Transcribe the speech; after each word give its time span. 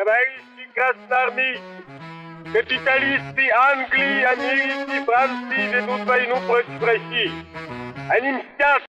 товарищи 0.00 0.72
красноармейцы, 0.74 1.60
капиталисты 2.54 3.50
Англии, 3.50 4.22
Америки, 4.24 5.04
Франции 5.04 5.74
ведут 5.74 6.06
войну 6.06 6.36
против 6.46 6.82
России. 6.82 7.30
Они 8.08 8.32
мстят 8.32 8.82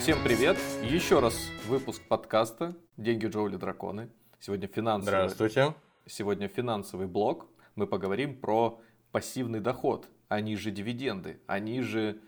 Всем 0.00 0.18
привет! 0.24 0.56
Еще 0.82 1.20
раз 1.20 1.48
выпуск 1.68 2.02
подкаста 2.08 2.74
«Деньги, 2.96 3.26
Джоули, 3.26 3.54
драконы». 3.54 4.10
Сегодня 4.40 4.66
финансовый, 4.66 5.28
Здравствуйте. 5.28 5.74
сегодня 6.06 6.48
финансовый 6.48 7.06
блок. 7.06 7.46
Мы 7.76 7.86
поговорим 7.86 8.34
про 8.34 8.80
пассивный 9.12 9.60
доход, 9.60 10.08
они 10.30 10.54
же 10.54 10.70
дивиденды, 10.70 11.40
они 11.48 11.82
же, 11.82 12.20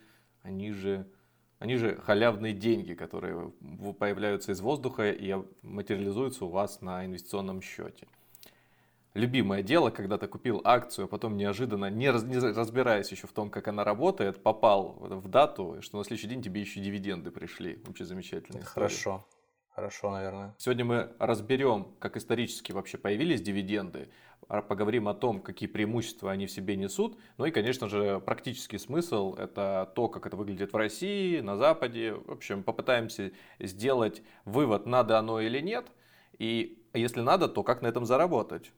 они 0.42 0.72
же, 0.72 1.06
они 1.60 1.76
же 1.76 1.94
халявные 2.04 2.52
деньги, 2.52 2.94
которые 2.94 3.52
появляются 3.98 4.50
из 4.50 4.60
воздуха 4.60 5.10
и 5.12 5.36
материализуются 5.62 6.44
у 6.44 6.48
вас 6.48 6.80
на 6.80 7.06
инвестиционном 7.06 7.62
счете. 7.62 8.08
Любимое 9.14 9.62
дело, 9.62 9.90
когда 9.90 10.18
ты 10.18 10.26
купил 10.26 10.60
акцию, 10.64 11.04
а 11.04 11.08
потом 11.08 11.36
неожиданно, 11.36 11.90
не, 11.90 12.10
раз- 12.10 12.24
не 12.24 12.38
разбираясь 12.38 13.12
еще 13.12 13.28
в 13.28 13.32
том, 13.32 13.50
как 13.50 13.68
она 13.68 13.84
работает, 13.84 14.42
попал 14.42 14.96
в 14.98 15.28
дату, 15.28 15.80
что 15.80 15.98
на 15.98 16.04
следующий 16.04 16.26
день 16.28 16.42
тебе 16.42 16.60
еще 16.60 16.80
дивиденды 16.80 17.30
пришли. 17.30 17.80
Вообще 17.86 18.04
замечательно. 18.04 18.64
Хорошо. 18.64 19.24
Хорошо, 19.68 20.10
наверное. 20.10 20.54
Сегодня 20.58 20.84
мы 20.84 21.12
разберем, 21.18 21.94
как 22.00 22.16
исторически 22.16 22.72
вообще 22.72 22.98
появились 22.98 23.40
дивиденды, 23.40 24.10
поговорим 24.48 25.08
о 25.08 25.14
том, 25.14 25.40
какие 25.40 25.68
преимущества 25.68 26.30
они 26.30 26.46
в 26.46 26.50
себе 26.50 26.76
несут, 26.76 27.18
ну 27.38 27.46
и, 27.46 27.50
конечно 27.50 27.88
же, 27.88 28.20
практический 28.20 28.78
смысл– 28.78 29.34
это 29.38 29.90
то, 29.94 30.08
как 30.08 30.26
это 30.26 30.36
выглядит 30.36 30.72
в 30.72 30.76
России, 30.76 31.40
на 31.40 31.56
Западе. 31.56 32.12
В 32.12 32.32
общем, 32.32 32.62
попытаемся 32.62 33.32
сделать 33.58 34.22
вывод, 34.44 34.86
надо 34.86 35.18
оно 35.18 35.40
или 35.40 35.60
нет, 35.60 35.86
и 36.38 36.84
если 36.92 37.20
надо, 37.20 37.48
то 37.48 37.62
как 37.62 37.82
на 37.82 37.86
этом 37.86 38.04
заработать. 38.04 38.72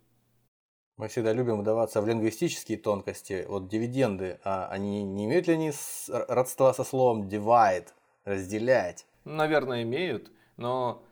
Мы 0.97 1.09
всегда 1.09 1.33
любим 1.33 1.61
вдаваться 1.61 2.01
в 2.01 2.07
лингвистические 2.07 2.79
тонкости. 2.79 3.45
Вот 3.49 3.69
дивиденды, 3.69 4.39
а 4.45 4.69
они 4.69 5.03
не 5.03 5.25
имеют 5.25 5.49
ли 5.49 5.55
они 5.55 5.73
родства 6.09 6.73
со 6.73 6.85
словом 6.85 7.27
divide, 7.27 7.89
разделять? 8.25 9.05
Наверное, 9.25 9.83
имеют, 9.83 10.31
но 10.57 11.03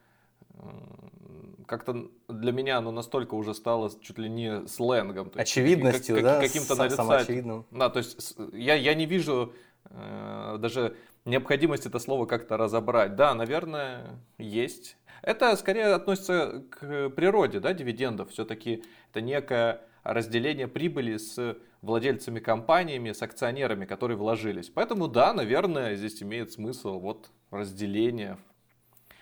как-то 1.66 2.10
для 2.28 2.52
меня 2.52 2.78
оно 2.78 2.90
настолько 2.90 3.34
уже 3.34 3.54
стало 3.54 3.90
чуть 4.00 4.18
ли 4.18 4.28
не 4.28 4.66
сленгом. 4.68 5.30
то 5.30 5.40
Очевидностью, 5.40 6.16
как- 6.16 6.24
да? 6.24 6.40
Каким-то 6.40 6.90
самоочевидным. 6.90 7.66
Да, 7.70 7.88
то 7.88 7.98
есть 7.98 8.36
я, 8.52 8.74
я 8.74 8.94
не 8.94 9.06
вижу 9.06 9.54
э, 9.86 10.56
даже 10.58 10.96
необходимости 11.24 11.88
это 11.88 11.98
слово 11.98 12.26
как-то 12.26 12.56
разобрать. 12.56 13.16
Да, 13.16 13.34
наверное, 13.34 14.20
есть. 14.38 14.96
Это 15.22 15.56
скорее 15.56 15.86
относится 15.94 16.64
к 16.70 17.10
природе 17.10 17.60
да, 17.60 17.72
дивидендов. 17.72 18.30
Все-таки 18.30 18.84
это 19.10 19.20
некое 19.20 19.80
разделение 20.02 20.66
прибыли 20.66 21.16
с 21.16 21.56
владельцами 21.80 22.40
компаниями, 22.40 23.12
с 23.12 23.22
акционерами, 23.22 23.86
которые 23.86 24.16
вложились. 24.16 24.68
Поэтому 24.68 25.08
да, 25.08 25.32
наверное, 25.32 25.94
здесь 25.94 26.22
имеет 26.22 26.52
смысл 26.52 26.98
вот 26.98 27.30
разделение. 27.50 28.36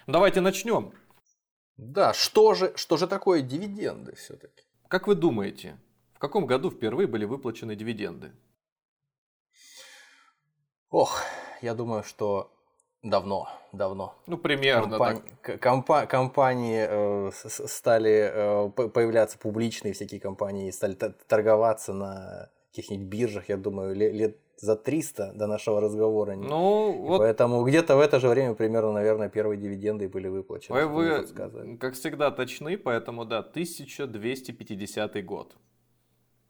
Ну, 0.07 0.15
Давайте 0.15 0.41
начнем. 0.41 0.93
Да, 1.81 2.13
что 2.13 2.53
же, 2.55 2.73
что 2.77 2.99
же 2.99 3.07
такое 3.07 3.41
дивиденды 3.41 4.15
все-таки? 4.15 4.63
Как 4.89 5.07
вы 5.07 5.15
думаете, 5.15 5.79
в 6.15 6.19
каком 6.19 6.45
году 6.45 6.71
впервые 6.71 7.07
были 7.07 7.25
выплачены 7.25 7.75
дивиденды? 7.75 8.33
Ох, 10.91 11.23
я 11.63 11.75
думаю, 11.75 12.03
что 12.03 12.53
давно, 13.03 13.49
давно. 13.73 14.15
Ну, 14.27 14.37
примерно 14.37 14.99
Компани- 14.99 15.23
так. 15.43 15.61
компа- 15.63 16.07
компании 16.07 16.87
э, 16.87 17.31
стали 17.33 18.31
э, 18.31 18.69
появляться 18.71 19.39
публичные 19.39 19.95
всякие 19.95 20.21
компании, 20.21 20.71
стали 20.73 20.95
торговаться 20.95 21.95
на 21.95 22.51
каких-нибудь 22.71 23.07
биржах, 23.07 23.49
я 23.49 23.57
думаю, 23.57 23.95
ле- 23.95 24.13
лет 24.13 24.37
за 24.61 24.77
300 24.77 25.33
до 25.35 25.47
нашего 25.47 25.81
разговора. 25.81 26.37
Ну, 26.37 26.93
И 26.93 26.99
вот 27.09 27.19
Поэтому 27.19 27.65
где-то 27.65 27.97
в 27.97 28.01
это 28.01 28.21
же 28.21 28.29
время 28.29 28.55
примерно, 28.55 28.93
наверное, 28.93 29.29
первые 29.29 29.59
дивиденды 29.59 30.09
были 30.09 30.29
выплачены. 30.29 30.77
мне 30.77 30.87
вы, 30.87 31.77
как 31.79 31.95
всегда, 31.95 32.31
точны, 32.31 32.77
поэтому 32.77 33.25
да, 33.25 33.39
1250 33.39 35.25
год. 35.25 35.57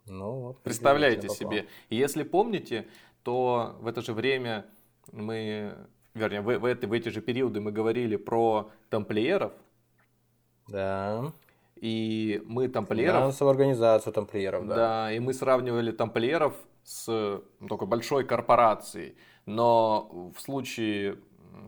Ну, 0.07 0.33
вот, 0.41 0.63
Представляете 0.63 1.29
себе. 1.29 1.67
И 1.89 1.97
если 1.97 2.25
помните, 2.25 2.87
то 3.23 3.77
в 3.81 3.87
это 3.87 4.03
же 4.03 4.13
время 4.13 4.67
мы, 5.13 5.75
вернее, 6.15 6.41
в, 6.41 6.59
в, 6.59 6.65
эти, 6.65 6.87
в 6.87 6.93
эти 6.93 7.11
же 7.11 7.21
периоды 7.21 7.61
мы 7.61 7.71
говорили 7.71 8.17
про 8.17 8.71
тамплиеров, 8.89 9.53
Да. 10.69 11.33
и 11.77 12.43
мы 12.47 12.69
тамплиеров 12.69 13.17
Финансовую 13.17 13.53
организацию 13.53 14.13
тамплиеров, 14.13 14.67
да. 14.67 14.75
Да, 14.75 15.13
и 15.13 15.21
мы 15.21 15.33
сравнивали 15.33 15.93
тамплиеров 15.93 16.55
с 16.91 17.07
ну, 17.61 17.69
такой 17.69 17.87
большой 17.87 18.25
корпорацией. 18.25 19.17
Но 19.47 20.33
в 20.35 20.41
случае 20.41 21.19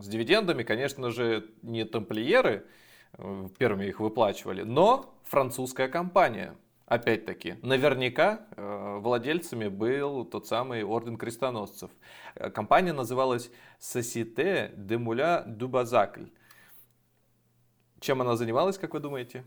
с 0.01 0.09
дивидендами, 0.09 0.65
конечно 0.65 1.11
же, 1.11 1.49
не 1.63 1.85
тамплиеры 1.85 2.67
э, 3.13 3.49
первыми 3.57 3.87
их 3.87 4.01
выплачивали, 4.01 4.63
но 4.63 5.15
французская 5.23 5.87
компания. 5.89 6.57
Опять-таки, 6.87 7.55
наверняка 7.63 8.47
э, 8.57 8.99
владельцами 9.01 9.69
был 9.69 10.25
тот 10.25 10.49
самый 10.49 10.83
Орден 10.83 11.17
Крестоносцев. 11.17 11.91
Э, 12.35 12.51
Компания 12.51 12.93
называлась 12.93 13.51
Société 13.79 14.75
de 14.75 14.99
Moulin 14.99 15.47
du 15.47 15.69
Bazacle. 15.69 16.33
Чем 18.01 18.21
она 18.21 18.35
занималась, 18.35 18.77
как 18.77 18.95
вы 18.95 19.01
думаете? 19.01 19.45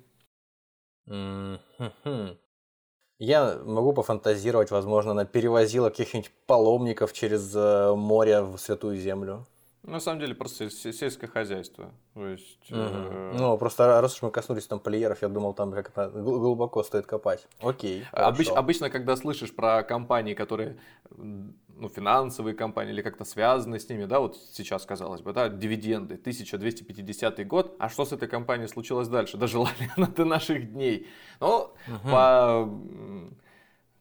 Я 3.20 3.60
могу 3.66 3.94
пофантазировать, 3.94 4.72
возможно, 4.72 5.12
она 5.12 5.26
перевозила 5.26 5.90
каких-нибудь 5.90 6.32
паломников 6.48 7.14
через 7.14 7.56
э, 7.56 7.94
море 7.96 8.42
в 8.42 8.58
Святую 8.58 8.98
Землю. 8.98 9.46
На 9.84 10.00
самом 10.00 10.20
деле 10.20 10.34
просто 10.36 10.70
се- 10.70 10.92
сельское 10.92 11.28
хозяйство. 11.28 11.92
То 12.16 12.28
есть, 12.28 12.60
э, 12.72 13.32
Ну, 13.38 13.58
просто 13.58 14.02
раз 14.02 14.16
уж 14.16 14.22
мы 14.24 14.32
коснулись 14.32 14.68
тамплиеров, 14.68 15.22
я 15.22 15.30
думал, 15.30 15.54
там 15.54 15.72
как 15.72 15.90
это 15.90 16.10
гл- 16.10 16.40
глубоко 16.40 16.84
стоит 16.84 17.06
копать. 17.06 17.48
Окей. 17.62 18.04
обыч- 18.12 18.46
хорошо. 18.48 18.58
обычно, 18.58 18.90
когда 18.90 19.16
слышишь 19.16 19.56
про 19.56 19.84
компании, 19.84 20.34
которые, 20.34 20.78
ну, 21.18 21.90
финансовые 21.90 22.56
компании 22.56 22.94
или 22.94 23.02
как-то 23.04 23.26
связаны 23.26 23.80
с 23.80 23.88
ними, 23.90 24.06
да, 24.06 24.20
вот 24.22 24.38
сейчас, 24.54 24.86
казалось 24.86 25.22
бы, 25.22 25.34
да, 25.34 25.50
дивиденды, 25.50 26.16
1250 26.18 27.44
год, 27.46 27.76
а 27.78 27.90
что 27.90 28.06
с 28.06 28.12
этой 28.14 28.28
компанией 28.28 28.68
случилось 28.70 29.08
дальше? 29.08 29.38
Дожила 29.38 29.68
ли 29.80 29.90
она 29.98 30.08
до 30.08 30.26
наших 30.26 30.72
дней? 30.74 31.08
Ну, 31.42 31.70
по, 32.10 32.64
м, 32.64 32.95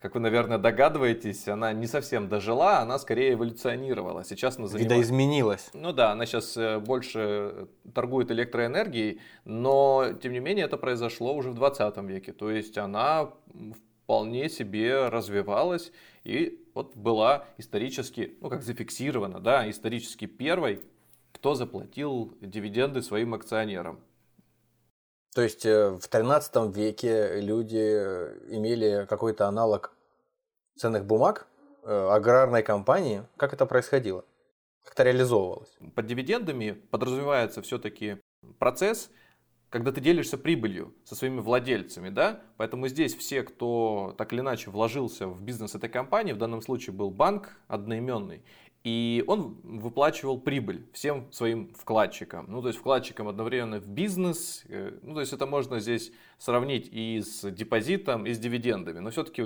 как 0.04 0.16
вы, 0.16 0.20
наверное, 0.20 0.58
догадываетесь, 0.58 1.48
она 1.48 1.72
не 1.72 1.86
совсем 1.86 2.28
дожила, 2.28 2.80
она 2.80 2.98
скорее 2.98 3.32
эволюционировала. 3.32 4.22
Сейчас 4.22 4.58
она 4.58 4.66
занимается... 4.66 4.96
Видоизменилась. 4.96 5.70
Ну 5.72 5.94
да, 5.94 6.12
она 6.12 6.26
сейчас 6.26 6.58
больше 6.82 7.68
торгует 7.94 8.30
электроэнергией, 8.30 9.22
но 9.46 10.10
тем 10.22 10.32
не 10.34 10.40
менее 10.40 10.66
это 10.66 10.76
произошло 10.76 11.34
уже 11.34 11.52
в 11.52 11.54
20 11.54 11.96
веке. 12.02 12.34
То 12.34 12.50
есть 12.50 12.76
она 12.76 13.30
вполне 14.04 14.50
себе 14.50 15.08
развивалась 15.08 15.90
и 16.22 16.62
вот 16.74 16.94
была 16.94 17.46
исторически, 17.56 18.36
ну 18.42 18.50
как 18.50 18.62
зафиксирована, 18.62 19.40
да, 19.40 19.70
исторически 19.70 20.26
первой, 20.26 20.82
кто 21.32 21.54
заплатил 21.54 22.36
дивиденды 22.42 23.00
своим 23.00 23.32
акционерам. 23.32 24.00
То 25.34 25.42
есть 25.42 25.66
э, 25.66 25.90
в 25.90 26.06
13 26.06 26.76
веке 26.76 27.40
люди 27.40 27.76
э, 27.76 28.38
имели 28.50 29.04
какой-то 29.08 29.48
аналог 29.48 29.93
ценных 30.76 31.04
бумаг, 31.04 31.46
э, 31.82 32.08
аграрной 32.10 32.62
компании. 32.62 33.22
Как 33.36 33.52
это 33.52 33.66
происходило? 33.66 34.24
Как 34.82 34.94
это 34.94 35.04
реализовывалось? 35.04 35.76
Под 35.94 36.06
дивидендами 36.06 36.72
подразумевается 36.72 37.62
все-таки 37.62 38.18
процесс, 38.58 39.10
когда 39.70 39.90
ты 39.90 40.00
делишься 40.00 40.38
прибылью 40.38 40.94
со 41.04 41.16
своими 41.16 41.40
владельцами, 41.40 42.08
да? 42.10 42.42
Поэтому 42.58 42.86
здесь 42.88 43.14
все, 43.14 43.42
кто 43.42 44.14
так 44.16 44.32
или 44.32 44.40
иначе 44.40 44.70
вложился 44.70 45.26
в 45.26 45.42
бизнес 45.42 45.74
этой 45.74 45.88
компании, 45.88 46.32
в 46.32 46.38
данном 46.38 46.62
случае 46.62 46.94
был 46.94 47.10
банк 47.10 47.56
одноименный, 47.66 48.44
и 48.84 49.24
он 49.26 49.58
выплачивал 49.64 50.38
прибыль 50.38 50.86
всем 50.92 51.32
своим 51.32 51.72
вкладчикам. 51.74 52.44
Ну, 52.48 52.60
то 52.60 52.68
есть 52.68 52.78
вкладчикам 52.78 53.28
одновременно 53.28 53.80
в 53.80 53.88
бизнес. 53.88 54.62
э, 54.68 54.98
Ну, 55.02 55.14
то 55.14 55.20
есть 55.20 55.32
это 55.32 55.46
можно 55.46 55.80
здесь 55.80 56.12
сравнить 56.38 56.88
и 56.92 57.22
с 57.22 57.50
депозитом, 57.50 58.26
и 58.26 58.34
с 58.34 58.38
дивидендами. 58.38 58.98
Но 58.98 59.10
все-таки 59.10 59.42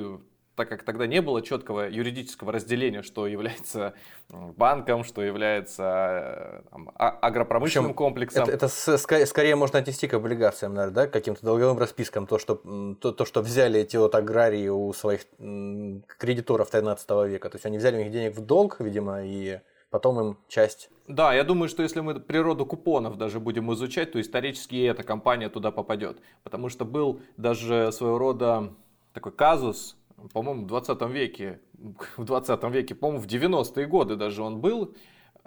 так 0.59 0.69
как 0.69 0.83
тогда 0.83 1.07
не 1.07 1.23
было 1.23 1.41
четкого 1.41 1.89
юридического 1.89 2.51
разделения, 2.51 3.03
что 3.03 3.29
является 3.29 3.95
банком, 4.29 5.05
что 5.05 5.23
является 5.23 6.63
э, 6.65 6.71
там, 6.71 6.91
а, 6.97 7.11
агропромышленным 7.11 7.91
Причем 7.91 7.97
комплексом. 7.97 8.43
Это, 8.43 8.67
это 8.67 8.99
скорее, 8.99 9.25
скорее 9.27 9.55
можно 9.55 9.79
отнести 9.79 10.09
к 10.09 10.15
облигациям, 10.15 10.75
наверное, 10.75 10.95
да, 10.95 11.07
к 11.07 11.13
каким-то 11.13 11.47
долговым 11.47 11.79
распискам, 11.79 12.27
то 12.27 12.41
что, 12.41 12.57
то, 13.01 13.13
то, 13.13 13.25
что 13.25 13.41
взяли 13.41 13.79
эти 13.81 13.97
вот 13.97 14.17
аграрии 14.17 14.67
у 14.67 14.93
своих 14.93 15.27
кредиторов 15.39 16.71
13 16.71 17.09
века. 17.29 17.51
То 17.51 17.55
есть 17.55 17.65
они 17.65 17.79
взяли 17.79 17.97
у 17.97 18.01
них 18.01 18.11
денег 18.11 18.35
в 18.37 18.45
долг, 18.45 18.81
видимо, 18.81 19.25
и 19.25 19.61
потом 19.91 20.21
им 20.21 20.39
часть... 20.49 20.91
Да, 21.07 21.33
я 21.33 21.45
думаю, 21.45 21.69
что 21.69 21.85
если 21.85 22.01
мы 22.01 22.19
природу 22.19 22.67
купонов 22.67 23.17
даже 23.17 23.39
будем 23.39 23.73
изучать, 23.75 24.11
то 24.11 24.21
исторически 24.21 24.75
и 24.75 24.83
эта 24.83 25.05
компания 25.05 25.49
туда 25.49 25.71
попадет. 25.71 26.19
Потому 26.43 26.69
что 26.69 26.85
был 26.85 27.21
даже 27.37 27.93
своего 27.93 28.19
рода 28.19 28.75
такой 29.15 29.33
казус, 29.33 29.97
по-моему, 30.33 30.65
в 30.65 30.67
20 30.67 31.03
веке, 31.11 31.61
в 32.17 32.25
20 32.25 32.65
веке, 32.65 32.95
по-моему, 32.95 33.23
в 33.23 33.27
90-е 33.27 33.87
годы 33.87 34.17
даже 34.17 34.43
он 34.43 34.61
был, 34.61 34.95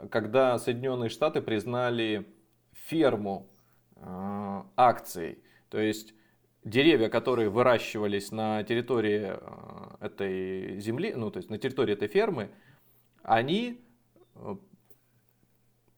когда 0.09 0.57
Соединенные 0.57 1.09
Штаты 1.09 1.41
признали 1.41 2.27
ферму 2.73 3.49
э, 3.95 4.63
акций. 4.75 5.39
То 5.69 5.79
есть 5.79 6.13
деревья, 6.63 7.09
которые 7.09 7.49
выращивались 7.49 8.31
на 8.31 8.63
территории 8.63 9.33
э, 9.33 10.05
этой 10.05 10.79
земли, 10.79 11.13
ну 11.15 11.31
то 11.31 11.37
есть 11.37 11.49
на 11.49 11.57
территории 11.57 11.93
этой 11.93 12.07
фермы, 12.07 12.49
они 13.23 13.81
э, 14.35 14.55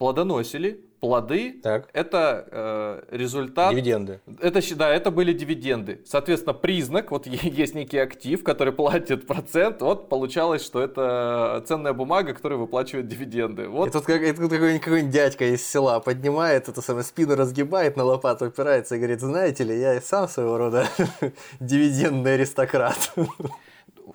плодоносили, 0.03 0.81
плоды, 1.00 1.61
так. 1.63 1.88
это 1.94 2.45
э, 2.51 3.03
результат... 3.15 3.71
Дивиденды. 3.71 4.19
Это, 4.41 4.59
да, 4.75 4.94
это 4.94 5.11
были 5.11 5.31
дивиденды. 5.31 6.01
Соответственно, 6.05 6.53
признак, 6.53 7.09
вот 7.11 7.25
есть 7.25 7.73
некий 7.73 8.00
актив, 8.00 8.44
который 8.44 8.73
платит 8.73 9.25
процент, 9.25 9.81
вот 9.81 10.09
получалось, 10.09 10.61
что 10.61 10.81
это 10.81 11.63
ценная 11.65 11.94
бумага, 11.94 12.33
которая 12.33 12.59
выплачивает 12.59 13.07
дивиденды. 13.07 13.69
Вот. 13.69 13.88
И 13.88 13.91
тут, 13.91 14.03
как, 14.03 14.21
и 14.21 14.33
тут 14.33 14.51
какой-нибудь, 14.51 14.81
какой 14.81 15.03
дядька 15.03 15.45
из 15.45 15.65
села 15.65 16.01
поднимает, 16.01 16.67
эту 16.67 16.81
самую 16.81 17.05
спину 17.05 17.38
разгибает, 17.38 17.95
на 17.95 18.03
лопату 18.03 18.44
опирается 18.44 18.95
и 18.95 18.97
говорит, 18.97 19.21
знаете 19.21 19.63
ли, 19.63 19.79
я 19.79 19.95
и 19.95 20.01
сам 20.01 20.27
своего 20.27 20.57
рода 20.57 20.85
дивидендный 21.61 22.33
аристократ. 22.33 23.13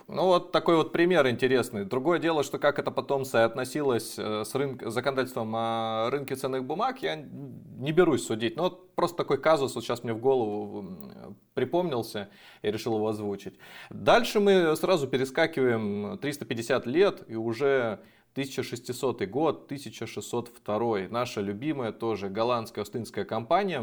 Ну 0.07 0.27
вот 0.27 0.53
такой 0.53 0.77
вот 0.77 0.93
пример 0.93 1.29
интересный. 1.29 1.85
Другое 1.85 2.19
дело, 2.19 2.43
что 2.43 2.59
как 2.59 2.79
это 2.79 2.91
потом 2.91 3.25
соотносилось 3.25 4.15
э, 4.19 4.45
с 4.45 4.55
рынк... 4.55 4.83
законодательством 4.83 5.55
о 5.55 6.11
рынке 6.11 6.35
ценных 6.35 6.65
бумаг, 6.65 7.03
я 7.03 7.17
не 7.17 7.93
берусь 7.93 8.27
судить. 8.27 8.57
Но 8.57 8.65
вот 8.65 8.95
просто 8.95 9.17
такой 9.17 9.41
казус 9.41 9.75
вот 9.75 9.85
сейчас 9.85 10.05
мне 10.05 10.13
в 10.13 10.21
голову 10.21 10.85
припомнился 11.55 12.29
и 12.63 12.71
решил 12.71 12.97
его 12.97 13.09
озвучить. 13.09 13.59
Дальше 13.91 14.41
мы 14.41 14.77
сразу 14.77 15.09
перескакиваем 15.09 16.19
350 16.19 16.87
лет 16.87 17.23
и 17.29 17.37
уже 17.37 18.01
1600 18.39 19.27
год, 19.27 19.65
1602. 19.65 21.09
Наша 21.11 21.41
любимая 21.41 21.91
тоже 21.91 22.29
голландская 22.29 22.85
остинская 22.85 23.25
компания, 23.25 23.81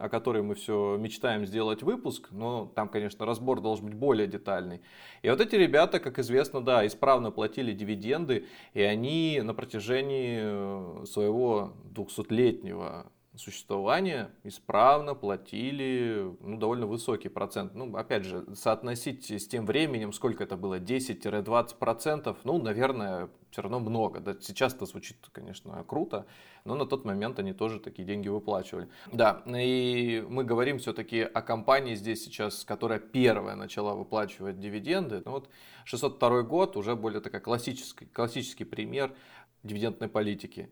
о 0.00 0.08
которой 0.08 0.44
мы 0.44 0.54
все 0.54 0.96
мечтаем 0.96 1.44
сделать 1.44 1.82
выпуск, 1.82 2.28
но 2.30 2.70
там, 2.76 2.88
конечно, 2.88 3.26
разбор 3.26 3.60
должен 3.60 3.86
быть 3.86 3.94
более 3.94 4.28
детальный. 4.28 4.80
И 5.22 5.28
вот 5.28 5.40
эти 5.40 5.56
ребята, 5.56 5.98
как 5.98 6.20
известно, 6.20 6.60
да, 6.60 6.86
исправно 6.86 7.32
платили 7.32 7.72
дивиденды, 7.72 8.46
и 8.74 8.80
они 8.80 9.40
на 9.42 9.54
протяжении 9.54 10.38
э, 10.40 11.04
своего 11.06 11.72
200-летнего 11.92 13.10
существования 13.36 14.30
исправно 14.44 15.14
платили 15.14 16.32
ну, 16.40 16.58
довольно 16.58 16.86
высокий 16.86 17.28
процент. 17.28 17.74
Ну, 17.74 17.96
опять 17.96 18.24
же, 18.24 18.44
соотносить 18.54 19.30
с 19.30 19.48
тем 19.48 19.66
временем, 19.66 20.12
сколько 20.12 20.44
это 20.44 20.56
было, 20.56 20.78
10-20 20.78 21.76
процентов, 21.76 22.38
ну, 22.44 22.58
наверное, 22.62 23.30
все 23.50 23.62
равно 23.62 23.80
много. 23.80 24.20
Да, 24.20 24.36
сейчас 24.40 24.74
это 24.74 24.86
звучит, 24.86 25.16
конечно, 25.32 25.84
круто, 25.84 26.26
но 26.64 26.74
на 26.74 26.86
тот 26.86 27.04
момент 27.04 27.38
они 27.38 27.52
тоже 27.52 27.80
такие 27.80 28.04
деньги 28.04 28.28
выплачивали. 28.28 28.88
Да, 29.12 29.42
и 29.46 30.24
мы 30.28 30.44
говорим 30.44 30.78
все-таки 30.78 31.20
о 31.20 31.42
компании 31.42 31.94
здесь 31.94 32.24
сейчас, 32.24 32.64
которая 32.64 32.98
первая 32.98 33.56
начала 33.56 33.94
выплачивать 33.94 34.60
дивиденды. 34.60 35.22
Ну, 35.24 35.32
вот 35.32 35.48
602 35.84 36.42
год 36.42 36.76
уже 36.76 36.96
более 36.96 37.20
такой 37.20 37.40
классический, 37.40 38.06
классический 38.06 38.64
пример 38.64 39.14
дивидендной 39.62 40.08
политики. 40.08 40.70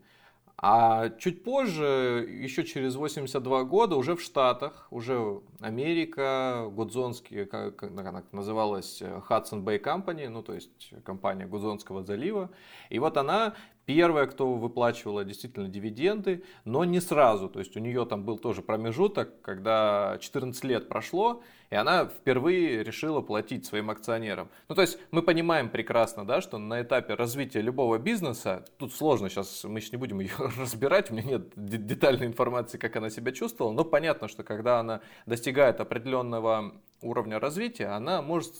А 0.61 1.11
чуть 1.11 1.45
позже, 1.45 2.27
еще 2.29 2.65
через 2.65 2.97
82 2.97 3.63
года, 3.63 3.95
уже 3.95 4.17
в 4.17 4.21
Штатах, 4.21 4.89
уже 4.91 5.41
Америка, 5.61 6.67
Гудзонский, 6.73 7.47
как, 7.47 7.85
она 7.85 8.25
называлась, 8.33 9.01
Hudson 9.01 9.63
Bay 9.63 9.81
Company, 9.81 10.29
ну 10.29 10.43
то 10.43 10.55
есть 10.55 10.93
компания 11.05 11.47
Гудзонского 11.47 12.03
залива. 12.03 12.51
И 12.91 12.99
вот 12.99 13.17
она 13.17 13.55
первая, 13.89 14.27
кто 14.27 14.53
выплачивала 14.53 15.25
действительно 15.25 15.67
дивиденды, 15.67 16.45
но 16.67 16.85
не 16.85 17.01
сразу. 17.01 17.49
То 17.49 17.59
есть 17.59 17.75
у 17.75 17.81
нее 17.81 18.05
там 18.05 18.23
был 18.23 18.37
тоже 18.37 18.61
промежуток, 18.61 19.41
когда 19.41 20.19
14 20.21 20.63
лет 20.65 20.91
прошло, 20.91 21.43
и 21.71 21.75
она 21.75 22.05
впервые 22.05 22.85
решила 22.85 23.23
платить 23.23 23.65
своим 23.65 23.89
акционерам. 23.89 24.51
Ну, 24.69 24.75
то 24.75 24.83
есть 24.83 24.99
мы 25.11 25.23
понимаем 25.23 25.71
прекрасно, 25.71 26.27
да, 26.27 26.43
что 26.43 26.59
на 26.59 26.83
этапе 26.83 27.15
развития 27.15 27.63
любого 27.63 27.99
бизнеса, 27.99 28.67
тут 28.77 28.93
сложно 28.93 29.31
сейчас, 29.31 29.65
мы 29.65 29.79
еще 29.79 29.93
не 29.93 29.97
будем 29.97 30.21
ее 30.21 30.33
разбирать, 30.59 31.11
у 31.11 31.15
меня 31.15 31.23
нет 31.23 31.53
детальной 31.57 32.27
информации, 32.27 32.77
как 32.77 32.95
она 32.97 33.09
себя 33.09 33.33
чувствовала, 33.33 33.73
но 33.73 33.85
понятно, 33.85 34.29
что 34.29 34.43
когда 34.43 34.81
она 34.81 35.01
достигает 35.25 35.81
определенного 35.81 36.75
уровня 37.03 37.39
развития, 37.39 37.87
она 37.89 38.23
может 38.23 38.55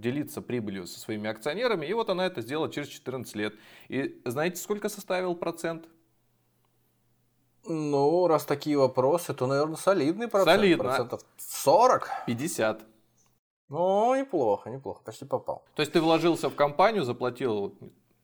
делиться 0.00 0.42
прибылью 0.42 0.86
со 0.86 0.98
своими 0.98 1.28
акционерами, 1.30 1.86
и 1.86 1.92
вот 1.92 2.10
она 2.10 2.26
это 2.26 2.40
сделала 2.40 2.70
через 2.70 2.88
14 2.88 3.34
лет. 3.36 3.54
И 3.88 4.20
знаете, 4.24 4.56
сколько 4.56 4.88
составил 4.88 5.34
процент? 5.34 5.88
Ну, 7.66 8.26
раз 8.26 8.44
такие 8.44 8.76
вопросы, 8.76 9.32
то, 9.32 9.46
наверное, 9.46 9.76
солидный 9.76 10.28
процент. 10.28 10.56
Солидно. 10.58 10.84
Процентов 10.84 11.22
40? 11.38 12.08
50. 12.26 12.86
Ну, 13.70 14.14
неплохо, 14.14 14.68
неплохо, 14.70 15.00
почти 15.02 15.24
попал. 15.24 15.64
То 15.74 15.80
есть 15.80 15.92
ты 15.92 16.00
вложился 16.00 16.50
в 16.50 16.54
компанию, 16.54 17.04
заплатил, 17.04 17.74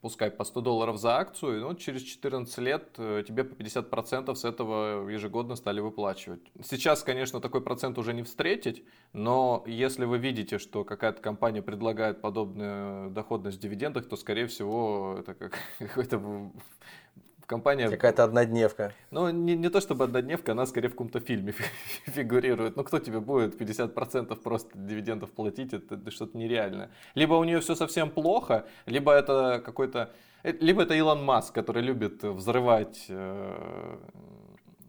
пускай 0.01 0.31
по 0.31 0.45
100 0.45 0.61
долларов 0.61 0.99
за 0.99 1.17
акцию, 1.19 1.61
но 1.61 1.75
через 1.75 2.03
14 2.03 2.59
лет 2.59 2.95
э, 2.99 3.23
тебе 3.27 3.45
по 3.45 3.55
50% 3.55 4.35
с 4.35 4.45
этого 4.45 5.09
ежегодно 5.09 5.57
стали 5.57 5.81
выплачивать. 5.81 6.41
Сейчас, 6.63 7.03
конечно, 7.03 7.41
такой 7.41 7.61
процент 7.61 7.99
уже 7.99 8.15
не 8.15 8.23
встретить, 8.23 8.85
но 9.13 9.63
если 9.67 10.05
вы 10.05 10.19
видите, 10.19 10.59
что 10.59 10.85
какая-то 10.85 11.21
компания 11.21 11.63
предлагает 11.63 12.21
подобную 12.21 13.11
доходность 13.11 13.59
в 13.59 13.61
дивидендах, 13.61 14.09
то, 14.09 14.17
скорее 14.17 14.47
всего, 14.47 15.17
это 15.19 15.35
как 15.35 15.59
какой-то 15.79 16.51
компания... 17.51 17.91
Какая-то 17.91 18.25
однодневка. 18.25 18.93
Ну, 19.11 19.29
не, 19.31 19.57
не 19.57 19.69
то 19.69 19.81
чтобы 19.81 20.05
однодневка, 20.05 20.53
она 20.53 20.67
скорее 20.67 20.89
в 20.89 20.93
каком-то 20.93 21.21
фильме 21.21 21.53
фигурирует. 22.07 22.77
Ну, 22.77 22.85
кто 22.85 22.99
тебе 23.01 23.19
будет 23.21 23.61
50% 23.61 24.37
просто 24.37 24.71
дивидендов 24.79 25.31
платить, 25.31 25.75
это, 25.75 25.97
это 25.97 26.11
что-то 26.11 26.39
нереальное. 26.39 26.91
Либо 27.17 27.35
у 27.35 27.45
нее 27.45 27.59
все 27.59 27.75
совсем 27.75 28.11
плохо, 28.11 28.65
либо 28.87 29.13
это 29.13 29.61
какой-то... 29.65 30.13
Э, 30.45 30.53
либо 30.61 30.83
это 30.83 30.95
Илон 30.95 31.25
Маск, 31.25 31.53
который 31.53 31.83
любит 31.83 32.23
взрывать 32.23 33.07
э, 33.09 33.99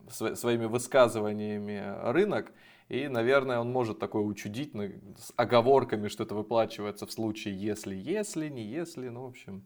своими 0.10 0.65
высказываниями 0.65 1.84
рынок, 2.12 2.51
и, 2.89 3.08
наверное, 3.08 3.60
он 3.60 3.72
может 3.72 4.00
такое 4.00 4.22
учудить 4.22 4.75
ну, 4.75 4.84
с 5.18 5.34
оговорками, 5.36 6.10
что 6.10 6.24
это 6.24 6.36
выплачивается 6.36 7.06
в 7.06 7.12
случае 7.12 7.56
если, 7.56 7.96
если, 7.96 8.50
не 8.50 8.63
если, 8.63 9.10
ну, 9.10 9.24
в 9.24 9.30
общем, 9.30 9.63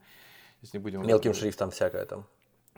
если 0.62 0.78
будем... 0.78 1.06
Мелким 1.06 1.34
шрифтом 1.34 1.72
всякое 1.72 2.06
там. 2.06 2.26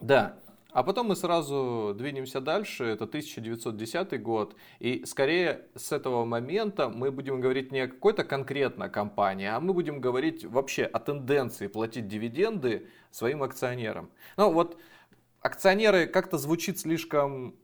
Да. 0.01 0.37
А 0.71 0.83
потом 0.83 1.07
мы 1.07 1.15
сразу 1.15 1.95
двинемся 1.97 2.39
дальше, 2.39 2.83
это 2.83 3.05
1910 3.05 4.21
год, 4.21 4.55
и 4.79 5.05
скорее 5.05 5.65
с 5.75 5.91
этого 5.91 6.23
момента 6.23 6.89
мы 6.89 7.09
будем 7.09 7.41
говорить 7.41 7.71
не 7.71 7.79
о 7.79 7.87
какой-то 7.87 8.23
конкретной 8.23 8.89
компании, 8.89 9.47
а 9.47 9.59
мы 9.59 9.73
будем 9.73 9.99
говорить 10.01 10.45
вообще 10.45 10.83
о 10.83 10.99
тенденции 10.99 11.65
платить 11.65 12.07
дивиденды 12.07 12.87
своим 13.09 13.41
акционерам. 13.41 14.11
Ну 14.35 14.51
вот 14.51 14.77
акционеры 15.41 16.05
как-то 16.05 16.37
звучит 16.37 16.77
слишком 16.79 17.55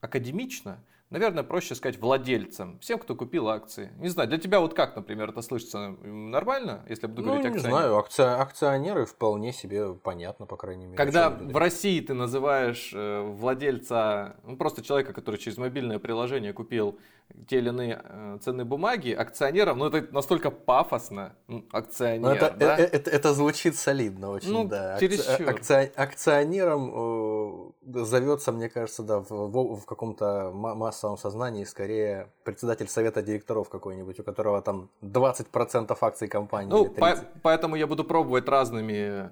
академично, 0.00 0.82
Наверное, 1.10 1.42
проще 1.42 1.74
сказать 1.74 1.98
владельцам, 1.98 2.78
всем, 2.80 2.98
кто 2.98 3.14
купил 3.14 3.48
акции. 3.48 3.90
Не 3.96 4.08
знаю, 4.08 4.28
для 4.28 4.36
тебя 4.36 4.60
вот 4.60 4.74
как, 4.74 4.94
например, 4.94 5.30
это 5.30 5.40
слышится 5.40 5.88
нормально, 6.02 6.84
если 6.86 7.04
я 7.04 7.08
буду 7.08 7.22
ну, 7.22 7.28
говорить 7.28 7.46
акционеры? 7.46 7.70
не 7.70 7.78
знаю, 7.78 7.96
акци... 7.96 8.20
акционеры 8.20 9.06
вполне 9.06 9.52
себе 9.54 9.94
понятно, 9.94 10.44
по 10.44 10.56
крайней 10.56 10.84
мере. 10.84 10.98
Когда 10.98 11.30
в 11.30 11.56
России 11.56 12.00
ты 12.00 12.12
называешь 12.12 12.92
э, 12.94 13.22
владельца, 13.22 14.36
ну 14.44 14.58
просто 14.58 14.82
человека, 14.82 15.14
который 15.14 15.36
через 15.36 15.56
мобильное 15.56 15.98
приложение 15.98 16.52
купил 16.52 16.98
те 17.46 17.58
или 17.58 17.68
иные 17.68 18.00
э, 18.02 18.38
ценные 18.40 18.64
бумаги, 18.64 19.12
акционером, 19.12 19.78
ну 19.78 19.86
это 19.86 20.12
настолько 20.12 20.50
пафосно, 20.50 21.34
акционер, 21.72 22.32
это, 22.32 22.54
да? 22.56 22.76
это, 22.76 22.96
это, 22.96 23.10
это 23.10 23.34
звучит 23.34 23.76
солидно 23.76 24.30
очень, 24.30 24.52
ну, 24.52 24.64
да. 24.64 24.94
Акци... 24.96 25.42
Акци... 25.46 25.92
Акционером 25.96 27.74
зовется, 27.84 28.52
мне 28.52 28.68
кажется, 28.68 29.02
да, 29.02 29.20
в, 29.20 29.30
в, 29.30 29.80
в 29.80 29.86
каком-то 29.86 30.50
массовом 30.52 31.16
сознании 31.16 31.64
скорее 31.64 32.30
председатель 32.44 32.88
совета 32.88 33.22
директоров 33.22 33.68
какой-нибудь, 33.68 34.18
у 34.20 34.22
которого 34.22 34.62
там 34.62 34.90
20% 35.02 35.96
акций 36.00 36.28
компании. 36.28 36.70
Ну, 36.70 36.86
по, 36.86 37.16
поэтому 37.42 37.76
я 37.76 37.86
буду 37.86 38.04
пробовать 38.04 38.48
разными 38.48 39.30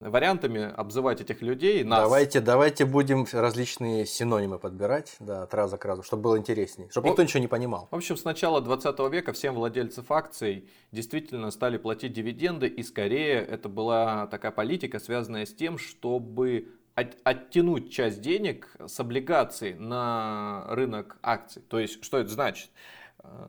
вариантами 0.00 0.72
обзывать 0.76 1.20
этих 1.20 1.42
людей. 1.42 1.82
Нас. 1.82 2.00
Давайте, 2.00 2.40
давайте 2.40 2.84
будем 2.84 3.26
различные 3.32 4.06
синонимы 4.06 4.58
подбирать 4.58 5.16
да, 5.20 5.42
от 5.42 5.54
раза 5.54 5.76
к 5.76 5.84
разу, 5.84 6.02
чтобы 6.02 6.22
было 6.22 6.38
интереснее, 6.38 6.88
чтобы 6.90 7.08
никто 7.08 7.22
ничего 7.22 7.40
не 7.40 7.48
понимал. 7.48 7.88
В 7.90 7.96
общем, 7.96 8.16
с 8.16 8.24
начала 8.24 8.60
20 8.60 8.98
века 9.10 9.32
всем 9.32 9.54
владельцев 9.54 10.10
акций 10.10 10.68
действительно 10.92 11.50
стали 11.50 11.78
платить 11.78 12.12
дивиденды, 12.12 12.68
и 12.68 12.82
скорее 12.82 13.40
это 13.40 13.68
была 13.68 14.26
такая 14.28 14.52
политика, 14.52 14.98
связанная 14.98 15.46
с 15.46 15.54
тем, 15.54 15.78
чтобы 15.78 16.68
оттянуть 16.94 17.92
часть 17.92 18.20
денег 18.20 18.74
с 18.84 18.98
облигаций 18.98 19.74
на 19.74 20.64
рынок 20.68 21.16
акций. 21.22 21.62
То 21.68 21.78
есть, 21.78 22.04
что 22.04 22.18
это 22.18 22.30
значит? 22.30 22.70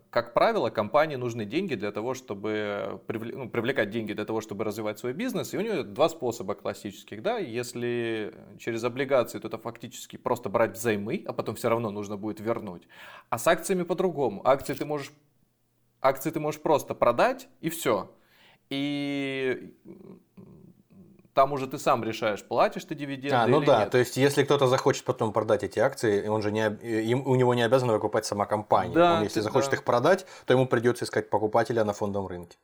Как 0.10 0.34
правило, 0.34 0.70
компании 0.70 1.16
нужны 1.16 1.46
деньги 1.46 1.76
для 1.76 1.92
того, 1.92 2.14
чтобы 2.14 3.02
ну, 3.08 3.50
привлекать 3.50 3.90
деньги 3.90 4.14
для 4.14 4.26
того, 4.26 4.42
чтобы 4.42 4.64
развивать 4.64 4.98
свой 5.00 5.14
бизнес. 5.14 5.54
И 5.54 5.58
у 5.58 5.62
нее 5.62 5.84
два 5.84 6.10
способа 6.10 6.56
классических. 6.56 7.22
Да? 7.22 7.38
Если 7.38 8.34
через 8.58 8.84
облигации, 8.84 9.40
то 9.40 9.48
это 9.48 9.58
фактически 9.58 10.18
просто 10.18 10.50
брать 10.50 10.78
взаймы, 10.78 11.24
а 11.28 11.34
потом 11.34 11.56
все 11.56 11.70
равно 11.70 11.92
нужно 11.92 12.18
будет 12.18 12.40
вернуть. 12.40 12.88
А 13.30 13.38
с 13.38 13.48
акциями 13.48 13.84
по-другому. 13.84 14.42
Акции 14.48 14.74
ты 14.74 14.86
можешь, 14.86 15.12
акции 16.02 16.32
ты 16.32 16.40
можешь 16.40 16.62
просто 16.62 16.96
продать 16.96 17.48
и 17.62 17.70
все. 17.70 18.12
И 18.70 19.76
там 21.40 21.54
уже 21.54 21.68
ты 21.68 21.78
сам 21.78 22.04
решаешь, 22.04 22.44
платишь 22.44 22.84
ты 22.84 22.96
дивиденды 22.96 23.34
а, 23.34 23.48
ну 23.48 23.60
или 23.60 23.66
да, 23.66 23.80
нет. 23.80 23.92
то 23.92 23.98
есть 23.98 24.18
если 24.18 24.44
кто-то 24.44 24.68
захочет 24.68 25.06
потом 25.06 25.32
продать 25.32 25.64
эти 25.64 25.80
акции, 25.80 26.28
он 26.28 26.42
же 26.42 26.52
не, 26.52 26.68
им, 27.12 27.26
у 27.26 27.36
него 27.36 27.54
не 27.54 27.62
обязана 27.62 27.94
выкупать 27.94 28.26
сама 28.26 28.46
компания. 28.46 28.94
Да, 28.94 29.18
он, 29.20 29.24
если 29.24 29.40
захочет 29.40 29.70
да. 29.70 29.78
их 29.78 29.86
продать, 29.86 30.26
то 30.46 30.52
ему 30.54 30.66
придется 30.66 31.06
искать 31.06 31.30
покупателя 31.30 31.86
на 31.86 31.94
фондовом 31.94 32.28
рынке. 32.28 32.58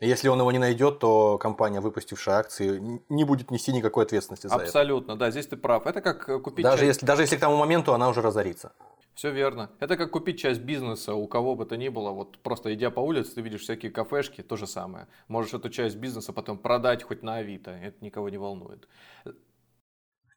Если 0.00 0.28
он 0.28 0.40
его 0.40 0.50
не 0.50 0.58
найдет, 0.58 1.00
то 1.00 1.36
компания, 1.36 1.82
выпустившая 1.82 2.36
акции, 2.36 3.02
не 3.10 3.24
будет 3.24 3.50
нести 3.50 3.74
никакой 3.74 4.04
ответственности 4.04 4.46
за 4.46 4.54
Абсолютно, 4.54 4.70
это. 4.70 4.78
Абсолютно, 4.78 5.16
да, 5.16 5.30
здесь 5.30 5.46
ты 5.46 5.58
прав. 5.58 5.86
Это 5.86 6.00
как 6.00 6.26
э, 6.30 6.38
купить... 6.38 6.64
Даже, 6.64 6.78
часть... 6.78 6.88
если, 6.88 7.06
даже 7.06 7.22
если 7.24 7.36
к 7.36 7.40
тому 7.40 7.58
моменту 7.58 7.92
она 7.92 8.08
уже 8.08 8.22
разорится. 8.22 8.72
Все 9.20 9.30
верно. 9.30 9.68
Это 9.80 9.98
как 9.98 10.12
купить 10.12 10.40
часть 10.40 10.62
бизнеса 10.62 11.12
у 11.12 11.26
кого 11.26 11.54
бы 11.54 11.66
то 11.66 11.76
ни 11.76 11.90
было. 11.90 12.10
Вот 12.10 12.38
просто 12.38 12.72
идя 12.72 12.90
по 12.90 13.00
улице, 13.00 13.34
ты 13.34 13.42
видишь 13.42 13.60
всякие 13.60 13.92
кафешки, 13.92 14.42
то 14.42 14.56
же 14.56 14.66
самое. 14.66 15.08
Можешь 15.28 15.52
эту 15.52 15.68
часть 15.68 15.96
бизнеса 15.96 16.32
потом 16.32 16.56
продать 16.56 17.02
хоть 17.02 17.22
на 17.22 17.34
Авито. 17.34 17.70
Это 17.70 18.02
никого 18.02 18.30
не 18.30 18.38
волнует. 18.38 18.88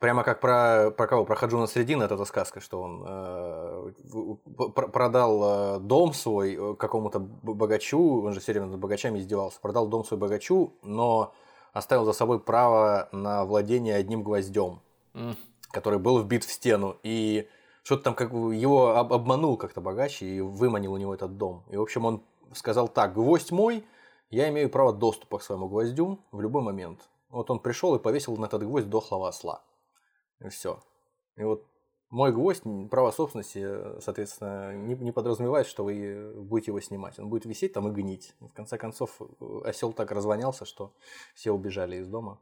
Прямо 0.02 0.26
как 0.26 0.42
про, 0.42 0.92
про 0.92 1.08
кого? 1.08 1.24
Про 1.24 1.36
Хаджуна 1.36 1.68
Средина, 1.68 2.04
это 2.04 2.26
сказка, 2.26 2.60
что 2.60 2.82
он 2.82 3.06
э, 3.08 3.94
продал 4.92 5.78
э, 5.78 5.80
дом 5.80 6.14
свой 6.14 6.54
э, 6.54 6.76
какому-то 6.76 7.20
богачу, 7.20 8.22
он 8.22 8.34
же 8.34 8.42
все 8.42 8.52
время 8.52 8.68
над 8.68 8.82
богачами 8.82 9.18
издевался, 9.20 9.62
продал 9.62 9.88
дом 9.88 10.04
свой 10.04 10.20
богачу, 10.20 10.74
но 10.84 11.34
оставил 11.72 12.04
за 12.04 12.12
собой 12.12 12.42
право 12.42 13.08
на 13.14 13.46
владение 13.46 13.96
одним 13.96 14.24
гвоздем, 14.24 14.82
mm. 15.14 15.38
который 15.72 16.00
был 16.00 16.20
вбит 16.20 16.44
в 16.44 16.52
стену. 16.52 16.98
И 17.04 17.48
что-то 17.84 18.04
там 18.04 18.16
как 18.16 18.32
бы 18.32 18.56
его 18.56 18.96
обманул 18.98 19.58
как-то 19.58 19.82
богаче 19.82 20.26
и 20.26 20.42
выманил 20.42 20.94
у 20.94 20.98
него 20.98 21.14
этот 21.14 21.38
дом. 21.38 21.64
И, 21.70 21.78
в 21.78 21.82
общем, 21.82 22.06
он 22.06 22.24
сказал 22.54 22.88
так, 22.88 23.14
гвоздь 23.14 23.52
мой, 23.52 23.86
я 24.30 24.50
имею 24.50 24.70
право 24.70 24.94
доступа 24.94 25.38
к 25.38 25.44
своему 25.44 25.68
гвоздю 25.68 26.20
в 26.32 26.42
любой 26.42 26.64
момент. 26.64 27.10
Вот 27.30 27.50
он 27.52 27.60
пришел 27.60 27.94
и 27.96 28.00
повесил 28.00 28.36
на 28.38 28.46
этот 28.46 28.64
гвоздь 28.64 28.90
дохлого 28.90 29.28
осла. 29.28 29.62
И 30.40 30.50
все. 30.50 30.80
И 31.36 31.44
вот 31.44 31.66
мой 32.10 32.32
гвоздь, 32.32 32.64
право 32.90 33.12
собственности, 33.12 34.00
соответственно, 34.00 34.76
не, 34.76 34.96
не 34.96 35.12
подразумевает, 35.12 35.68
что 35.68 35.84
вы 35.84 36.32
будете 36.38 36.72
его 36.72 36.80
снимать. 36.80 37.18
Он 37.20 37.28
будет 37.28 37.46
висеть 37.46 37.74
там 37.74 37.88
и 37.88 37.92
гнить. 37.92 38.36
В 38.40 38.54
конце 38.54 38.78
концов, 38.78 39.20
осел 39.66 39.94
так 39.94 40.12
развонялся, 40.12 40.66
что 40.66 40.94
все 41.34 41.52
убежали 41.52 41.98
из 41.98 42.08
дома. 42.08 42.40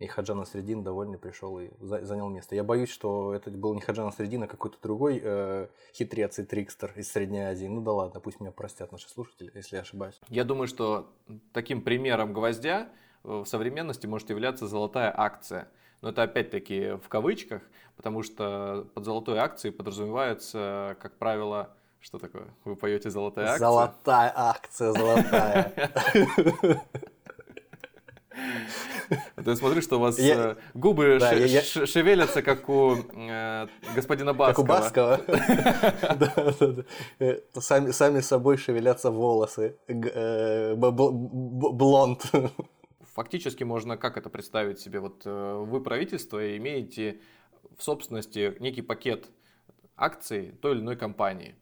И 0.00 0.06
Хаджан 0.06 0.44
Средин 0.46 0.82
довольный 0.82 1.18
пришел 1.18 1.60
и 1.60 1.68
занял 1.78 2.30
место. 2.30 2.54
Я 2.54 2.64
боюсь, 2.64 2.88
что 2.88 3.34
это 3.34 3.50
был 3.50 3.74
не 3.74 3.82
Хаджан 3.82 4.10
Средин, 4.12 4.42
а 4.42 4.46
какой-то 4.46 4.78
другой 4.82 5.20
э, 5.22 5.68
хитрец 5.92 6.38
и 6.38 6.42
трикстер 6.42 6.92
из 6.96 7.12
Средней 7.12 7.42
Азии. 7.42 7.66
Ну 7.66 7.82
да 7.82 7.92
ладно, 7.92 8.18
пусть 8.18 8.40
меня 8.40 8.50
простят 8.50 8.92
наши 8.92 9.10
слушатели, 9.10 9.52
если 9.54 9.76
я 9.76 9.82
ошибаюсь. 9.82 10.18
Я 10.30 10.44
думаю, 10.44 10.68
что 10.68 11.12
таким 11.52 11.82
примером 11.82 12.32
гвоздя 12.32 12.88
в 13.22 13.44
современности 13.44 14.06
может 14.06 14.30
являться 14.30 14.66
золотая 14.66 15.12
акция. 15.14 15.68
Но 16.00 16.08
это 16.08 16.22
опять-таки 16.22 16.92
в 16.92 17.08
кавычках, 17.10 17.60
потому 17.96 18.22
что 18.22 18.88
под 18.94 19.04
золотой 19.04 19.38
акцией 19.38 19.74
подразумевается, 19.74 20.96
как 20.98 21.18
правило, 21.18 21.76
что 22.00 22.18
такое? 22.18 22.48
Вы 22.64 22.74
поете 22.74 23.10
золотая 23.10 23.48
акция? 23.48 23.66
Золотая 23.66 24.32
акция, 24.34 24.92
золотая. 24.92 25.92
Я 29.44 29.56
смотрю, 29.56 29.82
что 29.82 29.96
у 29.96 30.00
вас 30.00 30.18
я... 30.18 30.34
Э, 30.34 30.56
губы 30.74 31.18
да, 31.18 31.30
ш- 31.30 31.46
я... 31.46 31.62
шевелятся, 31.62 32.42
как 32.42 32.68
у 32.68 32.96
э, 32.96 33.66
господина 33.94 34.34
Баскова. 34.34 34.66
Как 34.66 34.66
у 34.66 34.68
Баскова. 34.68 35.20
Э, 37.18 37.40
сами, 37.54 38.20
собой 38.20 38.56
шевелятся 38.56 39.10
волосы. 39.10 39.76
Э, 39.88 40.74
блонд. 40.76 42.30
Фактически 43.14 43.64
можно 43.64 43.96
как 43.96 44.16
это 44.16 44.30
представить 44.30 44.80
себе? 44.80 45.00
Вот 45.00 45.24
вы 45.24 45.82
правительство 45.82 46.44
и 46.44 46.56
имеете 46.56 47.20
в 47.76 47.82
собственности 47.82 48.56
некий 48.60 48.82
пакет 48.82 49.28
акций 49.96 50.52
той 50.62 50.72
или 50.72 50.80
иной 50.80 50.96
компании 50.96 51.56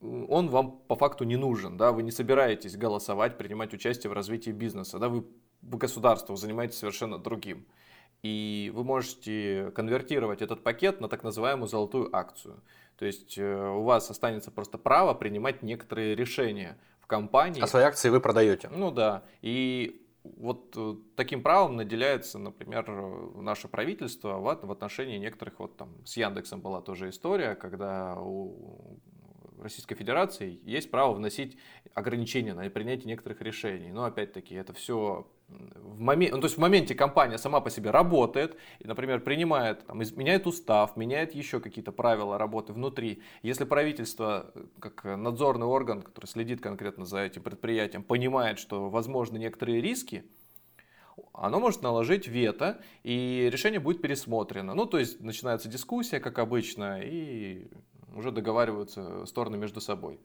он 0.00 0.48
вам 0.48 0.78
по 0.88 0.94
факту 0.94 1.24
не 1.24 1.36
нужен, 1.36 1.76
да, 1.76 1.92
вы 1.92 2.02
не 2.02 2.10
собираетесь 2.10 2.76
голосовать, 2.76 3.38
принимать 3.38 3.72
участие 3.74 4.10
в 4.10 4.12
развитии 4.12 4.50
бизнеса, 4.50 4.98
да, 4.98 5.08
вы 5.08 5.24
государство, 5.70 6.32
вы 6.32 6.38
занимаетесь 6.38 6.78
совершенно 6.78 7.18
другим. 7.18 7.66
И 8.22 8.72
вы 8.74 8.82
можете 8.84 9.70
конвертировать 9.74 10.42
этот 10.42 10.62
пакет 10.62 11.00
на 11.00 11.08
так 11.08 11.22
называемую 11.22 11.68
золотую 11.68 12.14
акцию. 12.14 12.62
То 12.96 13.04
есть 13.04 13.36
э, 13.38 13.68
у 13.68 13.82
вас 13.82 14.10
останется 14.10 14.50
просто 14.50 14.78
право 14.78 15.14
принимать 15.14 15.62
некоторые 15.62 16.14
решения 16.14 16.78
в 17.00 17.06
компании. 17.06 17.60
А 17.60 17.66
свои 17.66 17.84
акции 17.84 18.08
вы 18.08 18.20
продаете. 18.20 18.68
Ну 18.68 18.90
да. 18.90 19.22
И 19.42 20.02
вот 20.24 20.74
э, 20.76 20.94
таким 21.14 21.42
правом 21.42 21.76
наделяется, 21.76 22.38
например, 22.38 22.90
наше 23.36 23.68
правительство 23.68 24.38
в 24.38 24.72
отношении 24.72 25.18
некоторых, 25.18 25.60
вот 25.60 25.76
там 25.76 25.90
с 26.04 26.16
Яндексом 26.16 26.60
была 26.60 26.80
тоже 26.80 27.10
история, 27.10 27.54
когда 27.54 28.16
у 28.18 28.98
Российской 29.58 29.94
Федерации 29.94 30.60
есть 30.64 30.90
право 30.90 31.14
вносить 31.14 31.56
ограничения 31.94 32.54
на 32.54 32.68
принятие 32.70 33.06
некоторых 33.06 33.40
решений. 33.40 33.92
Но 33.92 34.04
опять-таки 34.04 34.54
это 34.54 34.72
все 34.72 35.26
в 35.48 36.00
моменте, 36.00 36.34
ну, 36.34 36.40
то 36.40 36.46
есть 36.46 36.56
в 36.56 36.60
моменте 36.60 36.94
компания 36.94 37.38
сама 37.38 37.60
по 37.60 37.70
себе 37.70 37.90
работает, 37.90 38.56
и, 38.80 38.86
например, 38.86 39.20
принимает, 39.20 39.86
там, 39.86 39.98
меняет 39.98 40.46
устав, 40.46 40.96
меняет 40.96 41.34
еще 41.34 41.60
какие-то 41.60 41.92
правила 41.92 42.36
работы 42.36 42.72
внутри. 42.72 43.22
Если 43.42 43.64
правительство, 43.64 44.52
как 44.80 45.04
надзорный 45.04 45.66
орган, 45.66 46.02
который 46.02 46.26
следит 46.26 46.60
конкретно 46.60 47.04
за 47.04 47.20
этим 47.20 47.42
предприятием, 47.42 48.02
понимает, 48.02 48.58
что 48.58 48.90
возможны 48.90 49.38
некоторые 49.38 49.80
риски, 49.80 50.24
оно 51.32 51.60
может 51.60 51.82
наложить 51.82 52.26
вето, 52.26 52.82
и 53.02 53.48
решение 53.50 53.80
будет 53.80 54.02
пересмотрено. 54.02 54.74
Ну, 54.74 54.84
то 54.84 54.98
есть 54.98 55.20
начинается 55.20 55.68
дискуссия, 55.68 56.20
как 56.20 56.38
обычно, 56.38 57.00
и 57.00 57.68
уже 58.14 58.32
договариваются 58.32 59.24
стороны 59.26 59.56
между 59.56 59.80
собой. 59.80 60.18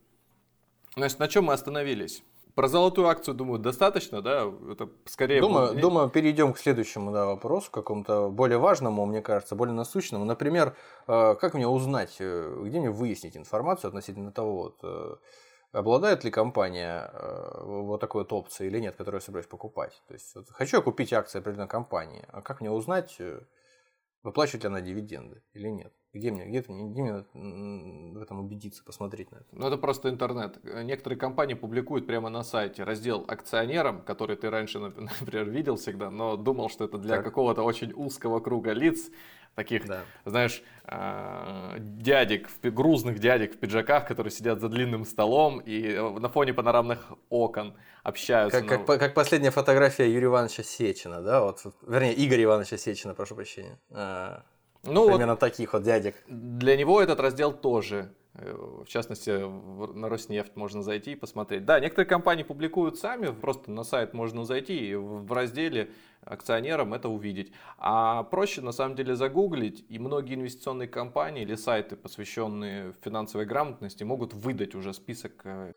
Значит, 0.96 1.20
на 1.20 1.28
чем 1.28 1.46
мы 1.46 1.54
остановились? 1.54 2.24
Про 2.55 2.67
золотую 2.67 3.08
акцию, 3.08 3.36
думаю, 3.36 3.60
достаточно, 3.60 4.22
да? 4.22 4.51
Это 4.70 4.89
скорее... 5.05 5.39
Думаю, 5.41 5.70
будет... 5.70 5.81
думаю 5.81 6.10
перейдем 6.10 6.53
к 6.53 6.60
следующему 6.60 7.12
да, 7.12 7.25
вопросу, 7.25 7.72
какому-то 7.72 8.29
более 8.29 8.58
важному, 8.58 9.05
мне 9.05 9.22
кажется, 9.22 9.55
более 9.55 9.74
насущному. 9.74 10.25
Например, 10.25 10.75
э, 11.08 11.36
как 11.36 11.53
мне 11.53 11.67
узнать, 11.67 12.17
э, 12.20 12.62
где 12.63 12.79
мне 12.79 12.89
выяснить 12.89 13.38
информацию 13.38 13.89
относительно 13.89 14.31
того, 14.31 14.63
вот, 14.63 14.79
э, 14.84 15.15
обладает 15.72 16.25
ли 16.25 16.31
компания 16.31 17.10
вот 17.63 18.01
такой 18.01 18.24
вот 18.24 18.34
опцией 18.34 18.70
или 18.70 18.79
нет, 18.79 18.98
которую 18.98 19.22
я 19.22 19.25
собираюсь 19.25 19.48
покупать. 19.48 20.01
То 20.08 20.13
есть, 20.13 20.36
вот, 20.36 20.50
хочу 20.50 20.77
я 20.77 20.84
купить 20.84 21.13
акции 21.13 21.39
определенной 21.39 21.70
компании, 21.70 22.25
а 22.34 22.41
как 22.41 22.60
мне 22.60 22.70
узнать, 22.70 23.17
выплачивает 24.24 24.63
ли 24.63 24.68
она 24.68 24.82
дивиденды 24.82 25.44
или 25.54 25.70
нет? 25.70 25.94
Где 26.13 26.30
мне, 26.32 26.46
где, 26.46 26.60
где 26.60 27.01
мне 27.01 27.25
в 27.34 28.22
этом 28.22 28.40
убедиться, 28.40 28.84
посмотреть 28.84 29.32
на 29.32 29.38
это? 29.38 29.48
Ну, 29.54 29.66
это 29.66 29.78
просто 29.78 30.10
интернет. 30.10 30.60
Некоторые 30.63 31.18
компании 31.18 31.54
публикуют 31.54 32.06
прямо 32.06 32.30
на 32.30 32.44
сайте 32.44 32.84
раздел 32.84 33.24
акционерам, 33.30 34.01
который 34.01 34.36
ты 34.36 34.50
раньше, 34.50 34.80
например, 34.80 35.50
видел 35.50 35.78
всегда, 35.78 36.12
но 36.12 36.36
думал, 36.36 36.70
что 36.70 36.86
это 36.86 36.98
для 36.98 37.18
так. 37.18 37.25
какого-то 37.25 37.63
очень 37.63 37.94
узкого 37.94 38.42
круга 38.42 38.74
лиц. 38.74 39.10
Таких, 39.55 39.88
да. 39.88 40.01
знаешь, 40.25 40.63
а, 40.86 41.75
дядек, 41.79 42.50
грузных 42.63 43.20
дядек 43.20 43.55
в 43.55 43.58
пиджаках, 43.58 44.08
которые 44.08 44.31
сидят 44.31 44.60
за 44.60 44.70
длинным 44.70 45.05
столом 45.05 45.60
и 45.60 45.98
на 45.98 46.29
фоне 46.29 46.53
панорамных 46.53 47.13
окон 47.29 47.75
общаются. 48.03 48.62
Как, 48.62 48.70
на... 48.70 48.86
как, 48.86 49.00
как 49.00 49.13
последняя 49.13 49.51
фотография 49.51 50.12
Юрия 50.12 50.27
Ивановича 50.27 50.63
Сечина, 50.63 51.22
да? 51.22 51.41
Вот, 51.41 51.62
вернее, 51.88 52.13
Игоря 52.25 52.43
Ивановича 52.43 52.77
Сечина, 52.77 53.13
прошу 53.13 53.36
прощения. 53.36 53.79
А, 53.91 54.43
ну, 54.84 55.08
Примерно 55.08 55.34
вот 55.34 55.39
таких 55.39 55.74
вот 55.74 55.84
дядек. 55.84 56.15
Для 56.27 56.75
него 56.75 57.01
этот 57.01 57.20
раздел 57.20 57.53
тоже 57.53 58.12
Э, 58.12 58.21
в 58.34 58.86
частности, 58.86 59.30
на 59.94 60.08
Роснефть 60.08 60.56
можно 60.56 60.82
зайти 60.82 61.14
и 61.14 61.16
посмотреть. 61.16 61.66
Да, 61.66 61.80
некоторые 61.80 62.08
компании 62.08 62.44
публикуют 62.44 62.98
сами, 62.98 63.32
просто 63.32 63.72
на 63.72 63.84
сайт 63.84 64.14
можно 64.14 64.46
зайти 64.46 64.92
и 64.92 64.96
в 64.96 65.32
разделе 65.34 65.92
акционерам 66.22 66.94
это 66.94 67.10
увидеть. 67.10 67.52
А 67.78 68.24
проще 68.24 68.62
на 68.62 68.72
самом 68.72 68.96
деле 68.96 69.16
загуглить, 69.16 69.86
и 69.90 70.00
многие 70.00 70.36
инвестиционные 70.36 70.88
компании 70.88 71.44
или 71.44 71.56
сайты, 71.56 71.98
посвященные 71.98 72.94
финансовой 73.04 73.46
грамотности, 73.46 74.04
могут 74.04 74.34
выдать 74.34 74.76
уже 74.76 74.94
список 74.94 75.42
э, 75.44 75.74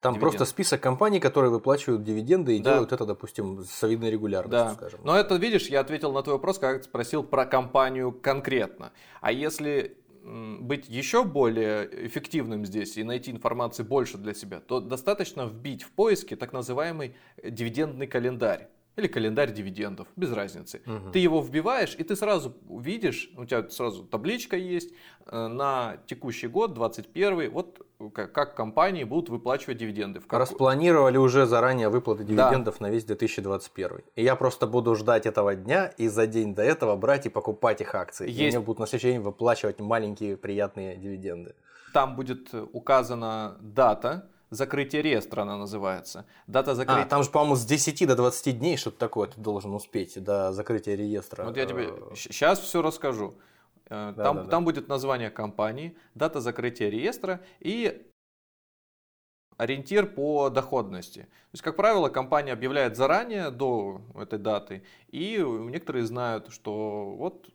там 0.00 0.14
дивиденд. 0.14 0.20
просто 0.20 0.44
список 0.44 0.80
компаний, 0.80 1.18
которые 1.18 1.50
выплачивают 1.50 2.04
дивиденды 2.04 2.56
и 2.56 2.60
да. 2.60 2.72
делают 2.72 2.92
это, 2.92 3.04
допустим, 3.06 3.64
с 3.64 3.70
солидной 3.70 4.10
регулярностью, 4.10 4.68
да. 4.68 4.74
скажем. 4.74 5.00
Но 5.02 5.16
это, 5.16 5.34
видишь, 5.36 5.66
я 5.68 5.80
ответил 5.80 6.12
на 6.12 6.22
твой 6.22 6.36
вопрос, 6.36 6.58
как 6.58 6.84
спросил 6.84 7.24
про 7.24 7.46
компанию 7.46 8.12
конкретно. 8.12 8.92
А 9.20 9.32
если 9.32 9.98
быть 10.26 10.88
еще 10.88 11.24
более 11.24 11.88
эффективным 12.06 12.66
здесь 12.66 12.96
и 12.96 13.04
найти 13.04 13.30
информации 13.30 13.84
больше 13.84 14.18
для 14.18 14.34
себя, 14.34 14.60
то 14.60 14.80
достаточно 14.80 15.46
вбить 15.46 15.84
в 15.84 15.90
поиске 15.92 16.34
так 16.34 16.52
называемый 16.52 17.14
дивидендный 17.42 18.08
календарь 18.08 18.68
или 18.96 19.06
календарь 19.06 19.52
дивидендов, 19.52 20.08
без 20.16 20.32
разницы. 20.32 20.82
Угу. 20.86 21.10
Ты 21.12 21.18
его 21.18 21.40
вбиваешь, 21.42 21.94
и 21.98 22.02
ты 22.02 22.16
сразу 22.16 22.54
увидишь, 22.68 23.30
у 23.36 23.44
тебя 23.44 23.68
сразу 23.68 24.04
табличка 24.04 24.56
есть 24.56 24.92
э, 25.26 25.46
на 25.48 25.98
текущий 26.06 26.48
год, 26.48 26.72
21 26.72 27.50
вот 27.50 27.86
как 28.12 28.54
компании 28.54 29.04
будут 29.04 29.30
выплачивать 29.30 29.78
дивиденды. 29.78 30.20
В 30.20 30.26
как... 30.26 30.40
Распланировали 30.40 31.16
уже 31.16 31.46
заранее 31.46 31.88
выплаты 31.88 32.24
дивидендов 32.24 32.76
да. 32.78 32.86
на 32.86 32.90
весь 32.90 33.04
2021. 33.04 34.00
И 34.14 34.22
я 34.22 34.36
просто 34.36 34.66
буду 34.66 34.94
ждать 34.94 35.26
этого 35.26 35.54
дня 35.54 35.86
и 35.96 36.08
за 36.08 36.26
день 36.26 36.54
до 36.54 36.62
этого 36.62 36.96
брать 36.96 37.26
и 37.26 37.28
покупать 37.30 37.80
их 37.80 37.94
акции. 37.94 38.28
Есть... 38.28 38.54
И 38.54 38.58
мне 38.58 38.60
будут 38.60 38.80
на 38.80 38.86
следующий 38.86 39.12
день 39.12 39.22
выплачивать 39.22 39.80
маленькие 39.80 40.36
приятные 40.36 40.96
дивиденды. 40.96 41.54
Там 41.92 42.16
будет 42.16 42.52
указана 42.72 43.56
дата, 43.60 44.28
закрытие 44.56 45.02
реестра 45.02 45.42
она 45.42 45.56
называется. 45.56 46.26
Дата 46.46 46.74
закрытия... 46.74 47.04
А, 47.04 47.06
там 47.06 47.22
же, 47.22 47.30
по-моему, 47.30 47.56
с 47.56 47.64
10 47.64 48.06
до 48.06 48.16
20 48.16 48.58
дней 48.58 48.76
что-то 48.76 48.98
такое 48.98 49.28
ты 49.28 49.40
должен 49.40 49.74
успеть 49.74 50.22
до 50.22 50.52
закрытия 50.52 50.96
реестра. 50.96 51.44
Вот 51.44 51.56
я 51.56 51.66
тебе 51.66 51.90
сейчас 52.14 52.58
все 52.58 52.82
расскажу. 52.82 53.34
Э, 53.88 54.12
да, 54.16 54.24
там, 54.24 54.36
да, 54.36 54.42
да. 54.44 54.50
там 54.50 54.64
будет 54.64 54.88
название 54.88 55.30
компании, 55.30 55.96
дата 56.14 56.40
закрытия 56.40 56.88
реестра 56.88 57.40
и 57.60 58.10
ориентир 59.56 60.06
по 60.06 60.50
доходности. 60.50 61.20
То 61.20 61.52
есть, 61.52 61.62
как 61.62 61.76
правило, 61.76 62.08
компания 62.08 62.52
объявляет 62.52 62.96
заранее, 62.96 63.50
до 63.50 64.00
этой 64.14 64.38
даты, 64.38 64.82
и 65.08 65.38
некоторые 65.38 66.04
знают, 66.04 66.52
что 66.52 67.14
вот 67.16 67.48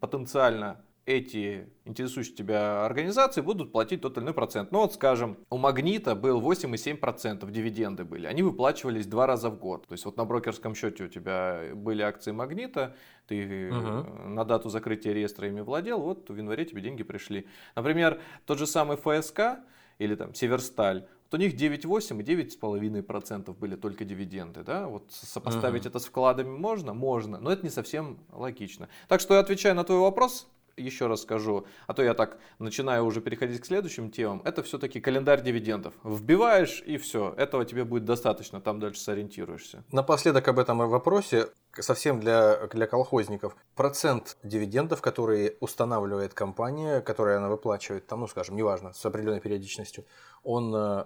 потенциально 0.00 0.84
эти 1.08 1.70
интересующие 1.86 2.36
тебя 2.36 2.84
организации 2.84 3.40
будут 3.40 3.72
платить 3.72 4.02
тот 4.02 4.18
или 4.18 4.24
иной 4.24 4.34
процент. 4.34 4.70
Ну 4.72 4.80
вот, 4.80 4.92
скажем, 4.92 5.38
у 5.48 5.56
Магнита 5.56 6.14
был 6.14 6.42
8,7% 6.42 7.50
дивиденды 7.50 8.04
были. 8.04 8.26
Они 8.26 8.42
выплачивались 8.42 9.06
два 9.06 9.26
раза 9.26 9.48
в 9.48 9.58
год. 9.58 9.86
То 9.86 9.94
есть 9.94 10.04
вот 10.04 10.18
на 10.18 10.26
брокерском 10.26 10.74
счете 10.74 11.04
у 11.04 11.08
тебя 11.08 11.62
были 11.74 12.02
акции 12.02 12.32
Магнита, 12.32 12.94
ты 13.26 13.70
угу. 13.70 14.28
на 14.28 14.44
дату 14.44 14.68
закрытия 14.68 15.14
реестра 15.14 15.48
ими 15.48 15.62
владел, 15.62 16.00
вот 16.00 16.28
в 16.28 16.36
январе 16.36 16.66
тебе 16.66 16.82
деньги 16.82 17.02
пришли. 17.02 17.46
Например, 17.74 18.20
тот 18.44 18.58
же 18.58 18.66
самый 18.66 18.98
ФСК 18.98 19.60
или 19.98 20.14
там 20.14 20.34
Северсталь, 20.34 21.06
вот 21.30 21.40
у 21.40 21.42
них 21.42 21.54
9,8 21.54 22.20
и 22.20 22.22
9,5% 22.22 23.54
были 23.54 23.76
только 23.76 24.04
дивиденды. 24.04 24.62
Да? 24.62 24.88
Вот 24.88 25.10
сопоставить 25.10 25.82
угу. 25.82 25.88
это 25.88 25.98
с 26.00 26.04
вкладами 26.04 26.50
можно? 26.50 26.92
Можно, 26.92 27.40
но 27.40 27.50
это 27.50 27.62
не 27.62 27.70
совсем 27.70 28.18
логично. 28.30 28.90
Так 29.08 29.22
что 29.22 29.34
я 29.34 29.40
отвечаю 29.40 29.74
на 29.74 29.84
твой 29.84 30.00
вопрос, 30.00 30.46
еще 30.78 31.06
раз 31.06 31.22
скажу, 31.22 31.66
а 31.86 31.94
то 31.94 32.02
я 32.02 32.14
так 32.14 32.38
начинаю 32.58 33.04
уже 33.04 33.20
переходить 33.20 33.60
к 33.60 33.66
следующим 33.66 34.10
темам, 34.10 34.42
это 34.44 34.62
все-таки 34.62 35.00
календарь 35.00 35.42
дивидендов. 35.42 35.94
Вбиваешь 36.04 36.82
и 36.86 36.96
все, 36.96 37.34
этого 37.36 37.64
тебе 37.64 37.84
будет 37.84 38.04
достаточно, 38.04 38.60
там 38.60 38.80
дальше 38.80 39.00
сориентируешься. 39.00 39.84
Напоследок 39.92 40.46
об 40.48 40.58
этом 40.58 40.78
вопросе, 40.88 41.48
совсем 41.78 42.20
для, 42.20 42.66
для 42.68 42.86
колхозников. 42.86 43.56
Процент 43.74 44.36
дивидендов, 44.42 45.02
которые 45.02 45.56
устанавливает 45.60 46.34
компания, 46.34 47.00
которая 47.00 47.38
она 47.38 47.48
выплачивает, 47.48 48.06
там, 48.06 48.20
ну 48.20 48.28
скажем, 48.28 48.56
неважно, 48.56 48.92
с 48.92 49.04
определенной 49.04 49.40
периодичностью, 49.40 50.04
он 50.42 50.74
э, 50.74 51.04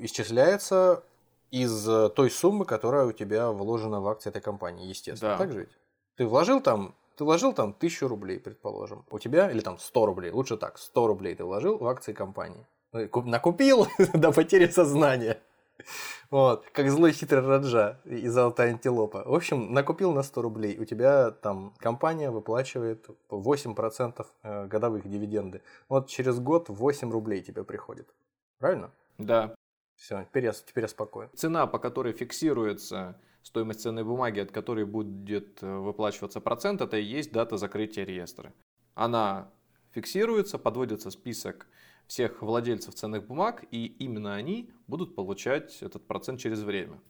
исчисляется 0.00 1.02
из 1.50 1.84
той 2.14 2.30
суммы, 2.30 2.64
которая 2.64 3.06
у 3.06 3.12
тебя 3.12 3.50
вложена 3.50 4.00
в 4.00 4.08
акции 4.08 4.30
этой 4.30 4.42
компании, 4.42 4.86
естественно. 4.86 5.32
Да. 5.32 5.38
Так 5.38 5.52
же 5.52 5.60
ведь? 5.60 5.78
Ты 6.16 6.26
вложил 6.26 6.60
там 6.60 6.94
ты 7.16 7.24
вложил 7.24 7.52
там 7.52 7.72
тысячу 7.72 8.08
рублей, 8.08 8.38
предположим. 8.38 9.04
У 9.10 9.18
тебя, 9.18 9.50
или 9.50 9.60
там 9.60 9.78
100 9.78 10.06
рублей, 10.06 10.30
лучше 10.30 10.56
так, 10.56 10.78
100 10.78 11.06
рублей 11.06 11.34
ты 11.34 11.44
вложил 11.44 11.78
в 11.78 11.86
акции 11.86 12.12
компании. 12.12 12.66
Ну, 12.92 13.08
накупил 13.22 13.86
до 14.14 14.32
потери 14.32 14.68
сознания. 14.68 15.38
Вот, 16.30 16.66
как 16.72 16.90
злой 16.90 17.12
хитрый 17.12 17.42
Раджа 17.42 18.00
и 18.04 18.28
золотая 18.28 18.70
антилопа. 18.70 19.22
В 19.24 19.34
общем, 19.34 19.72
накупил 19.72 20.12
на 20.12 20.22
100 20.22 20.42
рублей. 20.42 20.78
У 20.78 20.84
тебя 20.84 21.30
там 21.30 21.74
компания 21.78 22.30
выплачивает 22.30 23.06
8% 23.30 24.26
э, 24.42 24.66
годовых 24.66 25.08
дивиденды. 25.08 25.62
Вот 25.88 26.08
через 26.08 26.38
год 26.40 26.68
8 26.68 27.12
рублей 27.12 27.42
тебе 27.42 27.62
приходит. 27.62 28.08
Правильно? 28.58 28.90
Да. 29.18 29.54
Все, 29.96 30.24
теперь 30.24 30.44
я, 30.44 30.52
теперь 30.52 30.84
я 30.84 30.88
спокоен. 30.88 31.30
Цена, 31.34 31.66
по 31.66 31.78
которой 31.78 32.12
фиксируется 32.12 33.18
стоимость 33.46 33.80
ценной 33.80 34.02
бумаги, 34.02 34.40
от 34.40 34.50
которой 34.50 34.84
будет 34.84 35.62
э, 35.62 35.78
выплачиваться 35.78 36.40
процент, 36.40 36.80
это 36.80 36.96
и 36.96 37.04
есть 37.04 37.30
дата 37.32 37.56
закрытия 37.56 38.04
реестра. 38.04 38.52
Она 38.94 39.52
фиксируется, 39.92 40.58
подводится 40.58 41.12
список 41.12 41.68
всех 42.08 42.42
владельцев 42.42 42.94
ценных 42.94 43.24
бумаг, 43.24 43.64
и 43.70 43.86
именно 43.86 44.34
они 44.34 44.70
будут 44.88 45.14
получать 45.14 45.80
этот 45.80 46.04
процент 46.08 46.40
через 46.40 46.62
время. 46.62 47.00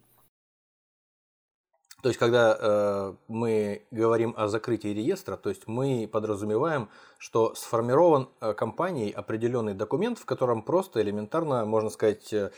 То 2.02 2.10
есть, 2.10 2.18
когда 2.18 2.56
э, 2.58 3.14
мы 3.26 3.86
говорим 3.90 4.34
о 4.36 4.48
закрытии 4.48 4.88
реестра, 4.88 5.36
то 5.36 5.48
есть 5.48 5.66
мы 5.66 6.08
подразумеваем, 6.10 6.90
что 7.18 7.54
сформирован 7.54 8.28
э, 8.40 8.52
компанией 8.52 9.10
определенный 9.10 9.74
документ, 9.74 10.18
в 10.18 10.26
котором 10.26 10.62
просто 10.62 11.00
элементарно, 11.00 11.64
можно 11.64 11.88
сказать, 11.88 12.32
э, 12.32 12.50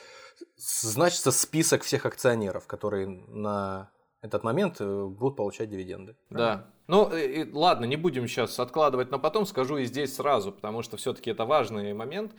значится 0.56 1.30
список 1.30 1.82
всех 1.82 2.04
акционеров, 2.04 2.66
которые 2.66 3.06
на 3.06 3.90
этот 4.20 4.42
момент 4.42 4.80
э, 4.80 5.06
будут 5.06 5.36
получать 5.36 5.70
дивиденды. 5.70 6.16
Да. 6.30 6.66
Ну, 6.88 7.14
и, 7.14 7.50
ладно, 7.52 7.84
не 7.84 7.96
будем 7.96 8.26
сейчас 8.26 8.58
откладывать 8.58 9.10
на 9.10 9.18
потом, 9.18 9.46
скажу 9.46 9.76
и 9.76 9.84
здесь 9.84 10.16
сразу, 10.16 10.52
потому 10.52 10.82
что 10.82 10.96
все-таки 10.96 11.30
это 11.30 11.44
важный 11.44 11.92
момент. 11.92 12.32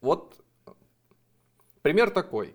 Вот 0.00 0.36
пример 1.82 2.10
такой. 2.10 2.54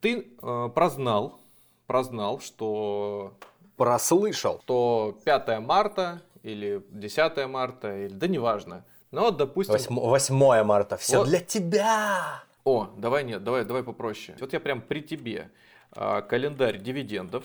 Ты 0.00 0.36
э, 0.40 0.68
прознал, 0.74 1.40
прознал, 1.86 2.40
что... 2.40 3.34
Прослышал. 3.76 4.60
Что 4.62 5.18
5 5.24 5.60
марта 5.60 6.22
или 6.42 6.82
10 6.90 7.46
марта, 7.46 8.04
или 8.04 8.12
да 8.12 8.26
неважно. 8.26 8.84
Вот, 9.10 9.36
допустим... 9.36 9.74
8, 9.74 9.94
8 9.94 10.64
марта, 10.64 10.96
все 10.96 11.18
вот. 11.18 11.28
для 11.28 11.40
тебя! 11.40 12.42
О, 12.64 12.88
давай 12.96 13.22
нет, 13.24 13.44
давай, 13.44 13.64
давай 13.64 13.82
попроще. 13.82 14.36
Вот 14.40 14.52
я 14.52 14.60
прям 14.60 14.80
при 14.80 15.00
тебе 15.00 15.50
а, 15.92 16.22
календарь 16.22 16.78
дивидендов. 16.78 17.44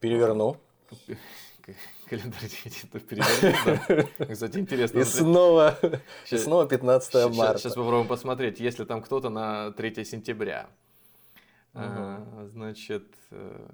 Переверну. 0.00 0.58
Календарь 2.08 2.48
дивидендов 2.48 3.02
переверну. 3.04 4.06
Да. 4.18 4.26
Кстати, 4.26 4.58
интересно. 4.58 4.98
И 4.98 5.04
снова, 5.04 5.78
сейчас, 6.24 6.40
и 6.40 6.44
снова 6.44 6.66
15 6.66 7.14
марта. 7.14 7.34
Сейчас, 7.34 7.60
сейчас 7.62 7.74
попробуем 7.74 8.06
посмотреть, 8.06 8.60
есть 8.60 8.78
ли 8.78 8.84
там 8.84 9.00
кто-то 9.00 9.30
на 9.30 9.72
3 9.72 10.04
сентября. 10.04 10.68
Угу. 11.74 11.82
А, 11.84 12.46
значит... 12.46 13.14
Э, 13.30 13.68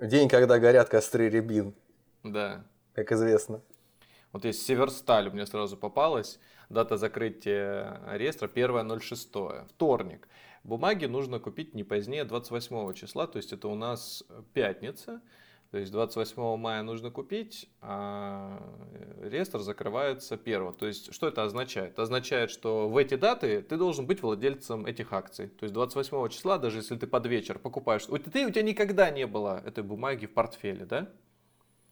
День, 0.00 0.28
когда 0.28 0.58
горят 0.58 0.88
костры 0.88 1.28
рябин. 1.28 1.74
Да. 2.24 2.64
Как 2.94 3.12
известно. 3.12 3.62
Вот 4.32 4.44
есть 4.44 4.64
Северсталь, 4.66 5.28
у 5.28 5.32
меня 5.32 5.46
сразу 5.46 5.76
попалась. 5.76 6.38
Дата 6.68 6.96
закрытия 6.96 8.00
реестра 8.12 8.48
1.06. 8.48 9.68
Вторник. 9.68 10.28
Бумаги 10.64 11.06
нужно 11.06 11.38
купить 11.38 11.74
не 11.74 11.84
позднее 11.84 12.24
28 12.24 12.92
числа, 12.92 13.26
то 13.26 13.38
есть 13.38 13.52
это 13.52 13.68
у 13.68 13.74
нас 13.74 14.24
пятница. 14.52 15.22
То 15.70 15.76
есть 15.76 15.92
28 15.92 16.56
мая 16.56 16.82
нужно 16.82 17.10
купить, 17.10 17.68
а 17.82 18.58
реестр 19.20 19.58
закрывается 19.58 20.36
1. 20.36 20.72
То 20.72 20.86
есть 20.86 21.12
что 21.12 21.28
это 21.28 21.44
означает? 21.44 21.92
Это 21.92 22.02
означает, 22.02 22.50
что 22.50 22.88
в 22.88 22.96
эти 22.96 23.16
даты 23.16 23.60
ты 23.60 23.76
должен 23.76 24.06
быть 24.06 24.22
владельцем 24.22 24.86
этих 24.86 25.12
акций. 25.12 25.48
То 25.48 25.64
есть 25.64 25.74
28 25.74 26.28
числа, 26.30 26.56
даже 26.56 26.78
если 26.78 26.96
ты 26.96 27.06
под 27.06 27.26
вечер 27.26 27.58
покупаешь, 27.58 28.08
у 28.08 28.16
тебя, 28.16 28.46
у 28.46 28.50
тебя 28.50 28.62
никогда 28.62 29.10
не 29.10 29.26
было 29.26 29.62
этой 29.66 29.84
бумаги 29.84 30.24
в 30.24 30.32
портфеле, 30.32 30.86
да? 30.86 31.10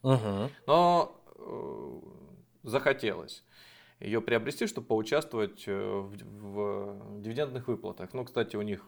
Угу. 0.02 0.50
Но 0.66 1.20
э, 1.36 2.00
захотелось 2.62 3.44
ее 4.00 4.20
приобрести, 4.20 4.66
чтобы 4.66 4.86
поучаствовать 4.86 5.64
э, 5.66 5.72
в, 5.72 6.10
в 6.12 7.20
дивидендных 7.22 7.68
выплатах. 7.68 8.12
Ну, 8.12 8.24
кстати, 8.24 8.56
у 8.56 8.62
них 8.62 8.84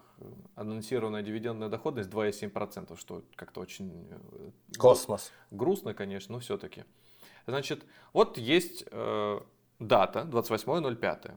анонсированная 0.54 1.22
дивидендная 1.22 1.68
доходность 1.68 2.10
2,7%, 2.10 2.98
что 2.98 3.22
как-то 3.34 3.60
очень... 3.60 4.08
э, 4.10 4.50
Космос. 4.78 5.32
Грустно, 5.50 5.94
конечно, 5.94 6.34
но 6.34 6.40
все-таки. 6.40 6.84
Значит, 7.46 7.86
вот 8.12 8.36
есть 8.36 8.84
э, 8.90 9.40
дата, 9.78 10.28
28.05. 10.30 11.34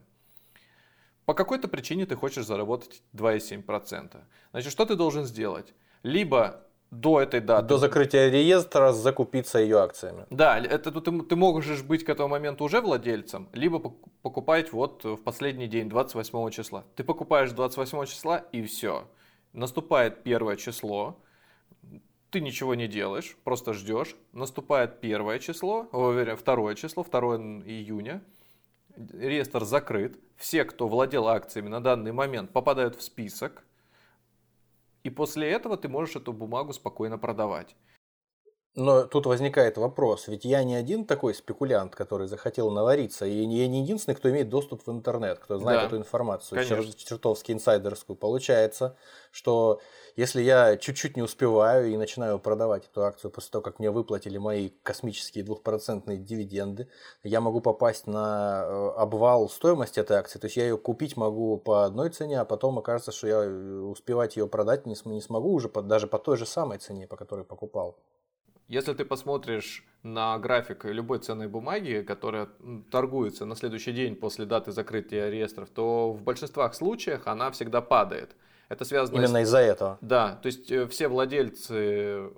По 1.24 1.34
какой-то 1.34 1.68
причине 1.68 2.04
ты 2.04 2.14
хочешь 2.14 2.44
заработать 2.44 3.02
2,7%. 3.14 4.22
Значит, 4.50 4.72
что 4.72 4.84
ты 4.84 4.96
должен 4.96 5.24
сделать? 5.24 5.72
Либо 6.02 6.66
до 6.92 7.20
этой 7.20 7.40
даты... 7.40 7.66
До 7.66 7.78
закрытия 7.78 8.28
реестра 8.28 8.92
закупиться 8.92 9.58
ее 9.58 9.78
акциями. 9.78 10.26
Да, 10.30 10.58
это 10.58 10.92
ты, 10.92 11.22
ты 11.22 11.36
можешь 11.36 11.82
быть 11.82 12.04
к 12.04 12.08
этому 12.10 12.28
моменту 12.28 12.64
уже 12.64 12.82
владельцем, 12.82 13.48
либо 13.52 13.78
пок- 13.78 14.08
покупать 14.20 14.72
вот 14.72 15.02
в 15.02 15.16
последний 15.16 15.66
день, 15.66 15.88
28 15.88 16.50
числа. 16.50 16.84
Ты 16.94 17.02
покупаешь 17.02 17.50
28 17.50 18.04
числа 18.04 18.38
и 18.52 18.62
все. 18.62 19.08
Наступает 19.54 20.22
первое 20.22 20.56
число, 20.56 21.16
ты 22.30 22.40
ничего 22.40 22.74
не 22.74 22.88
делаешь, 22.88 23.36
просто 23.42 23.72
ждешь. 23.72 24.14
Наступает 24.32 25.00
первое 25.00 25.38
число, 25.38 25.88
о, 25.92 26.36
второе 26.36 26.74
число, 26.74 27.04
2 27.04 27.20
июня. 27.66 28.22
Реестр 28.96 29.64
закрыт. 29.64 30.18
Все, 30.36 30.64
кто 30.64 30.88
владел 30.88 31.26
акциями 31.28 31.68
на 31.68 31.80
данный 31.80 32.12
момент, 32.12 32.50
попадают 32.50 32.96
в 32.96 33.02
список. 33.02 33.64
И 35.02 35.10
после 35.10 35.50
этого 35.50 35.76
ты 35.76 35.88
можешь 35.88 36.16
эту 36.16 36.32
бумагу 36.32 36.72
спокойно 36.72 37.18
продавать. 37.18 37.76
Но 38.74 39.02
тут 39.04 39.26
возникает 39.26 39.76
вопрос, 39.76 40.28
ведь 40.28 40.46
я 40.46 40.64
не 40.64 40.74
один 40.74 41.04
такой 41.04 41.34
спекулянт, 41.34 41.94
который 41.94 42.26
захотел 42.26 42.70
навариться, 42.70 43.26
и 43.26 43.30
я 43.42 43.68
не 43.68 43.82
единственный, 43.82 44.14
кто 44.14 44.30
имеет 44.30 44.48
доступ 44.48 44.86
в 44.86 44.90
интернет, 44.90 45.38
кто 45.40 45.58
знает 45.58 45.80
Да, 45.80 45.86
эту 45.88 45.96
информацию, 45.98 46.58
чер- 46.62 46.76
конечно. 46.76 46.92
чертовски 46.94 47.52
инсайдерскую. 47.52 48.16
Получается, 48.16 48.96
что 49.30 49.82
если 50.16 50.40
я 50.40 50.78
чуть-чуть 50.78 51.16
не 51.16 51.22
успеваю 51.22 51.90
и 51.90 51.98
начинаю 51.98 52.38
продавать 52.38 52.86
эту 52.90 53.04
акцию 53.04 53.30
после 53.30 53.50
того, 53.50 53.62
как 53.62 53.78
мне 53.78 53.90
выплатили 53.90 54.38
мои 54.38 54.70
космические 54.82 55.44
двухпроцентные 55.44 56.16
дивиденды, 56.16 56.88
я 57.24 57.42
могу 57.42 57.60
попасть 57.60 58.06
на 58.06 58.64
э, 58.64 58.88
обвал 58.96 59.50
стоимости 59.50 60.00
этой 60.00 60.16
акции. 60.16 60.38
То 60.38 60.46
есть 60.46 60.56
я 60.56 60.62
ее 60.64 60.78
купить 60.78 61.18
могу 61.18 61.58
по 61.58 61.84
одной 61.84 62.08
цене, 62.08 62.40
а 62.40 62.46
потом 62.46 62.78
окажется, 62.78 63.12
что 63.12 63.26
я 63.26 63.44
э, 63.44 63.80
успевать 63.80 64.36
ее 64.38 64.46
продать 64.48 64.86
не, 64.86 64.94
см- 64.96 65.14
не 65.14 65.20
смогу 65.20 65.52
уже 65.52 65.68
по- 65.68 65.82
даже 65.82 66.06
по 66.06 66.18
той 66.18 66.38
же 66.38 66.46
самой 66.46 66.78
цене, 66.78 67.06
по 67.06 67.16
которой 67.18 67.44
покупал. 67.44 67.98
Если 68.68 68.92
ты 68.94 69.04
посмотришь 69.04 69.84
на 70.02 70.38
график 70.38 70.84
любой 70.84 71.18
ценной 71.18 71.46
бумаги, 71.48 72.04
которая 72.06 72.48
торгуется 72.90 73.44
на 73.44 73.54
следующий 73.56 73.92
день 73.92 74.16
после 74.16 74.46
даты 74.46 74.72
закрытия 74.72 75.28
реестров, 75.30 75.68
то 75.70 76.12
в 76.12 76.22
большинствах 76.22 76.74
случаях 76.74 77.26
она 77.26 77.50
всегда 77.50 77.80
падает. 77.80 78.34
Это 78.68 78.84
связано 78.84 79.18
с- 79.18 79.20
Именно 79.30 79.42
из-за 79.42 79.58
этого. 79.58 79.98
Да, 80.00 80.36
то 80.42 80.46
есть 80.46 80.70
э, 80.72 80.86
все 80.88 81.08
владельцы 81.08 82.30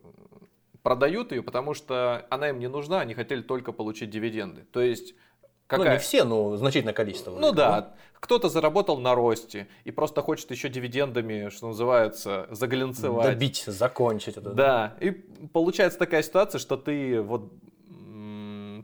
продают 0.83 1.33
ее, 1.33 1.43
потому 1.43 1.75
что 1.75 2.27
она 2.31 2.51
им 2.51 2.59
не 2.59 2.69
нужна, 2.69 3.01
они 3.01 3.15
хотели 3.15 3.41
только 3.41 3.73
получить 3.73 4.11
дивиденды. 4.11 4.67
То 4.73 4.81
есть 4.81 5.15
Ну, 5.15 5.49
какая... 5.69 5.93
не 5.95 5.99
все, 5.99 6.25
но 6.25 6.57
значительное 6.57 6.93
количество. 6.95 7.31
Ну 7.39 7.53
да, 7.53 7.95
кто-то 8.25 8.49
заработал 8.49 8.99
на 8.99 9.15
росте 9.15 9.69
и 9.85 9.91
просто 9.91 10.23
хочет 10.23 10.51
еще 10.51 10.71
дивидендами, 10.71 11.51
что 11.51 11.69
называется, 11.69 12.47
заглянцевать. 12.51 13.27
Добить, 13.27 13.65
закончить 13.67 14.39
это. 14.39 14.51
Да, 14.51 14.97
и 15.01 15.11
получается 15.11 15.99
такая 15.99 16.23
ситуация, 16.23 16.59
что 16.59 16.79
ты 16.79 17.21
вот 17.21 17.53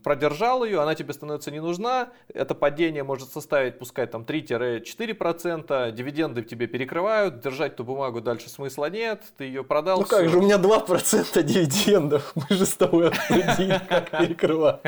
продержал 0.03 0.65
ее, 0.65 0.81
она 0.81 0.95
тебе 0.95 1.13
становится 1.13 1.51
не 1.51 1.61
нужна, 1.61 2.09
это 2.33 2.55
падение 2.55 3.03
может 3.05 3.31
составить, 3.33 3.79
пускай 3.79 4.07
там 4.07 4.23
3-4%, 4.23 5.93
дивиденды 5.93 6.43
тебе 6.43 6.67
перекрывают, 6.67 7.41
держать 7.41 7.77
ту 7.77 7.85
бумагу 7.85 8.21
дальше 8.21 8.49
смысла 8.49 8.91
нет, 8.91 9.23
ты 9.37 9.45
ее 9.45 9.65
продал. 9.65 10.01
Ну 10.01 10.07
как 10.07 10.29
же, 10.29 10.39
у 10.39 10.43
меня 10.43 10.57
2% 10.57 11.43
дивидендов. 11.43 12.33
Мы 12.51 12.57
же 12.57 12.67
с 12.67 12.75
тобой 12.75 13.09
обсудили, 13.09 13.81
как 13.89 14.11
перекрывать. 14.19 14.81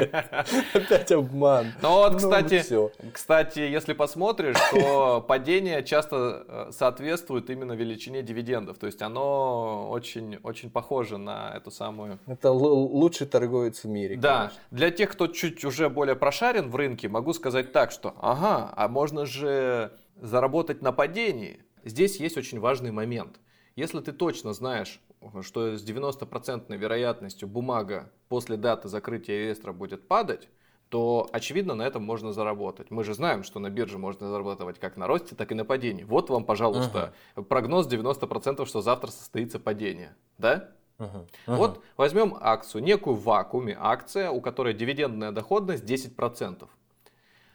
Опять 0.74 1.12
обман. 1.12 1.72
Ну 1.82 1.90
вот, 1.90 2.12
Ну, 2.12 2.18
кстати, 2.18 2.60
всё. 2.60 2.90
кстати, 3.12 3.60
если 3.60 3.92
посмотришь, 3.92 4.56
то 4.70 5.20
падение 5.28 5.82
часто 5.84 6.44
э, 6.46 6.70
соответствует 6.72 7.50
именно 7.50 7.72
величине 7.72 8.22
дивидендов. 8.22 8.78
То 8.78 8.86
есть 8.86 9.02
оно 9.02 9.88
очень, 9.90 10.38
очень 10.42 10.70
похоже 10.70 11.18
на 11.18 11.52
эту 11.56 11.70
самую 11.70 12.18
Это 12.26 12.50
лучший 12.52 13.26
торговец 13.26 13.84
в 13.84 13.88
мире. 13.88 14.16
Да, 14.16 14.52
для 14.70 14.90
тех, 14.90 15.01
кто 15.06 15.26
чуть 15.26 15.64
уже 15.64 15.88
более 15.88 16.16
прошарен 16.16 16.70
в 16.70 16.76
рынке, 16.76 17.08
могу 17.08 17.32
сказать 17.32 17.72
так, 17.72 17.90
что 17.90 18.14
ага, 18.20 18.72
а 18.76 18.88
можно 18.88 19.26
же 19.26 19.96
заработать 20.16 20.82
на 20.82 20.92
падении. 20.92 21.64
Здесь 21.84 22.16
есть 22.16 22.36
очень 22.36 22.60
важный 22.60 22.90
момент. 22.90 23.40
Если 23.76 24.00
ты 24.00 24.12
точно 24.12 24.52
знаешь, 24.52 25.00
что 25.42 25.76
с 25.76 25.84
90% 25.84 26.76
вероятностью 26.76 27.48
бумага 27.48 28.12
после 28.28 28.56
даты 28.56 28.88
закрытия 28.88 29.38
реестра 29.46 29.72
будет 29.72 30.06
падать, 30.06 30.48
то, 30.88 31.26
очевидно, 31.32 31.74
на 31.74 31.82
этом 31.84 32.02
можно 32.02 32.34
заработать. 32.34 32.90
Мы 32.90 33.02
же 33.02 33.14
знаем, 33.14 33.44
что 33.44 33.58
на 33.58 33.70
бирже 33.70 33.96
можно 33.96 34.28
зарабатывать 34.28 34.78
как 34.78 34.98
на 34.98 35.06
росте, 35.06 35.34
так 35.34 35.50
и 35.50 35.54
на 35.54 35.64
падении. 35.64 36.04
Вот 36.04 36.28
вам, 36.28 36.44
пожалуйста, 36.44 37.14
прогноз 37.48 37.88
90%, 37.88 38.66
что 38.66 38.82
завтра 38.82 39.10
состоится 39.10 39.58
падение. 39.58 40.14
Да? 40.36 40.68
Мгм. 41.02 41.26
Вот 41.46 41.82
возьмем 41.96 42.36
акцию, 42.40 42.82
некую 42.82 43.16
в 43.16 43.24
вакууме 43.24 43.76
акция, 43.78 44.30
у 44.30 44.40
которой 44.40 44.74
дивидендная 44.74 45.32
доходность 45.32 45.84
10%. 45.84 46.68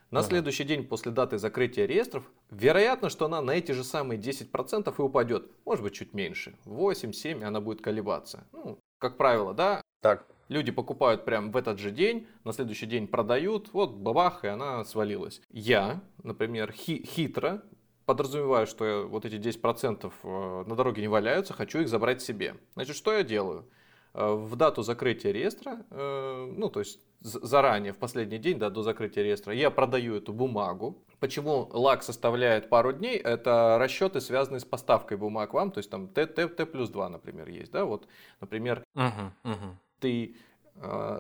На 0.10 0.20
Ага. 0.20 0.30
следующий 0.30 0.64
день 0.64 0.88
после 0.88 1.12
даты 1.12 1.38
закрытия 1.38 1.86
реестров, 1.86 2.24
вероятно, 2.50 3.10
что 3.10 3.26
она 3.26 3.42
на 3.42 3.52
эти 3.52 3.74
же 3.74 3.84
самые 3.84 4.18
10% 4.18 5.00
и 5.00 5.02
упадет. 5.02 5.52
Может 5.66 5.84
быть, 5.84 5.94
чуть 5.94 6.14
меньше. 6.14 6.56
8-7 6.66 7.44
она 7.44 7.60
будет 7.60 7.82
колебаться. 7.82 8.46
Ну, 8.54 8.80
как 9.00 9.18
правило, 9.18 9.54
да, 9.54 9.82
Так, 10.02 10.28
Люди 10.50 10.72
покупают 10.72 11.26
прям 11.26 11.52
в 11.52 11.58
этот 11.58 11.78
же 11.80 11.92
день, 11.92 12.28
на 12.46 12.54
следующий 12.54 12.86
день 12.86 13.08
продают, 13.08 13.74
вот 13.74 13.96
бабах, 13.96 14.46
и 14.46 14.48
она 14.48 14.86
свалилась. 14.86 15.42
Я, 15.52 16.00
например, 16.24 16.72
хи- 16.72 17.06
хитро 17.06 17.64
подразумеваю, 18.08 18.66
что 18.68 18.86
я 18.86 19.02
вот 19.02 19.26
эти 19.26 19.36
10% 19.36 20.12
э, 20.24 20.64
на 20.66 20.76
дороге 20.76 21.02
не 21.02 21.10
валяются, 21.10 21.54
хочу 21.54 21.80
их 21.80 21.90
забрать 21.90 22.22
себе. 22.22 22.56
Значит, 22.74 22.96
что 22.96 23.14
я 23.14 23.22
делаю? 23.22 23.66
Э, 24.14 24.34
В 24.34 24.56
дату 24.56 24.82
закрытия 24.82 25.34
реестра, 25.34 25.86
э, 25.92 26.54
ну, 26.58 26.70
то 26.70 26.80
есть 26.80 27.00
заранее, 27.20 27.92
в 27.92 27.98
последний 27.98 28.38
день, 28.38 28.60
да, 28.60 28.70
до 28.70 28.82
закрытия 28.82 29.24
реестра, 29.24 29.54
я 29.54 29.70
продаю 29.70 30.16
эту 30.16 30.32
бумагу. 30.32 31.04
Почему 31.20 31.70
лак 31.74 32.02
составляет 32.02 32.70
пару 32.70 32.94
дней? 32.94 33.18
Это 33.18 33.78
расчеты, 33.78 34.22
связанные 34.22 34.62
с 34.62 34.66
поставкой 34.66 35.18
бумаг 35.18 35.54
вам, 35.54 35.72
то 35.72 35.80
есть 35.80 35.90
там 35.90 36.08
Т, 36.08 36.28
Т, 36.28 36.48
Т 36.48 36.66
плюс 36.66 36.90
2, 36.90 37.10
например, 37.10 37.50
есть, 37.50 37.72
да, 37.74 37.84
вот, 37.84 38.08
например, 38.40 38.84
Мгм, 38.96 39.34
мгм. 39.44 39.78
ты 40.00 40.36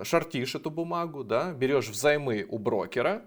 шортишь 0.03 0.55
эту 0.55 0.69
бумагу, 0.69 1.23
да, 1.23 1.51
берешь 1.51 1.89
взаймы 1.89 2.45
у 2.47 2.59
брокера, 2.59 3.25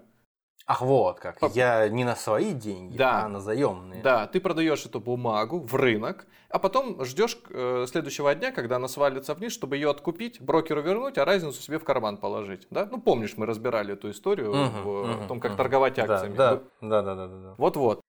Ах, 0.67 0.81
вот 0.81 1.19
как. 1.19 1.39
По- 1.39 1.47
Я 1.53 1.87
не 1.89 2.03
на 2.03 2.15
свои 2.15 2.53
деньги, 2.53 2.97
Да. 2.97 3.25
а 3.25 3.27
на 3.27 3.39
заемные. 3.39 4.01
да, 4.03 4.27
ты 4.27 4.39
продаешь 4.39 4.85
эту 4.85 4.99
бумагу 4.99 5.59
в 5.59 5.75
рынок, 5.75 6.27
а 6.49 6.59
потом 6.59 7.03
ждешь 7.03 7.37
э, 7.49 7.85
следующего 7.89 8.33
дня, 8.35 8.51
когда 8.51 8.75
она 8.75 8.87
свалится 8.87 9.33
вниз, 9.33 9.53
чтобы 9.53 9.75
ее 9.75 9.89
откупить, 9.89 10.39
брокеру 10.41 10.81
вернуть, 10.81 11.17
а 11.17 11.25
разницу 11.25 11.61
себе 11.61 11.79
в 11.79 11.83
карман 11.83 12.17
положить, 12.17 12.67
да? 12.69 12.87
Ну, 12.91 12.99
помнишь, 13.01 13.35
мы 13.37 13.45
разбирали 13.45 13.93
эту 13.93 14.11
историю 14.11 14.53
Мгм, 14.53 14.81
в, 14.83 14.87
мгм, 15.07 15.23
в 15.23 15.27
том, 15.27 15.39
как 15.39 15.51
мгм. 15.51 15.57
торговать 15.57 15.97
акциями. 15.99 16.35
Да, 16.35 16.61
да, 16.81 17.01
да, 17.01 17.15
да, 17.15 17.27
да, 17.27 17.37
да. 17.37 17.55
Вот-вот. 17.57 18.01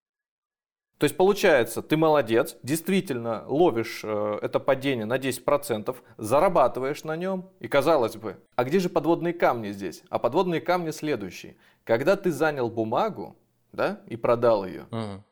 То 0.98 1.04
есть 1.04 1.16
получается, 1.16 1.82
ты 1.82 1.96
молодец, 1.96 2.56
действительно 2.62 3.42
ловишь 3.48 4.02
э, 4.04 4.38
это 4.40 4.60
падение 4.60 5.04
на 5.04 5.18
10%, 5.18 5.96
зарабатываешь 6.16 7.02
на 7.02 7.16
нем, 7.16 7.50
и 7.58 7.66
казалось 7.66 8.14
бы, 8.14 8.36
а 8.54 8.62
где 8.62 8.78
же 8.78 8.88
подводные 8.88 9.32
камни 9.34 9.72
здесь? 9.72 10.04
А 10.10 10.20
подводные 10.20 10.60
камни 10.60 10.92
следующие. 10.92 11.56
Когда 11.84 12.16
ты 12.16 12.30
занял 12.30 12.70
бумагу, 12.70 13.36
да, 13.72 14.00
и 14.06 14.16
продал 14.16 14.64
ее, 14.64 14.86
Мгм. 14.90 15.24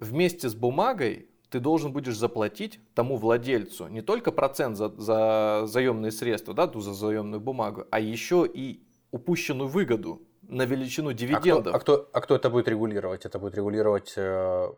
вместе 0.00 0.48
с 0.48 0.54
бумагой 0.54 1.28
ты 1.50 1.60
должен 1.60 1.92
будешь 1.92 2.16
заплатить 2.16 2.80
тому 2.94 3.16
владельцу 3.16 3.86
не 3.88 4.00
только 4.00 4.32
процент 4.32 4.76
за, 4.76 4.88
за 4.88 5.62
заемные 5.66 6.10
средства, 6.10 6.54
да, 6.54 6.66
ту 6.66 6.80
за 6.80 6.94
заемную 6.94 7.40
бумагу, 7.40 7.84
а 7.90 8.00
еще 8.00 8.48
и 8.52 8.82
упущенную 9.10 9.68
выгоду 9.68 10.22
на 10.42 10.64
величину 10.64 11.10
А 11.10 11.12
кто, 11.12 11.18
дивидендов. 11.18 11.74
а, 11.74 11.78
кто, 11.78 12.08
а 12.12 12.20
кто 12.20 12.34
это 12.34 12.50
будет 12.50 12.68
регулировать? 12.68 13.26
Это 13.26 13.38
будет 13.38 13.54
регулировать 13.54 14.14
э, 14.16 14.72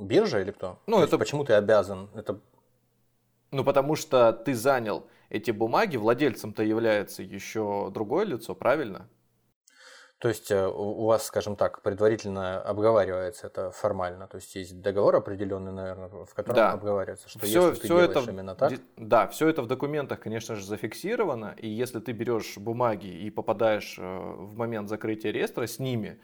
биржа 0.00 0.40
или 0.40 0.50
кто? 0.50 0.78
Ну, 0.86 0.96
То 0.98 1.04
это- 1.04 1.18
Почему 1.18 1.44
ты 1.44 1.54
обязан? 1.54 2.10
Это 2.14 2.40
Ну, 3.52 3.64
потому 3.64 3.94
что 3.96 4.32
ты 4.32 4.54
занял 4.54 5.06
эти 5.30 5.52
бумаги, 5.52 5.96
владельцем-то 5.96 6.62
является 6.62 7.22
еще 7.22 7.90
другое 7.94 8.26
лицо, 8.26 8.54
правильно? 8.54 9.08
То 10.18 10.26
есть 10.28 10.50
э, 10.50 10.66
у 10.66 11.06
вас, 11.06 11.26
скажем 11.26 11.54
так, 11.54 11.80
предварительно 11.80 12.60
обговаривается 12.60 13.46
это 13.46 13.70
формально, 13.70 14.26
то 14.26 14.36
есть 14.36 14.52
есть 14.56 14.80
договор 14.80 15.14
определенный, 15.14 15.70
наверное, 15.70 16.08
в 16.08 16.34
котором 16.34 16.56
да. 16.56 16.72
обговаривается, 16.72 17.28
что 17.28 17.38
все, 17.38 17.68
если 17.68 17.80
ты 17.82 17.86
все 17.86 17.98
это, 18.00 18.24
именно 18.28 18.56
так. 18.56 18.72
Да, 18.96 19.28
все 19.28 19.48
это 19.48 19.62
в 19.62 19.68
документах, 19.68 20.18
конечно 20.18 20.56
же, 20.56 20.66
зафиксировано, 20.66 21.54
и 21.56 21.68
если 21.68 22.00
ты 22.00 22.10
берешь 22.10 22.58
бумаги 22.58 23.06
и 23.06 23.30
попадаешь 23.30 23.96
э, 23.96 24.02
в 24.02 24.56
момент 24.56 24.88
закрытия 24.88 25.30
реестра 25.30 25.68
с 25.68 25.78
ними, 25.78 26.20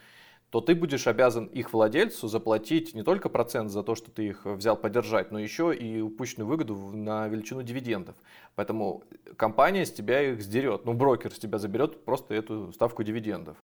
то 0.51 0.61
ты 0.61 0.75
будешь 0.75 1.07
обязан 1.07 1.47
их 1.47 1.73
владельцу 1.73 2.29
заплатить 2.29 2.95
не 2.95 3.03
только 3.03 3.29
процент 3.29 3.71
за 3.71 3.83
то, 3.83 3.95
что 3.95 4.11
ты 4.11 4.29
их 4.29 4.45
взял 4.45 4.77
подержать, 4.77 5.33
но 5.33 5.39
еще 5.39 5.75
и 5.75 6.01
упущенную 6.01 6.49
выгоду 6.49 6.77
на 6.77 7.27
величину 7.29 7.63
дивидендов. 7.63 8.17
Поэтому 8.55 9.03
компания 9.37 9.85
с 9.85 9.93
тебя 9.93 10.21
их 10.21 10.43
сдерет, 10.43 10.85
ну 10.85 10.95
брокер 10.95 11.33
с 11.33 11.39
тебя 11.39 11.59
заберет 11.59 12.05
просто 12.05 12.35
эту 12.35 12.73
ставку 12.73 13.03
дивидендов. 13.03 13.57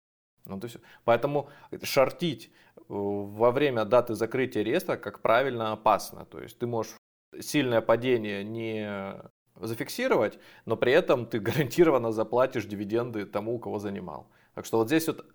Ну, 0.50 0.60
то 0.60 0.66
есть, 0.66 0.78
поэтому 1.06 1.50
шортить 1.84 2.52
э, 2.76 2.82
во 2.88 3.52
время 3.52 3.86
даты 3.86 4.16
закрытия 4.16 4.64
реестра, 4.64 4.98
как 4.98 5.22
правильно, 5.22 5.72
опасно. 5.72 6.26
То 6.26 6.42
есть 6.42 6.60
ты 6.60 6.68
можешь 6.68 6.96
сильное 7.40 7.82
падение 7.82 8.44
не 8.44 9.22
зафиксировать, 9.60 10.40
но 10.66 10.78
при 10.78 10.92
этом 10.94 11.26
ты 11.26 11.40
гарантированно 11.40 12.12
заплатишь 12.12 12.66
дивиденды 12.66 13.26
тому, 13.26 13.56
у 13.56 13.60
кого 13.60 13.80
занимал. 13.80 14.28
Так 14.56 14.66
что 14.66 14.78
вот 14.78 14.88
здесь 14.88 15.08
вот 15.08 15.26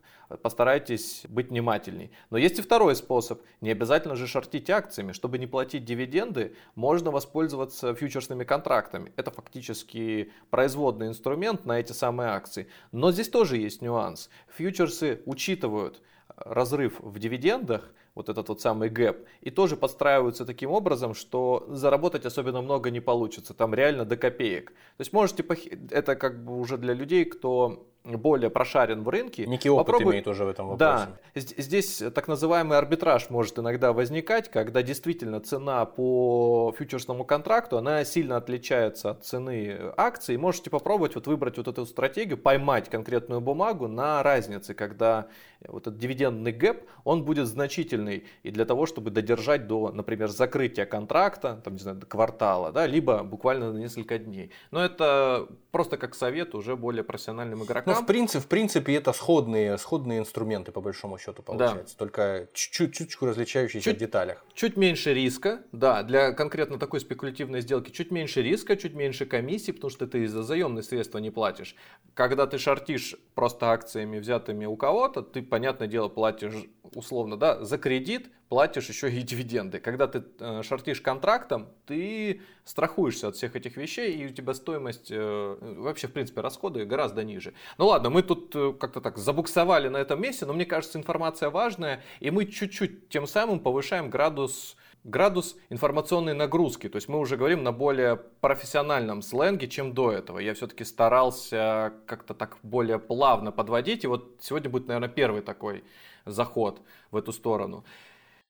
постарайтесь 0.43 1.23
быть 1.29 1.51
внимательней. 1.51 2.11
Но 2.31 2.39
есть 2.39 2.59
и 2.59 2.63
второй 2.63 2.97
способ. 2.97 3.43
Не 3.61 3.71
обязательно 3.71 4.17
же 4.17 4.27
шортить 4.27 4.69
акциями. 4.71 5.13
Чтобы 5.13 5.39
не 5.39 5.47
платить 5.47 5.85
дивиденды, 5.85 6.57
можно 6.75 7.11
воспользоваться 7.11 7.95
фьючерсными 7.95 8.45
контрактами. 8.45 9.13
Это 9.17 9.31
фактически 9.31 10.33
производный 10.51 11.09
инструмент 11.09 11.65
на 11.65 11.79
эти 11.79 11.93
самые 11.93 12.31
акции. 12.31 12.69
Но 12.93 13.13
здесь 13.13 13.29
тоже 13.29 13.57
есть 13.57 13.83
нюанс. 13.83 14.31
Фьючерсы 14.57 15.23
учитывают 15.27 16.03
разрыв 16.37 17.01
в 17.01 17.19
дивидендах, 17.19 17.93
вот 18.15 18.29
этот 18.29 18.49
вот 18.49 18.61
самый 18.61 18.89
гэп, 18.89 19.27
и 19.41 19.51
тоже 19.51 19.77
подстраиваются 19.77 20.47
таким 20.47 20.71
образом, 20.71 21.15
что 21.15 21.67
заработать 21.69 22.27
особенно 22.27 22.63
много 22.63 22.91
не 22.91 23.01
получится, 23.01 23.55
там 23.55 23.75
реально 23.75 24.05
до 24.05 24.17
копеек. 24.17 24.71
То 24.71 25.01
есть 25.01 25.13
можете, 25.13 25.45
это 25.91 26.17
как 26.17 26.45
бы 26.45 26.59
уже 26.59 26.79
для 26.79 26.95
людей, 26.95 27.25
кто 27.25 27.87
более 28.05 28.51
прошарен 28.51 29.03
в 29.03 29.09
рынке. 29.09 29.47
Некий 29.47 29.71
опыт 29.71 29.87
попробуй... 29.87 30.13
имеет 30.13 30.29
уже 30.29 30.45
в 30.45 30.49
этом 30.49 30.69
вопросе. 30.69 31.09
Да, 31.35 31.41
здесь 31.41 32.03
так 32.15 32.29
называемый 32.29 32.77
арбитраж 32.77 33.31
может 33.31 33.59
иногда 33.59 33.95
возникать, 33.95 34.51
когда 34.51 34.83
действительно 34.83 35.41
цена 35.41 35.87
по 35.87 36.75
фьючерсному 36.77 37.25
контракту, 37.25 37.79
она 37.79 38.05
сильно 38.05 38.37
отличается 38.37 39.11
от 39.11 39.25
цены 39.25 39.79
акций. 39.97 40.37
Можете 40.37 40.69
попробовать 40.69 41.15
вот 41.15 41.27
выбрать 41.27 41.57
вот 41.57 41.67
эту 41.67 41.87
стратегию, 41.87 42.37
поймать 42.37 42.91
конкретную 42.91 43.41
бумагу 43.41 43.89
на 43.89 44.23
разнице, 44.23 44.75
когда 44.75 45.29
вот 45.69 45.87
этот 45.87 45.99
дивидендный 45.99 46.53
гэп, 46.53 46.89
он 47.05 47.25
будет 47.25 47.47
значительный 47.47 48.25
и 48.43 48.51
для 48.51 48.65
того, 48.65 48.87
чтобы 48.87 49.11
додержать 49.11 49.67
до, 49.67 49.91
например, 49.93 50.29
закрытия 50.29 50.87
контракта, 50.87 51.61
там, 51.65 51.75
не 51.75 51.81
знаю, 51.81 51.99
до 51.99 52.07
квартала, 52.07 52.73
да, 52.73 52.87
либо 52.87 53.23
буквально 53.23 53.73
на 53.73 53.79
несколько 53.79 54.19
дней. 54.19 54.51
Но 54.71 54.85
это 54.85 55.49
просто 55.71 55.97
как 55.97 56.15
совет 56.15 56.55
уже 56.55 56.77
более 56.77 57.05
профессиональным 57.05 57.65
игрокам. 57.65 57.95
Ну, 57.95 58.01
в 58.01 58.07
принципе, 58.07 58.41
в 58.41 58.47
принципе, 58.47 58.95
это 58.95 59.13
сходные, 59.13 59.79
сходные 59.79 60.19
инструменты, 60.21 60.73
по 60.73 60.81
большому 60.81 61.19
счету, 61.19 61.43
получается. 61.43 61.95
Да. 61.95 61.99
Только 61.99 62.49
чуть-чуть 62.53 63.17
различающиеся 63.21 63.85
чуть, 63.85 63.97
в 63.97 64.01
деталях. 64.01 64.45
Чуть 64.55 64.77
меньше 64.77 65.15
риска, 65.15 65.63
да, 65.73 66.03
для 66.03 66.33
конкретно 66.33 66.79
такой 66.79 67.01
спекулятивной 67.01 67.61
сделки 67.61 67.91
чуть 67.91 68.11
меньше 68.11 68.43
риска, 68.43 68.77
чуть 68.77 68.95
меньше 68.95 69.27
комиссии, 69.27 69.73
потому 69.73 69.91
что 69.91 70.07
ты 70.07 70.27
за 70.29 70.43
заемные 70.43 70.83
средства 70.83 71.19
не 71.19 71.31
платишь. 71.31 71.77
Когда 72.15 72.47
ты 72.47 72.59
шортишь 72.59 73.17
просто 73.35 73.71
акциями, 73.71 74.19
взятыми 74.19 74.67
у 74.67 74.77
кого-то, 74.77 75.23
ты 75.23 75.43
понятное 75.55 75.87
дело, 75.87 76.09
платишь 76.09 76.65
условно, 76.97 77.37
да, 77.37 77.65
за 77.65 77.79
кредит 77.79 78.33
платишь 78.49 78.89
еще 78.89 79.09
и 79.09 79.23
дивиденды. 79.23 79.79
Когда 79.79 80.09
ты 80.09 80.25
э, 80.41 80.63
шортишь 80.65 81.01
контрактом, 81.01 81.69
ты 81.87 82.41
страхуешься 82.65 83.29
от 83.29 83.37
всех 83.37 83.55
этих 83.55 83.77
вещей, 83.77 84.17
и 84.17 84.27
у 84.27 84.31
тебя 84.31 84.53
стоимость, 84.53 85.13
э, 85.13 85.57
вообще, 85.61 86.09
в 86.09 86.13
принципе, 86.13 86.41
расходы 86.41 86.85
гораздо 86.85 87.23
ниже. 87.23 87.55
Ну 87.79 87.87
ладно, 87.87 88.11
мы 88.11 88.23
тут 88.23 88.51
э, 88.57 88.73
как-то 88.81 89.01
так 89.01 89.17
забуксовали 89.17 89.87
на 89.89 89.99
этом 89.99 90.21
месте, 90.21 90.45
но 90.45 90.53
мне 90.53 90.67
кажется, 90.67 90.99
информация 90.99 91.51
важная, 91.51 92.03
и 92.19 92.33
мы 92.33 92.47
чуть-чуть 92.47 93.09
тем 93.09 93.29
самым 93.29 93.61
повышаем 93.61 94.11
градус 94.11 94.77
градус 95.05 95.57
информационной 95.69 96.35
нагрузки. 96.35 96.89
То 96.89 96.97
есть 96.97 97.09
мы 97.09 97.19
уже 97.19 97.37
говорим 97.37 97.63
на 97.63 97.73
более 97.73 98.17
профессиональном 98.17 99.23
сленге, 99.23 99.69
чем 99.69 99.93
до 99.93 100.11
этого. 100.11 100.39
Я 100.39 100.55
все-таки 100.55 100.85
старался 100.85 101.93
как-то 102.07 102.35
так 102.35 102.59
более 102.63 102.99
плавно 102.99 103.53
подводить. 103.53 104.05
И 104.05 104.07
вот 104.07 104.37
сегодня 104.41 104.71
будет, 104.71 104.89
наверное, 104.89 105.09
первый 105.09 105.43
такой 105.43 105.85
заход 106.25 106.81
в 107.11 107.17
эту 107.17 107.33
сторону. 107.33 107.85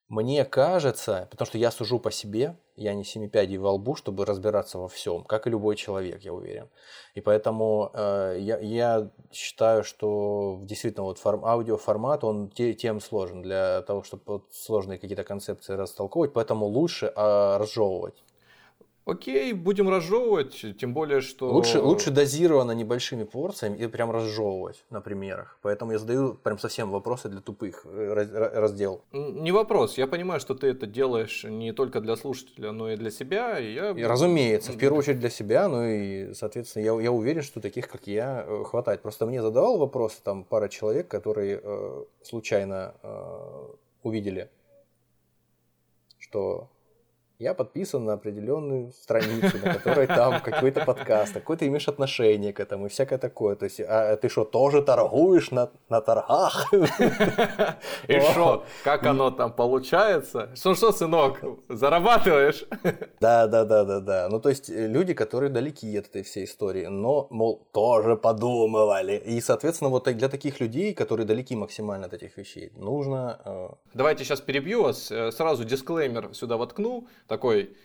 Мне 0.09 0.45
кажется, 0.45 1.29
потому 1.31 1.47
что 1.47 1.57
я 1.59 1.71
сужу 1.71 1.99
по 1.99 2.11
себе, 2.11 2.57
я 2.77 2.95
не 2.95 3.05
семипядей 3.05 3.57
во 3.57 3.73
лбу, 3.73 3.95
чтобы 3.95 4.27
разбираться 4.27 4.79
во 4.79 4.89
всем, 4.89 5.25
как 5.25 5.47
и 5.47 5.51
любой 5.51 5.77
человек, 5.77 6.23
я 6.23 6.35
уверен. 6.35 6.69
И 7.15 7.21
поэтому 7.23 7.91
э, 7.95 8.37
я, 8.41 8.59
я 8.59 9.11
считаю, 9.33 9.83
что 9.83 10.61
действительно 10.63 11.05
вот 11.05 11.19
форм, 11.19 11.45
аудиоформат, 11.45 12.23
он 12.23 12.51
те, 12.51 12.75
тем 12.75 13.01
сложен 13.01 13.43
для 13.43 13.83
того, 13.83 14.03
чтобы 14.03 14.23
вот 14.27 14.53
сложные 14.53 14.99
какие-то 14.99 15.25
концепции 15.25 15.73
растолковывать, 15.73 16.35
поэтому 16.35 16.67
лучше 16.67 17.07
э, 17.07 17.57
разжевывать. 17.57 18.24
Окей, 19.07 19.53
будем 19.53 19.91
разжевывать, 19.91 20.65
тем 20.79 20.95
более, 20.95 21.21
что... 21.21 21.53
Лучше, 21.53 21.79
лучше 21.79 22.11
дозированно 22.11 22.73
небольшими 22.73 23.25
порциями 23.25 23.77
и 23.77 23.87
прям 23.87 24.11
разжевывать 24.11 24.83
на 24.89 25.03
примерах. 25.03 25.59
Поэтому 25.61 25.93
я 25.93 25.99
задаю 25.99 26.33
прям 26.33 26.59
совсем 26.59 26.91
вопросы 26.91 27.29
для 27.29 27.43
тупых 27.43 27.85
э, 27.85 28.51
раздел. 28.55 29.05
Не 29.13 29.53
вопрос. 29.53 29.99
Я 29.99 30.07
понимаю, 30.07 30.41
что 30.41 30.55
ты 30.55 30.69
это 30.69 30.87
делаешь 30.87 31.45
не 31.45 31.73
только 31.73 32.01
для 32.01 32.17
слушателя, 32.17 32.73
но 32.73 32.91
и 32.91 32.97
для 32.97 33.11
себя. 33.11 33.59
И 33.59 33.75
я... 33.75 33.91
И, 33.91 34.03
разумеется, 34.05 34.73
в 34.73 34.79
первую 34.79 35.01
очередь 35.01 35.21
для 35.21 35.31
себя, 35.31 35.69
ну 35.69 35.85
и, 35.85 36.33
соответственно, 36.33 36.85
я, 36.85 36.99
я 37.03 37.13
уверен, 37.13 37.43
что 37.43 37.61
таких, 37.61 37.89
как 37.89 38.07
я, 38.07 38.47
э, 38.47 38.65
хватает. 38.65 39.03
Просто 39.03 39.27
мне 39.27 39.43
задавал 39.43 39.77
вопросы 39.77 40.17
там 40.23 40.45
пара 40.45 40.69
человек, 40.69 41.09
которые 41.09 41.61
э, 41.63 42.05
случайно 42.23 42.95
э, 43.03 43.67
увидели, 44.03 44.49
что 46.19 46.71
я 47.39 47.55
подписан 47.55 48.05
на 48.05 48.13
определенную 48.13 48.93
страницу, 48.93 49.59
на 49.59 49.75
которой 49.75 50.07
там 50.07 50.41
какой-то 50.41 50.85
подкаст, 50.85 51.35
какое 51.35 51.57
ты 51.57 51.67
имеешь 51.67 51.89
отношение 51.89 52.53
к 52.53 52.61
этому 52.61 52.87
и 52.87 52.89
всякое 52.89 53.19
такое. 53.19 53.57
То 53.57 53.65
есть, 53.65 53.81
а 53.81 54.17
ты 54.17 54.29
что, 54.29 54.45
тоже 54.45 54.83
торгуешь 54.83 55.51
на, 55.51 55.71
на 55.89 56.01
торгах? 56.01 56.73
И 58.09 58.21
что, 58.21 58.65
как 58.85 59.05
оно 59.07 59.31
там 59.31 59.53
получается? 59.53 60.51
Что, 60.55 60.75
что, 60.75 60.93
сынок, 60.93 61.41
зарабатываешь? 61.69 62.65
Да, 63.21 63.47
да, 63.47 63.65
да, 63.65 63.85
да, 63.85 64.01
да. 64.01 64.29
Ну, 64.29 64.39
то 64.39 64.51
есть, 64.51 64.69
э, 64.69 64.87
люди, 64.87 65.15
которые 65.15 65.49
далеки 65.49 65.97
от 65.97 66.09
этой 66.09 66.23
всей 66.23 66.45
истории, 66.45 66.87
но, 66.87 67.27
мол, 67.31 67.67
тоже 67.73 68.17
подумывали. 68.17 69.17
И, 69.17 69.41
соответственно, 69.41 69.89
вот 69.91 70.05
для 70.05 70.29
таких 70.29 70.61
людей, 70.61 70.93
которые 70.93 71.27
далеки 71.27 71.57
максимально 71.57 72.07
от 72.07 72.13
этих 72.13 72.37
вещей, 72.37 72.71
нужно... 72.77 73.41
Э, 73.45 73.69
Давайте 73.95 74.25
сейчас 74.25 74.41
перебью 74.41 74.83
вас, 74.83 75.11
э, 75.11 75.33
сразу 75.33 75.65
дисклеймер 75.65 76.35
сюда 76.35 76.57
воткну 76.57 77.07
такой 77.27 77.77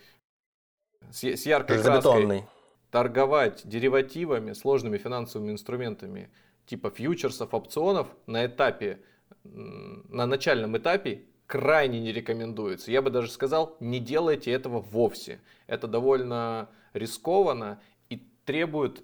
с, 1.10 1.24
с 1.24 1.46
яркой 1.46 1.82
краской 1.82 2.44
торговать 2.90 3.62
деривативами, 3.64 4.52
сложными 4.52 4.98
финансовыми 4.98 5.52
инструментами 5.52 6.30
типа 6.66 6.90
фьючерсов, 6.90 7.52
опционов 7.54 8.08
на 8.26 8.46
этапе, 8.46 9.00
на 9.44 10.26
начальном 10.26 10.76
этапе 10.76 11.24
крайне 11.46 12.00
не 12.00 12.12
рекомендуется. 12.12 12.92
Я 12.92 13.02
бы 13.02 13.10
даже 13.10 13.30
сказал, 13.30 13.76
не 13.80 13.98
делайте 13.98 14.52
этого 14.52 14.80
вовсе. 14.80 15.40
Это 15.66 15.88
довольно 15.88 16.68
рискованно 16.92 17.80
и 18.08 18.22
требует 18.44 19.02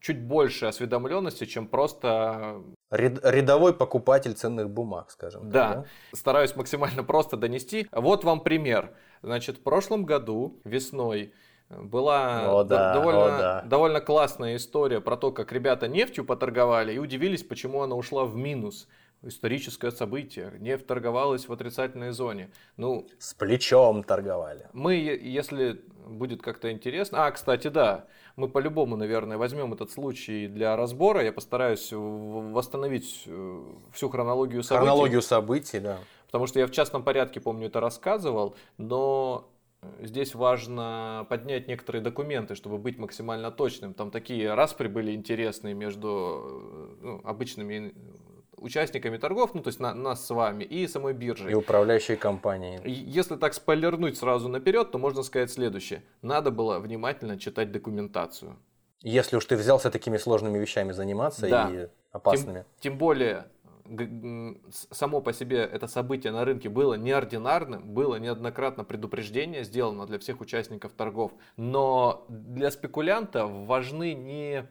чуть 0.00 0.20
больше 0.20 0.66
осведомленности, 0.66 1.44
чем 1.44 1.66
просто... 1.66 2.62
Рядовой 2.90 3.74
покупатель 3.74 4.32
ценных 4.34 4.70
бумаг, 4.70 5.10
скажем 5.10 5.50
да. 5.50 5.68
так. 5.68 5.82
Да, 5.82 6.16
стараюсь 6.16 6.56
максимально 6.56 7.02
просто 7.04 7.36
донести. 7.36 7.88
Вот 7.92 8.24
вам 8.24 8.40
пример. 8.40 8.94
Значит, 9.24 9.56
в 9.56 9.60
прошлом 9.60 10.04
году 10.04 10.60
весной 10.64 11.32
была 11.70 12.60
о, 12.60 12.64
да, 12.64 12.92
довольно, 12.92 13.24
о, 13.24 13.38
да. 13.38 13.62
довольно 13.62 14.00
классная 14.00 14.56
история 14.56 15.00
про 15.00 15.16
то, 15.16 15.32
как 15.32 15.50
ребята 15.50 15.88
нефтью 15.88 16.26
поторговали 16.26 16.92
и 16.92 16.98
удивились, 16.98 17.42
почему 17.42 17.82
она 17.82 17.96
ушла 17.96 18.26
в 18.26 18.36
минус. 18.36 18.86
Историческое 19.22 19.90
событие. 19.90 20.52
Нефть 20.58 20.86
торговалась 20.86 21.48
в 21.48 21.52
отрицательной 21.52 22.10
зоне. 22.10 22.50
Ну, 22.76 23.08
С 23.18 23.32
плечом 23.32 24.04
торговали. 24.04 24.68
Мы, 24.74 24.96
если 24.96 25.80
будет 26.06 26.42
как-то 26.42 26.70
интересно... 26.70 27.24
А, 27.24 27.30
кстати, 27.30 27.68
да. 27.68 28.04
Мы 28.36 28.48
по-любому, 28.48 28.96
наверное, 28.96 29.38
возьмем 29.38 29.72
этот 29.72 29.90
случай 29.90 30.46
для 30.46 30.76
разбора. 30.76 31.22
Я 31.22 31.32
постараюсь 31.32 31.88
восстановить 31.90 33.22
э, 33.24 33.62
всю 33.94 34.10
хронологию 34.10 34.62
событий. 34.62 34.86
Хронологию 34.86 35.22
событий, 35.22 35.78
да. 35.78 35.98
Потому 36.34 36.48
что 36.48 36.58
я 36.58 36.66
в 36.66 36.72
частном 36.72 37.04
порядке, 37.04 37.38
помню, 37.38 37.68
это 37.68 37.78
рассказывал, 37.78 38.56
но 38.76 39.52
здесь 40.00 40.34
важно 40.34 41.26
поднять 41.28 41.68
некоторые 41.68 42.02
документы, 42.02 42.56
чтобы 42.56 42.76
быть 42.76 42.98
максимально 42.98 43.52
точным. 43.52 43.94
Там 43.94 44.10
такие 44.10 44.52
распри 44.52 44.88
были 44.88 45.12
интересные 45.12 45.74
между 45.74 46.98
ну, 47.00 47.20
обычными 47.22 47.94
участниками 48.56 49.16
торгов, 49.16 49.54
ну 49.54 49.62
то 49.62 49.68
есть 49.68 49.78
на, 49.78 49.94
нас 49.94 50.26
с 50.26 50.30
вами 50.30 50.64
и 50.64 50.88
самой 50.88 51.12
биржей. 51.12 51.52
И 51.52 51.54
управляющей 51.54 52.16
компанией. 52.16 52.80
Если 52.84 53.36
так 53.36 53.54
спойлернуть 53.54 54.18
сразу 54.18 54.48
наперед, 54.48 54.90
то 54.90 54.98
можно 54.98 55.22
сказать 55.22 55.52
следующее. 55.52 56.02
Надо 56.20 56.50
было 56.50 56.80
внимательно 56.80 57.38
читать 57.38 57.70
документацию. 57.70 58.56
Если 59.02 59.36
уж 59.36 59.44
ты 59.44 59.54
взялся 59.54 59.88
такими 59.88 60.16
сложными 60.16 60.58
вещами 60.58 60.90
заниматься 60.90 61.48
да. 61.48 61.70
и 61.70 61.88
опасными. 62.10 62.64
Тем, 62.80 62.92
тем 62.92 62.98
более 62.98 63.44
само 64.90 65.20
по 65.20 65.32
себе 65.32 65.58
это 65.58 65.86
событие 65.86 66.32
на 66.32 66.44
рынке 66.44 66.68
было 66.68 66.94
неординарным, 66.94 67.82
было 67.82 68.16
неоднократно 68.16 68.84
предупреждение 68.84 69.64
сделано 69.64 70.06
для 70.06 70.18
всех 70.18 70.40
участников 70.40 70.92
торгов, 70.92 71.32
но 71.56 72.24
для 72.28 72.70
спекулянта 72.70 73.46
важны 73.46 74.14
не 74.14 74.66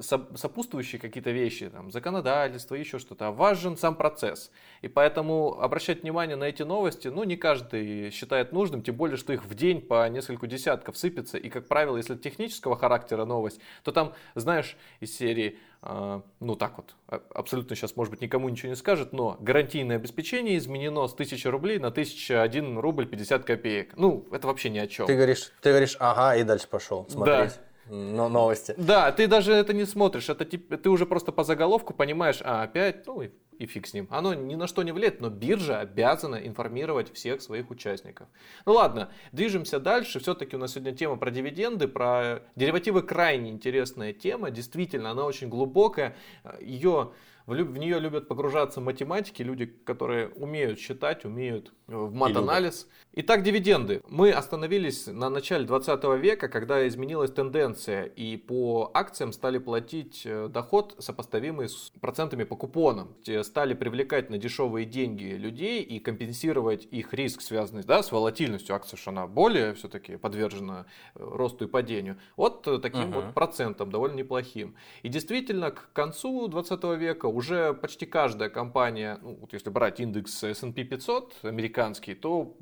сопутствующие 0.00 1.00
какие-то 1.00 1.30
вещи, 1.30 1.68
там, 1.68 1.90
законодательство, 1.90 2.74
еще 2.74 2.98
что-то, 2.98 3.28
а 3.28 3.30
важен 3.32 3.76
сам 3.76 3.94
процесс. 3.94 4.50
И 4.80 4.88
поэтому 4.88 5.60
обращать 5.60 6.02
внимание 6.02 6.36
на 6.36 6.44
эти 6.44 6.62
новости, 6.62 7.08
ну, 7.08 7.24
не 7.24 7.36
каждый 7.36 8.10
считает 8.10 8.52
нужным, 8.52 8.82
тем 8.82 8.96
более, 8.96 9.16
что 9.16 9.32
их 9.32 9.44
в 9.44 9.54
день 9.54 9.82
по 9.82 10.08
несколько 10.08 10.46
десятков 10.46 10.96
сыпется. 10.96 11.36
И, 11.36 11.48
как 11.50 11.68
правило, 11.68 11.96
если 11.96 12.16
технического 12.16 12.76
характера 12.76 13.24
новость, 13.24 13.60
то 13.82 13.92
там, 13.92 14.14
знаешь, 14.34 14.76
из 15.00 15.16
серии, 15.16 15.58
э, 15.82 16.20
ну, 16.40 16.56
так 16.56 16.78
вот, 16.78 16.94
а, 17.08 17.20
абсолютно 17.34 17.76
сейчас, 17.76 17.96
может 17.96 18.12
быть, 18.12 18.22
никому 18.22 18.48
ничего 18.48 18.70
не 18.70 18.76
скажет, 18.76 19.12
но 19.12 19.36
гарантийное 19.40 19.96
обеспечение 19.96 20.56
изменено 20.56 21.06
с 21.06 21.12
1000 21.12 21.50
рублей 21.50 21.78
на 21.78 21.88
1001 21.88 22.78
рубль 22.78 23.06
50 23.06 23.44
копеек. 23.44 23.92
Ну, 23.96 24.26
это 24.32 24.46
вообще 24.46 24.70
ни 24.70 24.78
о 24.78 24.86
чем. 24.86 25.06
Ты 25.06 25.16
говоришь, 25.16 25.52
ты 25.60 25.70
говоришь, 25.70 25.96
ага, 26.00 26.36
и 26.36 26.44
дальше 26.44 26.68
пошел 26.68 27.06
смотреть. 27.08 27.56
Да 27.56 27.71
но 27.88 28.28
новости. 28.28 28.74
Да, 28.76 29.10
ты 29.12 29.26
даже 29.26 29.52
это 29.52 29.72
не 29.72 29.84
смотришь, 29.84 30.28
это 30.28 30.44
ты 30.44 30.90
уже 30.90 31.06
просто 31.06 31.32
по 31.32 31.44
заголовку 31.44 31.94
понимаешь, 31.94 32.40
а 32.44 32.62
опять, 32.62 33.06
ну 33.06 33.22
и, 33.22 33.30
и 33.58 33.66
фиг 33.66 33.86
с 33.86 33.94
ним. 33.94 34.06
Оно 34.10 34.34
ни 34.34 34.54
на 34.54 34.66
что 34.66 34.82
не 34.82 34.92
влияет, 34.92 35.20
но 35.20 35.28
биржа 35.30 35.80
обязана 35.80 36.36
информировать 36.36 37.12
всех 37.12 37.42
своих 37.42 37.70
участников. 37.70 38.28
Ну 38.66 38.72
ладно, 38.72 39.10
движемся 39.32 39.80
дальше. 39.80 40.20
Все-таки 40.20 40.56
у 40.56 40.58
нас 40.58 40.72
сегодня 40.72 40.92
тема 40.92 41.16
про 41.16 41.30
дивиденды, 41.30 41.88
про 41.88 42.42
деривативы 42.56 43.02
крайне 43.02 43.50
интересная 43.50 44.12
тема. 44.12 44.50
Действительно, 44.50 45.10
она 45.10 45.24
очень 45.24 45.48
глубокая. 45.48 46.16
Ее 46.60 47.12
в, 47.46 47.78
нее 47.78 47.98
любят 47.98 48.28
погружаться 48.28 48.80
математики, 48.80 49.42
люди, 49.42 49.66
которые 49.66 50.28
умеют 50.28 50.78
считать, 50.78 51.24
умеют 51.24 51.72
в 51.86 52.14
мат-анализ. 52.14 52.88
Итак, 53.14 53.42
дивиденды. 53.42 54.00
Мы 54.08 54.30
остановились 54.30 55.06
на 55.06 55.28
начале 55.28 55.66
20 55.66 56.02
века, 56.18 56.48
когда 56.48 56.88
изменилась 56.88 57.30
тенденция, 57.30 58.04
и 58.04 58.38
по 58.38 58.90
акциям 58.94 59.32
стали 59.32 59.58
платить 59.58 60.22
э, 60.24 60.48
доход, 60.48 60.96
сопоставимый 60.98 61.68
с 61.68 61.92
процентами 62.00 62.44
по 62.44 62.56
купонам. 62.56 63.14
Стали 63.42 63.74
привлекать 63.74 64.30
на 64.30 64.38
дешевые 64.38 64.86
деньги 64.86 65.24
людей 65.24 65.82
и 65.82 65.98
компенсировать 65.98 66.88
их 66.90 67.12
риск, 67.12 67.42
связанный 67.42 67.82
да, 67.82 68.02
с 68.02 68.12
волатильностью 68.12 68.74
акций, 68.74 68.96
что 68.96 69.10
она 69.10 69.26
более 69.26 69.74
все-таки 69.74 70.16
подвержена 70.16 70.86
э, 71.14 71.22
росту 71.22 71.66
и 71.66 71.68
падению. 71.68 72.16
Вот 72.36 72.62
таким 72.62 73.10
uh-huh. 73.10 73.26
вот 73.26 73.34
процентом, 73.34 73.90
довольно 73.90 74.16
неплохим. 74.16 74.74
И 75.02 75.08
действительно, 75.08 75.70
к 75.70 75.92
концу 75.92 76.48
20 76.48 76.82
века 76.98 77.26
уже 77.26 77.74
почти 77.74 78.06
каждая 78.06 78.48
компания, 78.48 79.18
ну, 79.20 79.36
вот 79.38 79.52
если 79.52 79.68
брать 79.68 80.00
индекс 80.00 80.42
S&P 80.42 80.84
500 80.84 81.34
американский, 81.42 81.81
то 82.20 82.56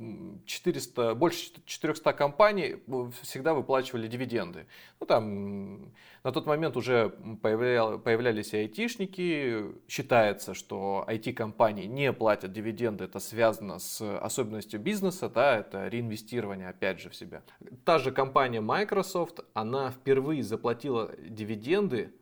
400, 0.47 1.15
больше 1.15 1.53
400 1.65 2.13
компаний 2.13 2.77
всегда 3.23 3.55
выплачивали 3.55 4.09
дивиденды. 4.09 4.67
Ну, 5.01 5.07
там 5.07 5.93
на 6.23 6.33
тот 6.33 6.47
момент 6.47 6.77
уже 6.77 7.11
появлял, 7.43 7.99
появлялись 7.99 8.53
и 8.53 8.59
айтишники. 8.59 9.67
Считается, 9.89 10.55
что 10.55 11.05
IT-компании 11.09 11.87
не 11.87 12.13
платят 12.13 12.53
дивиденды. 12.53 13.05
Это 13.05 13.21
связано 13.21 13.79
с 13.79 14.01
особенностью 14.19 14.81
бизнеса, 14.81 15.29
да, 15.29 15.59
это 15.59 15.89
реинвестирование 15.89 16.69
опять 16.69 17.01
же 17.01 17.11
в 17.11 17.15
себя. 17.15 17.43
Та 17.85 17.99
же 17.99 18.13
компания 18.13 18.61
Microsoft, 18.61 19.41
она 19.55 19.91
впервые 19.91 20.43
заплатила 20.43 21.11
дивиденды 21.19 22.13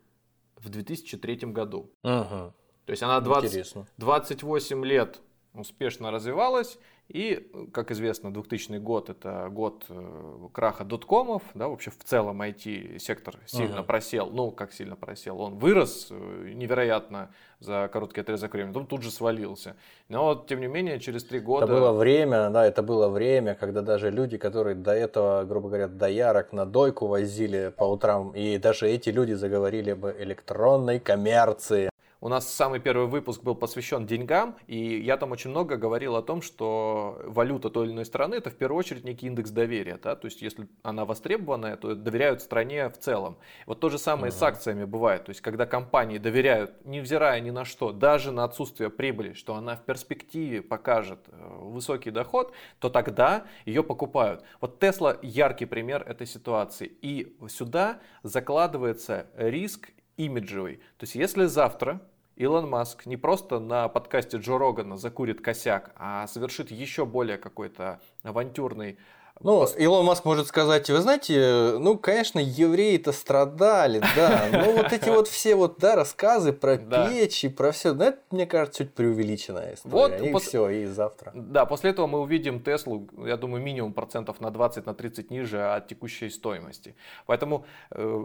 в 0.57 0.69
2003 0.69 1.37
году. 1.53 1.91
Ага. 2.03 2.55
То 2.85 2.93
есть 2.93 3.03
она 3.03 3.21
20, 3.21 3.75
28 3.99 4.85
лет 4.85 5.21
успешно 5.55 6.11
развивалась. 6.11 6.79
И, 7.09 7.51
как 7.73 7.91
известно, 7.91 8.31
2000 8.31 8.77
год 8.79 9.09
это 9.09 9.49
год 9.51 9.87
э, 9.89 10.49
краха 10.53 10.85
доткомов, 10.85 11.43
да, 11.55 11.69
вообще 11.69 11.91
в 11.91 12.05
целом 12.05 12.43
IT-сектор 12.43 13.37
сильно 13.47 13.79
uh-huh. 13.79 13.85
просел, 13.85 14.29
ну, 14.31 14.51
как 14.51 14.75
сильно 14.75 14.95
просел, 14.95 15.41
он 15.41 15.57
вырос 15.57 16.09
э, 16.11 16.53
невероятно 16.55 17.31
за 17.61 17.89
короткий 17.91 18.21
отрезок 18.21 18.53
времени, 18.53 18.75
потом 18.75 18.87
тут 18.87 19.03
же 19.03 19.11
свалился. 19.11 19.75
Но 20.11 20.25
вот, 20.25 20.49
тем 20.49 20.61
не 20.61 20.67
менее, 20.67 21.01
через 21.01 21.25
три 21.25 21.41
года... 21.41 21.65
Это 21.65 21.73
было 21.73 21.93
время, 21.93 22.51
да, 22.51 22.67
это 22.67 22.83
было 22.83 23.09
время, 23.09 23.55
когда 23.55 23.81
даже 23.81 24.11
люди, 24.11 24.37
которые 24.37 24.77
до 24.77 24.93
этого, 24.93 25.45
грубо 25.45 25.69
говоря, 25.69 25.89
доярок 25.89 26.53
на 26.53 26.67
дойку 26.67 27.07
возили 27.07 27.73
по 27.75 27.85
утрам, 27.85 28.33
и 28.33 28.59
даже 28.59 28.87
эти 28.87 29.09
люди 29.09 29.33
заговорили 29.33 29.93
об 29.93 30.05
электронной 30.05 31.01
коммерции. 31.01 31.89
У 32.21 32.29
нас 32.29 32.53
самый 32.53 32.81
первый 32.81 33.07
выпуск 33.07 33.45
был 33.45 33.55
посвящен 33.55 34.05
деньгам, 34.05 34.57
и 34.67 34.99
я 35.01 35.17
там 35.17 35.31
очень 35.31 35.51
много 35.51 35.77
говорил 35.77 36.17
о 36.17 36.23
том, 36.23 36.43
что 36.43 37.21
валюта 37.25 37.71
той 37.71 37.87
или 37.87 37.93
иной 37.93 38.05
страны 38.05 38.35
это 38.35 38.51
в 38.51 38.57
первую 38.57 38.77
очередь 38.81 39.05
некий 39.05 39.29
индекс 39.29 39.51
доверия. 39.51 40.01
Да? 40.03 40.17
То 40.17 40.27
есть, 40.27 40.43
если 40.43 40.69
она 40.83 41.05
востребованная, 41.05 41.77
то 41.77 41.95
доверяют 41.95 42.43
стране 42.43 42.89
в 42.89 42.99
целом. 42.99 43.39
Вот 43.67 43.79
то 43.79 43.89
же 43.89 43.99
самое 43.99 44.33
uh-huh. 44.33 44.37
с 44.37 44.43
акциями 44.43 44.85
бывает. 44.85 45.27
То 45.27 45.31
есть, 45.31 45.41
когда 45.43 45.65
компании 45.65 46.19
доверяют, 46.19 46.85
невзирая 46.85 47.41
ни 47.41 47.51
на 47.51 47.65
что, 47.65 47.93
даже 47.93 48.33
на 48.33 48.43
отсутствие 48.43 48.91
прибыли, 48.91 49.35
что 49.35 49.55
она 49.55 49.77
в 49.77 49.85
перспективе 49.85 50.61
покажет 50.61 51.21
э, 51.29 51.59
высокий 51.61 52.11
доход, 52.11 52.53
то 52.81 52.91
тогда 52.91 53.45
ее 53.65 53.85
покупают. 53.85 54.43
Вот 54.61 54.83
Tesla 54.83 55.17
яркий 55.23 55.67
пример 55.67 56.03
этой 56.03 56.27
ситуации. 56.27 56.91
И 57.01 57.37
сюда 57.49 58.01
закладывается 58.25 59.29
риск 59.37 59.91
имиджевый. 60.19 60.77
То 60.99 61.05
есть 61.05 61.15
если 61.15 61.47
завтра 61.47 62.03
Илон 62.37 62.69
Маск 62.69 63.07
не 63.07 63.17
просто 63.17 63.59
на 63.59 63.89
подкасте 63.89 64.37
Джо 64.37 64.59
Рогана 64.59 64.97
закурит 64.97 65.41
косяк, 65.41 65.93
а 65.97 66.27
совершит 66.27 66.71
еще 66.71 67.07
более 67.07 67.39
какой-то 67.39 68.01
авантюрный 68.23 68.99
ну, 69.41 69.67
Илон 69.79 70.05
Маск 70.05 70.25
может 70.25 70.49
сказать, 70.49 70.91
вы 70.91 71.01
знаете, 71.01 71.77
ну, 71.79 71.97
конечно, 71.97 72.41
евреи-то 72.41 73.13
страдали, 73.13 74.03
да, 74.17 74.49
но 74.51 74.73
вот 74.73 74.93
эти 74.93 75.09
вот 75.09 75.29
все 75.29 75.55
вот, 75.55 75.79
да, 75.79 75.95
рассказы 75.95 76.53
про 76.53 76.77
печи, 76.77 77.49
про 77.49 77.71
все, 77.71 77.93
ну, 77.95 78.05
это, 78.05 78.19
мне 78.33 78.47
кажется, 78.47 78.85
чуть 78.85 78.95
преувеличенная 78.95 79.75
история, 79.75 79.95
вот, 79.95 80.21
и 80.21 80.33
пос... 80.33 80.43
все, 80.43 80.69
и 80.71 80.87
завтра. 80.87 81.31
Да, 81.35 81.67
после 81.67 81.91
этого 81.91 82.09
мы 82.09 82.21
увидим 82.21 82.61
Теслу, 82.61 83.09
я 83.25 83.37
думаю, 83.37 83.63
минимум 83.63 83.93
процентов 83.93 84.41
на 84.41 84.51
20, 84.51 84.87
на 84.87 84.95
30 84.95 85.31
ниже 85.31 85.63
от 85.63 85.87
текущей 85.87 86.31
стоимости. 86.31 86.97
Поэтому 87.27 87.65
э, 87.93 88.25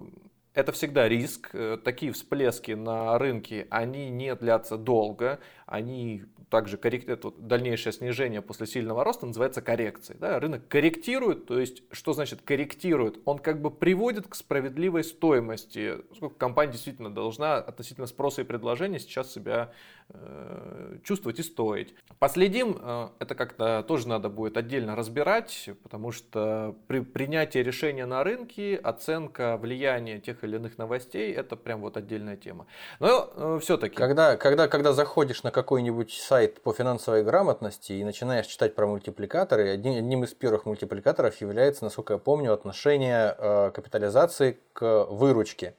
это 0.54 0.72
всегда 0.72 1.10
риск. 1.10 1.50
Э, 1.54 1.78
такие 1.84 2.12
всплески 2.12 2.72
на 2.72 3.18
рынке, 3.18 3.68
они 3.70 4.10
не 4.10 4.36
длятся 4.36 4.78
долго, 4.78 5.40
они 5.66 6.26
также 6.54 6.78
коррект... 6.78 7.10
это 7.10 7.32
дальнейшее 7.36 7.94
снижение 7.94 8.44
после 8.44 8.68
сильного 8.68 9.04
роста 9.04 9.26
называется 9.26 9.64
коррекцией. 9.64 10.20
Да? 10.20 10.40
Рынок 10.40 10.68
корректирует, 10.68 11.48
то 11.48 11.60
есть 11.60 11.82
что 11.92 12.14
значит 12.14 12.44
корректирует? 12.44 13.18
Он 13.26 13.40
как 13.40 13.60
бы 13.60 13.72
приводит 13.72 14.28
к 14.28 14.36
справедливой 14.36 15.04
стоимости, 15.04 15.96
сколько 16.16 16.36
компания 16.36 16.74
действительно 16.74 17.10
должна 17.10 17.56
относительно 17.56 18.06
спроса 18.06 18.42
и 18.42 18.44
предложения 18.44 19.00
сейчас 19.00 19.34
себя 19.34 19.74
э, 20.10 20.98
чувствовать 21.04 21.40
и 21.40 21.42
стоить. 21.44 21.96
Последим, 22.20 22.78
э, 22.80 23.08
это 23.18 23.34
как-то 23.34 23.84
тоже 23.88 24.08
надо 24.08 24.30
будет 24.30 24.56
отдельно 24.56 24.96
разбирать, 24.96 25.72
потому 25.82 26.12
что 26.12 26.76
при 26.86 27.00
принятии 27.00 27.58
решения 27.58 28.06
на 28.06 28.24
рынке, 28.24 28.76
оценка 28.76 29.58
влияния 29.58 30.20
тех 30.20 30.44
или 30.44 30.58
иных 30.58 30.78
новостей, 30.78 31.34
это 31.34 31.56
прям 31.56 31.82
вот 31.82 31.98
отдельная 31.98 32.38
тема. 32.38 32.68
Но 33.00 33.32
э, 33.36 33.60
все-таки... 33.60 33.96
Когда, 33.96 34.38
когда, 34.38 34.68
когда 34.68 34.94
заходишь 34.94 35.42
на 35.42 35.50
какой-нибудь 35.50 36.14
сайт 36.14 36.43
по 36.48 36.74
финансовой 36.74 37.24
грамотности 37.24 37.94
и 37.94 38.04
начинаешь 38.04 38.48
читать 38.48 38.76
про 38.76 38.88
мультипликаторы, 38.88 39.70
одним, 39.70 39.98
одним 39.98 40.24
из 40.24 40.34
первых 40.34 40.66
мультипликаторов 40.66 41.40
является, 41.42 41.84
насколько 41.84 42.14
я 42.14 42.20
помню, 42.20 42.54
отношение 42.54 43.36
э, 43.38 43.72
капитализации 43.74 44.60
к 44.74 45.06
выручке. 45.10 45.76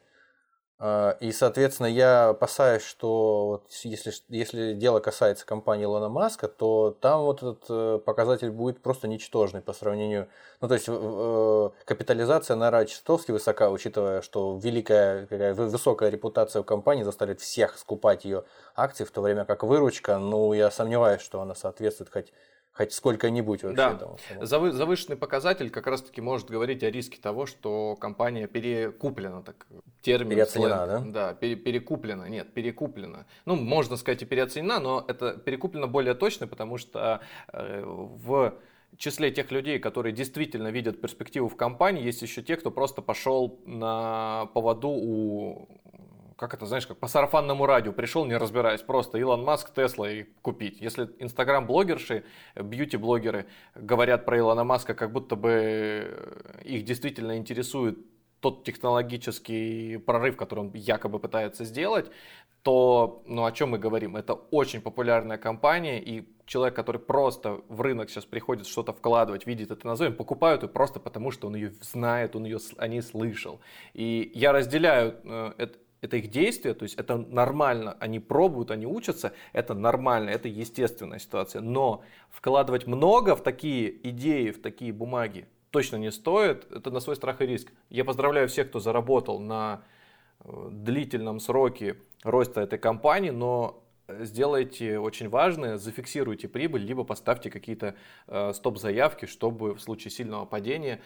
Э, 0.85 1.15
и, 1.21 1.33
соответственно, 1.33 1.87
я 1.87 2.29
опасаюсь, 2.29 2.83
что 2.83 3.47
вот 3.47 3.71
если, 3.85 4.13
если 4.29 4.75
дело 4.75 5.01
касается 5.01 5.47
компании 5.47 5.85
Илона 5.85 6.11
Маска, 6.11 6.47
то 6.47 6.95
там 7.01 7.23
вот 7.23 7.39
этот 7.39 7.65
э, 7.71 7.99
показатель 8.05 8.51
будет 8.51 8.83
просто 8.83 9.09
ничтожный 9.09 9.63
по 9.63 9.73
сравнению... 9.73 10.29
Ну, 10.61 10.69
то 10.69 10.75
есть 10.75 10.87
капитализация, 11.87 12.57
наверное, 12.57 12.85
чертовски 12.87 13.33
высока, 13.33 13.71
учитывая, 13.71 14.21
что 14.21 14.59
великая, 14.63 15.27
какая 15.27 15.55
высокая 15.55 16.11
репутация 16.11 16.61
у 16.61 16.65
компании 16.65 17.03
заставит 17.03 17.41
всех 17.41 17.79
скупать 17.79 18.27
ее 18.27 18.45
акции, 18.77 19.05
в 19.05 19.11
то 19.11 19.23
время 19.23 19.47
как 19.47 19.63
выручка, 19.63 20.19
ну, 20.19 20.53
я 20.53 20.71
сомневаюсь, 20.71 21.23
что 21.23 21.41
она 21.41 21.55
соответствует 21.55 22.11
хоть 22.13 22.33
хоть 22.75 22.93
сколько-нибудь 22.93 23.63
вообще. 23.63 23.77
Да. 23.77 23.95
Там, 23.95 24.17
Завы- 24.41 24.73
завышенный 24.73 25.17
показатель 25.17 25.71
как 25.71 25.87
раз-таки 25.87 26.21
может 26.21 26.51
говорить 26.51 26.83
о 26.83 26.91
риске 26.91 27.19
того, 27.21 27.47
что 27.47 27.97
компания 27.97 28.47
перекуплена, 28.49 29.43
так 29.43 29.67
термин. 30.03 30.31
Переоценена, 30.31 30.87
сленг. 30.87 31.13
да? 31.13 31.29
Да, 31.29 31.35
пере- 31.35 31.57
перекуплена, 31.57 32.29
нет, 32.29 32.53
перекуплена. 32.53 33.27
Ну, 33.47 33.55
можно 33.57 33.97
сказать 33.97 34.23
и 34.23 34.27
переоценена, 34.27 34.81
но 34.81 35.05
это 35.07 35.35
перекуплено 35.35 35.87
более 35.87 36.15
точно, 36.15 36.47
потому 36.49 36.77
что 36.79 37.21
э, 37.53 37.83
в 37.85 38.55
числе 38.97 39.31
тех 39.31 39.51
людей, 39.53 39.79
которые 39.79 40.13
действительно 40.13 40.69
видят 40.69 41.01
перспективу 41.01 41.49
в 41.49 41.57
компании, 41.57 42.03
есть 42.05 42.23
еще 42.23 42.43
те, 42.43 42.57
кто 42.57 42.71
просто 42.71 43.03
пошел 43.03 43.61
на 43.67 44.47
поводу 44.53 44.89
у 44.89 45.69
как 46.37 46.55
это, 46.55 46.67
знаешь, 46.67 46.87
как 46.87 46.99
по 46.99 47.07
сарафанному 47.07 47.67
радио 47.67 47.93
пришел, 47.93 48.25
не 48.25 48.37
разбираясь, 48.37 48.83
просто 48.83 49.19
Илон 49.19 49.45
Маск, 49.45 49.73
Тесла 49.73 50.11
и 50.11 50.25
купить. 50.43 50.81
Если 50.81 51.11
инстаграм-блогерши, 51.19 52.25
бьюти-блогеры 52.57 53.47
говорят 53.75 54.25
про 54.25 54.39
Илона 54.39 54.65
Маска, 54.65 54.95
как 54.95 55.13
будто 55.13 55.37
бы 55.37 56.55
их 56.65 56.85
действительно 56.85 57.37
интересует 57.37 57.99
тот 58.41 58.65
технологический 58.65 59.97
прорыв, 59.97 60.37
который 60.37 60.61
он 60.61 60.71
якобы 60.75 61.19
пытается 61.19 61.65
сделать, 61.65 62.11
то, 62.63 63.23
ну 63.27 63.45
о 63.45 63.53
чем 63.53 63.71
мы 63.71 63.79
говорим? 63.79 64.17
Это 64.17 64.35
очень 64.35 64.81
популярная 64.81 65.39
компания, 65.39 66.03
и 66.03 66.29
человек, 66.47 66.75
который 66.75 67.01
просто 67.01 67.61
в 67.69 67.81
рынок 67.81 68.11
сейчас 68.11 68.25
приходит 68.25 68.67
что-то 68.67 68.93
вкладывать, 68.93 69.47
видит 69.47 69.71
это 69.71 69.87
назовем, 69.87 70.15
покупают 70.15 70.63
ее 70.63 70.69
просто 70.69 71.01
потому, 71.01 71.31
что 71.31 71.47
он 71.47 71.55
ее 71.55 71.73
знает, 71.81 72.37
он 72.37 72.45
ее 72.45 72.59
о 72.77 72.89
ней 72.89 73.03
слышал. 73.03 73.61
И 73.93 74.31
я 74.35 74.53
разделяю 74.53 75.17
э, 75.25 75.53
это, 76.05 76.17
их 76.17 76.31
действие, 76.31 76.75
то 76.75 76.83
есть 76.85 76.95
это 76.97 77.17
нормально, 77.17 77.97
они 78.01 78.21
пробуют, 78.21 78.71
они 78.71 78.87
учатся, 78.87 79.33
это 79.53 79.75
нормально, 79.75 80.31
это 80.31 80.49
естественная 80.49 81.19
ситуация. 81.19 81.63
Но 81.63 82.03
вкладывать 82.31 82.87
много 82.87 83.35
в 83.37 83.43
такие 83.43 84.09
идеи, 84.09 84.51
в 84.51 84.61
такие 84.61 84.93
бумаги 84.93 85.47
точно 85.71 85.97
не 85.97 86.13
стоит, 86.13 86.71
это 86.71 86.91
на 86.91 87.01
свой 87.01 87.17
страх 87.17 87.41
и 87.41 87.47
риск. 87.47 87.73
Я 87.91 88.05
поздравляю 88.05 88.49
всех, 88.49 88.69
кто 88.69 88.81
заработал 88.81 89.41
на 89.41 89.83
э, 90.41 90.69
длительном 90.71 91.41
сроке 91.41 91.97
роста 92.23 92.61
этой 92.61 92.79
компании, 92.79 93.31
но 93.31 93.83
сделайте 94.09 94.99
очень 94.99 95.29
важное, 95.29 95.79
зафиксируйте 95.79 96.49
прибыль, 96.49 96.83
либо 96.83 97.05
поставьте 97.05 97.51
какие-то 97.51 97.95
э, 98.27 98.53
стоп-заявки, 98.53 99.27
чтобы 99.27 99.75
в 99.75 99.81
случае 99.81 100.11
сильного 100.11 100.45
падения 100.45 101.01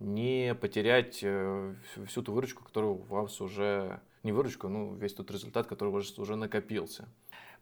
не 0.00 0.54
потерять 0.54 1.20
э, 1.22 1.74
всю 2.06 2.22
ту 2.22 2.32
выручку, 2.32 2.64
которую 2.64 2.94
у 2.94 3.02
вас 3.02 3.40
уже 3.40 4.00
не 4.22 4.32
выручку, 4.32 4.68
ну 4.68 4.94
весь 4.94 5.14
тот 5.14 5.30
результат, 5.30 5.66
который 5.66 5.88
у 5.88 5.92
вас 5.92 6.18
уже 6.18 6.36
накопился. 6.36 7.08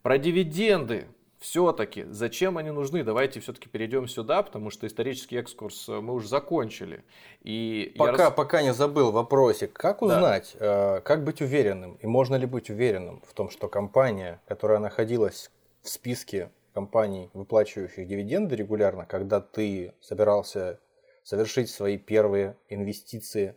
Про 0.02 0.18
дивиденды 0.18 1.08
все-таки, 1.38 2.04
зачем 2.10 2.58
они 2.58 2.70
нужны? 2.70 3.04
Давайте 3.04 3.40
все-таки 3.40 3.68
перейдем 3.68 4.08
сюда, 4.08 4.42
потому 4.42 4.70
что 4.70 4.86
исторический 4.86 5.36
экскурс 5.36 5.88
э, 5.88 6.00
мы 6.00 6.14
уже 6.14 6.28
закончили. 6.28 7.04
И 7.42 7.94
пока, 7.96 8.24
рас... 8.24 8.34
пока 8.34 8.62
не 8.62 8.72
забыл 8.72 9.12
вопросик, 9.12 9.72
как 9.72 10.02
узнать, 10.02 10.56
да. 10.58 10.98
э, 10.98 11.00
как 11.02 11.24
быть 11.24 11.40
уверенным, 11.40 11.94
и 12.00 12.06
можно 12.06 12.34
ли 12.34 12.46
быть 12.46 12.70
уверенным 12.70 13.22
в 13.26 13.34
том, 13.34 13.50
что 13.50 13.68
компания, 13.68 14.40
которая 14.46 14.80
находилась 14.80 15.50
в 15.82 15.88
списке 15.88 16.50
компаний, 16.74 17.30
выплачивающих 17.34 18.06
дивиденды 18.06 18.56
регулярно, 18.56 19.04
когда 19.06 19.40
ты 19.40 19.94
собирался 20.00 20.80
совершить 21.22 21.70
свои 21.70 21.98
первые 21.98 22.56
инвестиции 22.68 23.54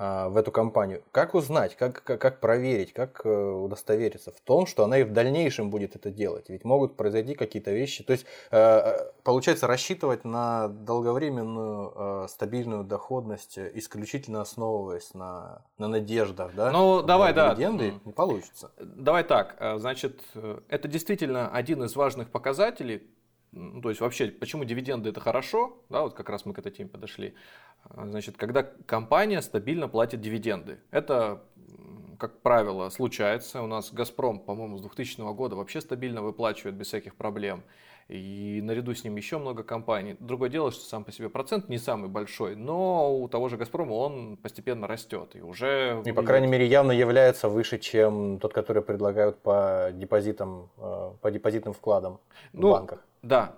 в 0.00 0.36
эту 0.38 0.50
компанию. 0.50 1.02
Как 1.12 1.34
узнать, 1.34 1.76
как, 1.76 2.02
как, 2.02 2.18
как 2.18 2.40
проверить, 2.40 2.94
как 2.94 3.20
э, 3.24 3.28
удостовериться 3.28 4.32
в 4.32 4.40
том, 4.40 4.64
что 4.64 4.84
она 4.84 4.98
и 4.98 5.02
в 5.02 5.12
дальнейшем 5.12 5.68
будет 5.68 5.94
это 5.94 6.10
делать? 6.10 6.48
Ведь 6.48 6.64
могут 6.64 6.96
произойти 6.96 7.34
какие-то 7.34 7.70
вещи. 7.70 8.02
То 8.02 8.12
есть, 8.12 8.24
э, 8.50 8.58
э, 8.58 9.10
получается, 9.24 9.66
рассчитывать 9.66 10.24
на 10.24 10.68
долговременную 10.68 12.28
стабильную 12.28 12.84
доходность, 12.84 13.58
исключительно 13.58 14.40
основываясь 14.40 15.12
на, 15.12 15.66
на 15.76 15.88
надеждах, 15.88 16.54
да? 16.54 16.70
Ну, 16.70 17.02
давай, 17.02 17.34
да. 17.34 17.54
Дивиденды 17.54 17.94
не 18.04 18.12
получится. 18.12 18.70
Давай 18.78 19.22
так. 19.22 19.56
Значит, 19.76 20.22
это 20.68 20.88
действительно 20.88 21.50
один 21.50 21.82
из 21.82 21.94
важных 21.94 22.30
показателей, 22.30 23.06
ну, 23.52 23.82
то 23.82 23.88
есть 23.88 24.00
вообще, 24.00 24.28
почему 24.28 24.64
дивиденды 24.64 25.10
это 25.10 25.20
хорошо, 25.20 25.76
да, 25.88 26.02
вот 26.02 26.14
как 26.14 26.28
раз 26.28 26.46
мы 26.46 26.54
к 26.54 26.58
этой 26.58 26.70
теме 26.70 26.88
подошли. 26.88 27.34
А, 27.84 28.06
значит, 28.06 28.36
когда 28.36 28.62
компания 28.62 29.42
стабильно 29.42 29.88
платит 29.88 30.20
дивиденды. 30.20 30.78
Это, 30.90 31.42
как 32.18 32.40
правило, 32.42 32.88
случается. 32.90 33.62
У 33.62 33.66
нас 33.66 33.92
Газпром, 33.92 34.38
по-моему, 34.38 34.78
с 34.78 34.82
2000 34.82 35.34
года 35.34 35.56
вообще 35.56 35.80
стабильно 35.80 36.22
выплачивает 36.22 36.76
без 36.76 36.86
всяких 36.86 37.16
проблем. 37.16 37.62
И 38.08 38.60
наряду 38.62 38.92
с 38.92 39.04
ним 39.04 39.14
еще 39.14 39.38
много 39.38 39.62
компаний. 39.62 40.16
Другое 40.18 40.50
дело, 40.50 40.72
что 40.72 40.84
сам 40.84 41.04
по 41.04 41.12
себе 41.12 41.28
процент 41.28 41.68
не 41.68 41.78
самый 41.78 42.08
большой, 42.08 42.56
но 42.56 43.16
у 43.16 43.28
того 43.28 43.48
же 43.48 43.56
Газпрома 43.56 43.92
он 43.92 44.36
постепенно 44.36 44.88
растет. 44.88 45.36
И 45.36 45.40
уже... 45.40 46.02
И, 46.04 46.10
по 46.10 46.24
крайней 46.24 46.48
мере, 46.48 46.66
явно 46.66 46.90
является 46.90 47.48
выше, 47.48 47.78
чем 47.78 48.40
тот, 48.40 48.52
который 48.52 48.82
предлагают 48.82 49.38
по 49.38 49.90
депозитам, 49.92 50.70
э, 50.78 51.12
по 51.20 51.30
депозитным 51.30 51.72
вкладам 51.72 52.18
ну, 52.52 52.68
в 52.68 52.72
банках. 52.72 53.06
Да. 53.22 53.56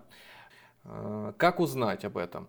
Э, 0.85 1.33
как 1.37 1.61
узнать 1.61 2.05
об 2.05 2.17
этом? 2.17 2.49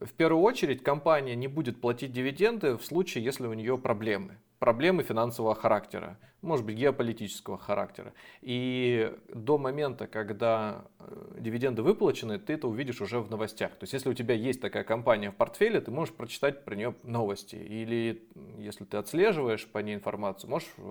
В 0.00 0.12
первую 0.14 0.42
очередь 0.42 0.82
компания 0.82 1.36
не 1.36 1.48
будет 1.48 1.80
платить 1.80 2.12
дивиденды 2.12 2.76
в 2.76 2.84
случае, 2.84 3.24
если 3.24 3.46
у 3.46 3.52
нее 3.52 3.78
проблемы. 3.78 4.38
Проблемы 4.58 5.02
финансового 5.02 5.54
характера, 5.54 6.18
может 6.40 6.64
быть 6.64 6.76
геополитического 6.76 7.58
характера. 7.58 8.12
И 8.42 9.12
до 9.32 9.58
момента, 9.58 10.06
когда 10.06 10.84
э, 10.98 11.36
дивиденды 11.40 11.82
выплачены, 11.82 12.38
ты 12.38 12.54
это 12.54 12.68
увидишь 12.68 13.00
уже 13.00 13.20
в 13.20 13.30
новостях. 13.30 13.72
То 13.72 13.84
есть 13.84 13.92
если 13.92 14.08
у 14.08 14.14
тебя 14.14 14.34
есть 14.34 14.60
такая 14.60 14.84
компания 14.84 15.30
в 15.30 15.36
портфеле, 15.36 15.80
ты 15.80 15.90
можешь 15.90 16.14
прочитать 16.14 16.64
про 16.64 16.76
нее 16.76 16.94
новости. 17.02 17.56
Или 17.56 18.28
если 18.58 18.84
ты 18.84 18.96
отслеживаешь 18.96 19.66
по 19.66 19.78
ней 19.78 19.94
информацию, 19.94 20.50
можешь, 20.50 20.68
э, 20.78 20.82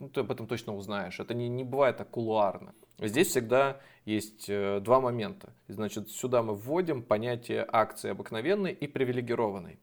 ну, 0.00 0.08
ты 0.08 0.20
об 0.20 0.30
этом 0.30 0.46
точно 0.46 0.74
узнаешь. 0.74 1.20
Это 1.20 1.34
не, 1.34 1.48
не 1.48 1.64
бывает 1.64 1.98
так 1.98 2.10
кулуарно. 2.10 2.74
Здесь 2.98 3.28
всегда 3.28 3.80
есть 4.04 4.46
э, 4.48 4.80
два 4.80 5.00
момента. 5.00 5.52
Значит, 5.68 6.10
сюда 6.10 6.42
мы 6.42 6.54
вводим 6.54 7.02
понятие 7.02 7.66
акции 7.70 8.10
обыкновенной 8.10 8.72
и 8.72 8.86
привилегированной. 8.86 9.78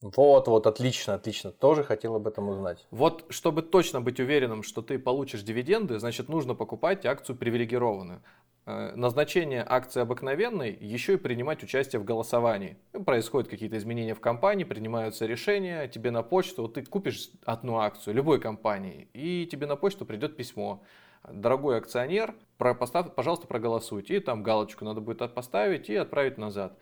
Вот, 0.00 0.46
вот, 0.46 0.66
отлично, 0.66 1.14
отлично. 1.14 1.50
Тоже 1.50 1.82
хотел 1.82 2.14
об 2.14 2.28
этом 2.28 2.48
узнать. 2.48 2.86
Вот, 2.90 3.24
чтобы 3.30 3.62
точно 3.62 4.00
быть 4.00 4.20
уверенным, 4.20 4.62
что 4.62 4.80
ты 4.80 4.98
получишь 4.98 5.42
дивиденды, 5.42 5.98
значит, 5.98 6.28
нужно 6.28 6.54
покупать 6.54 7.04
акцию 7.04 7.36
привилегированную. 7.36 8.22
Э, 8.66 8.94
назначение 8.94 9.64
акции 9.66 10.00
обыкновенной 10.00 10.76
еще 10.78 11.14
и 11.14 11.16
принимать 11.16 11.62
участие 11.62 12.00
в 12.00 12.04
голосовании. 12.04 12.76
Происходят 13.06 13.48
какие-то 13.48 13.78
изменения 13.78 14.14
в 14.14 14.20
компании, 14.20 14.64
принимаются 14.64 15.24
решения, 15.24 15.88
тебе 15.88 16.10
на 16.10 16.22
почту, 16.22 16.62
вот 16.62 16.74
ты 16.74 16.84
купишь 16.84 17.30
одну 17.44 17.78
акцию 17.78 18.14
любой 18.14 18.40
компании, 18.40 19.08
и 19.14 19.48
тебе 19.50 19.66
на 19.66 19.76
почту 19.76 20.04
придет 20.04 20.36
письмо 20.36 20.82
дорогой 21.30 21.78
акционер, 21.78 22.34
про, 22.58 22.74
поставь, 22.74 23.14
пожалуйста, 23.14 23.46
проголосуйте. 23.46 24.16
И 24.16 24.20
там 24.20 24.42
галочку 24.42 24.84
надо 24.84 25.00
будет 25.00 25.32
поставить 25.34 25.88
и 25.88 25.96
отправить 25.96 26.38
назад. 26.38 26.76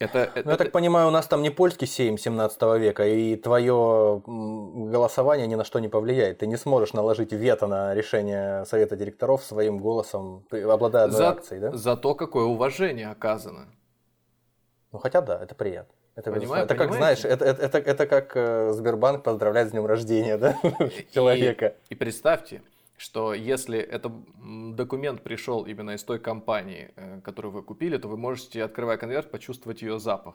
Это, 0.00 0.30
ну, 0.34 0.40
это... 0.40 0.50
Я 0.50 0.56
так 0.56 0.72
понимаю, 0.72 1.08
у 1.08 1.10
нас 1.10 1.26
там 1.26 1.42
не 1.42 1.50
польский 1.50 1.86
сейм 1.86 2.16
17 2.16 2.62
века, 2.78 3.06
и 3.06 3.36
твое 3.36 4.22
голосование 4.24 5.46
ни 5.46 5.56
на 5.56 5.64
что 5.64 5.78
не 5.78 5.88
повлияет. 5.88 6.38
Ты 6.38 6.46
не 6.46 6.56
сможешь 6.56 6.94
наложить 6.94 7.32
вето 7.32 7.66
на 7.66 7.94
решение 7.94 8.64
совета 8.64 8.96
директоров 8.96 9.44
своим 9.44 9.78
голосом, 9.78 10.46
обладая 10.50 11.04
одной 11.04 11.18
за, 11.18 11.28
акцией, 11.28 11.60
да? 11.60 11.76
За 11.76 11.96
то, 11.98 12.14
какое 12.14 12.44
уважение 12.44 13.10
оказано. 13.10 13.66
Ну, 14.90 14.98
хотя 14.98 15.20
да, 15.20 15.42
это 15.42 15.54
приятно. 15.54 15.94
Это, 16.16 16.32
Понимаю, 16.32 16.64
это 16.64 16.74
как, 16.74 16.92
знаешь, 16.92 17.24
это, 17.24 17.44
это, 17.44 17.62
это, 17.62 17.78
это 17.78 18.06
как 18.06 18.32
э, 18.34 18.72
Сбербанк 18.72 19.22
поздравляет 19.22 19.68
с 19.68 19.70
днем 19.70 19.86
рождения 19.86 20.36
да? 20.36 20.56
человека. 21.14 21.74
И, 21.88 21.94
и 21.94 21.96
представьте, 21.96 22.62
что 23.00 23.32
если 23.32 23.78
этот 23.78 24.12
документ 24.76 25.22
пришел 25.22 25.64
именно 25.64 25.92
из 25.92 26.04
той 26.04 26.18
компании, 26.18 26.92
э, 26.96 27.20
которую 27.22 27.52
вы 27.52 27.62
купили, 27.62 27.96
то 27.96 28.08
вы 28.08 28.18
можете, 28.18 28.62
открывая 28.62 28.98
конверт, 28.98 29.30
почувствовать 29.30 29.80
ее 29.80 29.98
запах. 29.98 30.34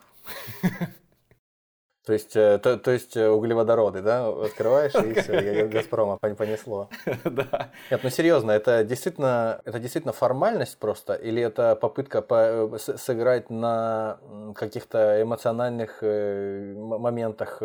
То 2.06 2.14
есть, 2.14 2.36
э, 2.36 2.60
то, 2.60 2.78
то 2.78 2.92
есть 2.92 3.18
э, 3.18 3.30
углеводороды, 3.30 4.02
да, 4.02 4.28
открываешь 4.28 4.96
и 4.96 5.14
все, 5.20 5.68
Газпрома 5.74 6.18
понесло. 6.18 6.90
Да. 7.24 7.70
Нет, 7.92 8.00
ну 8.04 8.10
серьезно, 8.10 8.52
это 8.52 8.84
действительно, 8.84 9.62
это 9.66 9.80
действительно 9.80 10.14
формальность 10.14 10.80
просто, 10.80 11.14
или 11.14 11.42
это 11.42 11.76
попытка 11.76 12.22
по, 12.22 12.78
сыграть 12.78 13.50
на 13.50 14.20
каких-то 14.56 15.22
эмоциональных 15.22 16.02
моментах 16.02 17.62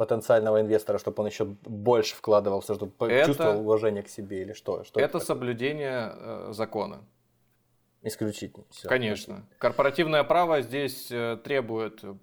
потенциального 0.00 0.62
инвестора, 0.62 0.96
чтобы 0.96 1.20
он 1.20 1.26
еще 1.28 1.44
больше 1.44 2.16
вкладывался, 2.16 2.74
чтобы 2.74 3.06
это, 3.06 3.26
чувствовал 3.26 3.60
уважение 3.60 4.02
к 4.02 4.08
себе 4.08 4.40
или 4.40 4.54
что? 4.54 4.82
что 4.82 4.98
это, 4.98 5.18
это 5.18 5.26
соблюдение 5.26 6.12
э, 6.14 6.48
закона. 6.52 7.02
Исключительно. 8.00 8.64
Все. 8.70 8.88
Конечно. 8.88 9.44
Корпоративное 9.58 10.24
право 10.24 10.62
здесь 10.62 11.08
э, 11.10 11.36
требует 11.44 12.02
э, 12.02 12.14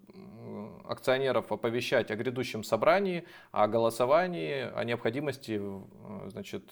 акционеров 0.90 1.52
оповещать 1.52 2.10
о 2.10 2.16
грядущем 2.16 2.64
собрании, 2.64 3.26
о 3.52 3.68
голосовании, 3.68 4.72
о 4.74 4.84
необходимости 4.84 5.62
значит, 6.30 6.64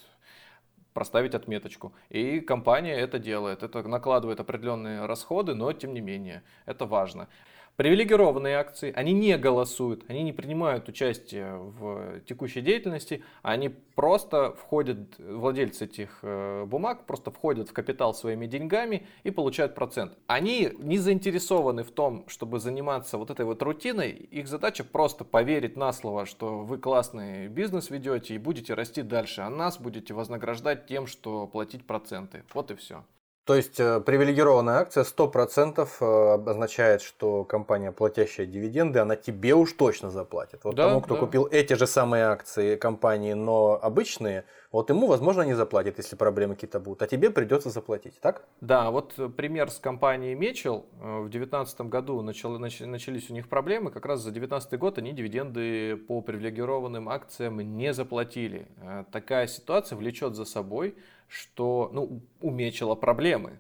проставить 0.94 1.36
отметочку. 1.36 1.94
И 2.10 2.40
компания 2.40 2.96
это 2.96 3.20
делает. 3.20 3.62
Это 3.62 3.88
накладывает 3.88 4.40
определенные 4.40 5.06
расходы, 5.06 5.54
но 5.54 5.72
тем 5.72 5.94
не 5.94 6.02
менее, 6.02 6.42
это 6.66 6.88
важно. 6.88 7.28
Привилегированные 7.76 8.56
акции, 8.56 8.94
они 8.96 9.12
не 9.12 9.38
голосуют, 9.38 10.06
они 10.08 10.24
не 10.24 10.32
принимают 10.32 10.88
участие 10.88 11.58
в 11.58 12.22
текущей 12.22 12.62
деятельности, 12.62 13.22
они 13.42 13.68
просто 13.68 14.54
входят, 14.54 14.98
владельцы 15.20 15.84
этих 15.84 16.20
э, 16.22 16.64
бумаг 16.66 17.06
просто 17.06 17.32
входят 17.32 17.68
в 17.68 17.74
капитал 17.74 18.14
своими 18.14 18.48
деньгами 18.48 19.06
и 19.24 19.32
получают 19.32 19.76
процент. 19.76 20.18
Они 20.26 20.72
не 20.80 20.98
заинтересованы 20.98 21.84
в 21.84 21.92
том, 21.92 22.24
чтобы 22.30 22.62
заниматься 22.62 23.18
вот 23.18 23.30
этой 23.30 23.46
вот 23.46 23.62
рутиной, 23.62 24.12
их 24.12 24.48
задача 24.48 24.86
просто 24.86 25.26
поверить 25.26 25.76
на 25.76 25.92
слово, 25.92 26.26
что 26.26 26.60
вы 26.60 26.78
классный 26.78 27.50
бизнес 27.50 27.90
ведете 27.90 28.36
и 28.36 28.38
будете 28.38 28.74
расти 28.74 29.02
дальше, 29.02 29.42
а 29.42 29.50
нас 29.50 29.82
будете 29.82 30.14
вознаграждать 30.14 30.88
тем, 30.88 31.08
что 31.08 31.46
платить 31.46 31.86
проценты. 31.86 32.44
Вот 32.54 32.72
и 32.72 32.76
все. 32.76 33.04
То 33.46 33.54
есть 33.54 33.80
э, 33.80 34.02
привилегированная 34.02 34.78
акция 34.80 35.04
100% 35.04 35.88
э, 36.00 36.34
обозначает, 36.34 37.04
что 37.04 37.44
компания, 37.44 37.92
платящая 37.92 38.48
дивиденды, 38.48 38.98
она 38.98 39.16
тебе 39.16 39.54
уж 39.54 39.74
точно 39.74 40.10
заплатит. 40.10 40.62
Вот 40.64 40.74
да, 40.74 40.88
тому, 40.88 41.00
кто 41.00 41.14
да. 41.14 41.20
купил 41.20 41.48
эти 41.52 41.74
же 41.74 41.86
самые 41.86 42.24
акции 42.24 42.76
компании, 42.76 43.34
но 43.34 43.80
обычные, 43.80 44.46
вот 44.72 44.90
ему, 44.90 45.06
возможно, 45.06 45.44
не 45.44 45.54
заплатит, 45.54 46.00
если 46.00 46.16
проблемы 46.16 46.56
какие-то 46.56 46.80
будут, 46.80 47.04
а 47.04 47.08
тебе 47.08 47.30
придется 47.30 47.70
заплатить, 47.70 48.20
так? 48.20 48.42
Да, 48.62 48.90
вот 48.90 49.14
пример 49.38 49.70
с 49.70 49.78
компанией 49.78 50.34
Мечел. 50.34 50.88
Э, 51.00 51.20
в 51.20 51.30
2019 51.30 51.82
году 51.82 52.24
начало, 52.24 52.58
начались 52.58 53.30
у 53.30 53.34
них 53.34 53.48
проблемы. 53.48 53.92
Как 53.92 54.08
раз 54.08 54.22
за 54.22 54.32
2019 54.32 54.80
год 54.80 54.98
они 54.98 55.14
дивиденды 55.14 55.98
по 55.98 56.22
привилегированным 56.22 57.10
акциям 57.10 57.60
не 57.60 57.94
заплатили. 57.94 58.68
Такая 59.12 59.46
ситуация 59.46 59.98
влечет 59.98 60.34
за 60.34 60.46
собой 60.46 60.96
что 61.28 61.90
ну, 61.94 62.22
у 62.42 62.52
Мечела 62.52 62.96
проблемы 62.96 63.60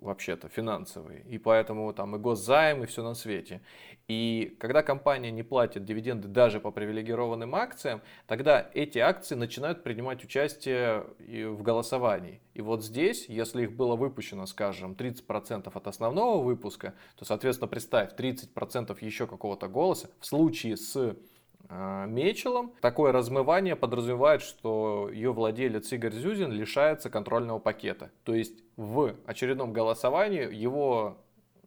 вообще-то 0.00 0.48
финансовые, 0.48 1.22
и 1.22 1.38
поэтому 1.38 1.92
там 1.92 2.16
и 2.16 2.18
госзайм, 2.18 2.84
и 2.84 2.86
все 2.86 3.02
на 3.02 3.14
свете. 3.14 3.60
И 4.08 4.56
когда 4.60 4.82
компания 4.82 5.30
не 5.30 5.42
платит 5.42 5.84
дивиденды 5.84 6.28
даже 6.28 6.60
по 6.60 6.70
привилегированным 6.70 7.54
акциям, 7.54 8.02
тогда 8.26 8.70
эти 8.72 8.98
акции 8.98 9.34
начинают 9.34 9.82
принимать 9.82 10.22
участие 10.24 11.06
в 11.18 11.62
голосовании. 11.62 12.40
И 12.54 12.62
вот 12.62 12.84
здесь, 12.84 13.26
если 13.28 13.64
их 13.64 13.72
было 13.72 13.96
выпущено, 13.96 14.46
скажем, 14.46 14.92
30% 14.92 15.70
от 15.72 15.86
основного 15.86 16.42
выпуска, 16.42 16.94
то, 17.16 17.24
соответственно, 17.24 17.68
представь, 17.68 18.14
30% 18.16 18.96
еще 19.04 19.26
какого-то 19.26 19.68
голоса, 19.68 20.10
в 20.20 20.26
случае 20.26 20.76
с 20.76 21.16
Мечелом. 21.68 22.72
Такое 22.80 23.12
размывание 23.12 23.76
подразумевает, 23.76 24.42
что 24.42 25.08
ее 25.12 25.32
владелец 25.32 25.92
Игорь 25.92 26.12
Зюзин 26.12 26.52
лишается 26.52 27.10
контрольного 27.10 27.58
пакета. 27.58 28.10
То 28.24 28.34
есть 28.34 28.62
в 28.76 29.14
очередном 29.26 29.72
голосовании 29.72 30.52
его 30.54 31.18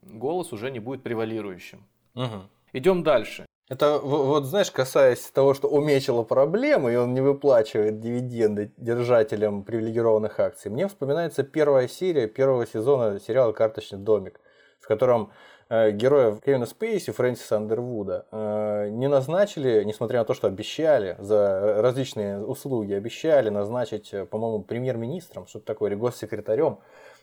голос 0.02 0.54
уже 0.54 0.72
не 0.72 0.80
будет 0.80 1.04
превалирующим. 1.04 1.86
Угу. 2.16 2.50
Идем 2.74 3.04
дальше. 3.04 3.46
Это 3.70 4.00
вот, 4.00 4.46
знаешь, 4.46 4.72
касаясь 4.72 5.30
того, 5.30 5.54
что 5.54 5.68
у 5.68 5.80
Мечела 5.80 6.24
проблемы, 6.24 6.94
и 6.94 6.96
он 6.96 7.14
не 7.14 7.22
выплачивает 7.22 8.00
дивиденды 8.00 8.74
держателям 8.78 9.64
привилегированных 9.64 10.40
акций, 10.40 10.72
мне 10.72 10.88
вспоминается 10.88 11.44
первая 11.44 11.88
серия 11.88 12.28
первого 12.28 12.66
сезона 12.66 13.20
сериала 13.20 13.52
«Карточный 13.52 14.00
домик», 14.00 14.40
в 14.80 14.88
котором 14.88 15.32
героев 15.70 16.42
Кевина 16.42 16.66
Спейси, 16.66 17.12
Фрэнсиса 17.12 17.58
Андервуда 17.58 18.26
э, 18.32 18.90
не 18.90 19.08
назначили, 19.08 19.84
несмотря 19.84 20.20
на 20.20 20.26
то, 20.26 20.34
что 20.34 20.48
обещали 20.48 21.16
за 21.20 21.82
различные 21.82 22.44
услуги, 22.44 22.94
обещали 22.94 23.50
назначить, 23.50 24.14
э, 24.14 24.26
по-моему, 24.26 24.64
премьер-министром, 24.64 25.46
что-то 25.46 25.66
такое, 25.66 25.92
или 25.92 25.98
госсекретарем, 25.98 26.80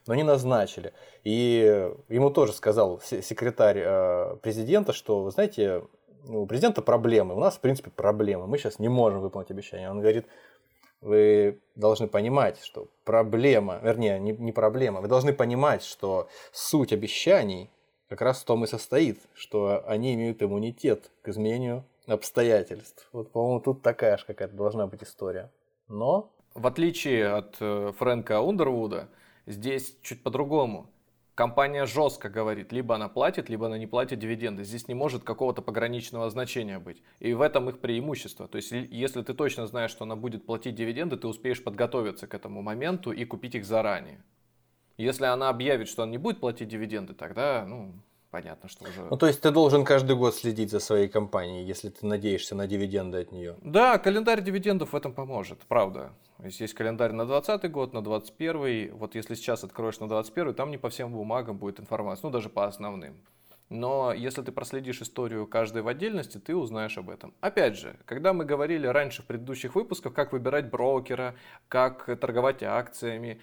но 0.06 0.14
не 0.14 0.22
назначили. 0.22 0.92
И 1.24 1.90
ему 2.08 2.30
тоже 2.30 2.52
сказал 2.52 3.00
секретарь 3.00 4.38
президента, 4.38 4.92
что, 4.92 5.22
вы 5.22 5.32
знаете, 5.32 5.82
у 6.28 6.46
президента 6.46 6.82
проблемы, 6.82 7.34
у 7.34 7.40
нас, 7.40 7.56
в 7.56 7.60
принципе, 7.60 7.90
проблемы, 7.90 8.46
мы 8.46 8.58
сейчас 8.58 8.78
не 8.78 8.88
можем 8.88 9.20
выполнить 9.20 9.50
обещания. 9.50 9.90
Он 9.90 10.00
говорит, 10.00 10.26
вы 11.00 11.60
должны 11.74 12.06
понимать, 12.06 12.60
что 12.62 12.88
проблема, 13.04 13.80
вернее, 13.82 14.20
не, 14.20 14.32
не 14.32 14.52
проблема, 14.52 15.00
вы 15.00 15.08
должны 15.08 15.32
понимать, 15.32 15.82
что 15.82 16.28
суть 16.52 16.92
обещаний 16.92 17.70
как 18.08 18.20
раз 18.20 18.40
в 18.40 18.44
том 18.44 18.64
и 18.64 18.66
состоит, 18.66 19.20
что 19.34 19.84
они 19.86 20.14
имеют 20.14 20.42
иммунитет 20.42 21.10
к 21.22 21.28
изменению 21.28 21.84
обстоятельств. 22.06 23.08
Вот, 23.12 23.32
по-моему, 23.32 23.60
тут 23.60 23.82
такая 23.82 24.16
же 24.16 24.24
какая-то 24.24 24.54
должна 24.54 24.86
быть 24.86 25.02
история. 25.02 25.50
Но... 25.88 26.32
В 26.54 26.66
отличие 26.66 27.28
от 27.28 27.56
э, 27.60 27.92
Фрэнка 27.98 28.40
Ундервуда, 28.40 29.10
здесь 29.44 29.98
чуть 30.00 30.22
по-другому. 30.22 30.88
Компания 31.34 31.84
жестко 31.84 32.30
говорит, 32.30 32.72
либо 32.72 32.94
она 32.94 33.10
платит, 33.10 33.50
либо 33.50 33.66
она 33.66 33.76
не 33.76 33.86
платит 33.86 34.18
дивиденды. 34.20 34.64
Здесь 34.64 34.88
не 34.88 34.94
может 34.94 35.22
какого-то 35.22 35.60
пограничного 35.60 36.30
значения 36.30 36.78
быть. 36.78 37.02
И 37.18 37.34
в 37.34 37.42
этом 37.42 37.68
их 37.68 37.78
преимущество. 37.80 38.48
То 38.48 38.56
есть, 38.56 38.72
если 38.72 39.20
ты 39.20 39.34
точно 39.34 39.66
знаешь, 39.66 39.90
что 39.90 40.04
она 40.04 40.16
будет 40.16 40.46
платить 40.46 40.74
дивиденды, 40.74 41.18
ты 41.18 41.26
успеешь 41.26 41.62
подготовиться 41.62 42.26
к 42.26 42.32
этому 42.32 42.62
моменту 42.62 43.12
и 43.12 43.26
купить 43.26 43.54
их 43.54 43.66
заранее. 43.66 44.24
Если 44.96 45.24
она 45.24 45.50
объявит, 45.50 45.88
что 45.88 46.02
она 46.02 46.12
не 46.12 46.18
будет 46.18 46.40
платить 46.40 46.68
дивиденды, 46.68 47.12
тогда, 47.12 47.64
ну, 47.68 47.92
понятно, 48.30 48.68
что 48.68 48.84
уже... 48.84 49.02
Ну, 49.10 49.16
то 49.16 49.26
есть 49.26 49.42
ты 49.42 49.50
должен 49.50 49.84
каждый 49.84 50.16
год 50.16 50.34
следить 50.34 50.70
за 50.70 50.80
своей 50.80 51.08
компанией, 51.08 51.66
если 51.66 51.90
ты 51.90 52.06
надеешься 52.06 52.54
на 52.54 52.66
дивиденды 52.66 53.18
от 53.18 53.30
нее. 53.30 53.56
Да, 53.62 53.98
календарь 53.98 54.42
дивидендов 54.42 54.92
в 54.92 54.96
этом 54.96 55.12
поможет, 55.12 55.60
правда. 55.68 56.12
То 56.38 56.46
есть 56.46 56.74
календарь 56.74 57.12
на 57.12 57.26
2020 57.26 57.70
год, 57.70 57.92
на 57.92 58.02
2021. 58.02 58.96
Вот 58.96 59.14
если 59.14 59.34
сейчас 59.34 59.64
откроешь 59.64 60.00
на 60.00 60.08
2021, 60.08 60.54
там 60.54 60.70
не 60.70 60.78
по 60.78 60.88
всем 60.88 61.12
бумагам 61.12 61.58
будет 61.58 61.78
информация, 61.80 62.28
ну, 62.28 62.32
даже 62.32 62.48
по 62.48 62.66
основным. 62.66 63.16
Но 63.68 64.12
если 64.12 64.42
ты 64.42 64.52
проследишь 64.52 65.02
историю 65.02 65.46
каждой 65.46 65.82
в 65.82 65.88
отдельности, 65.88 66.38
ты 66.38 66.54
узнаешь 66.54 66.96
об 66.98 67.10
этом. 67.10 67.34
Опять 67.40 67.76
же, 67.76 67.96
когда 68.04 68.32
мы 68.32 68.44
говорили 68.44 68.86
раньше 68.86 69.22
в 69.22 69.26
предыдущих 69.26 69.74
выпусках, 69.74 70.14
как 70.14 70.32
выбирать 70.32 70.70
брокера, 70.70 71.34
как 71.66 72.04
торговать 72.20 72.62
акциями, 72.62 73.40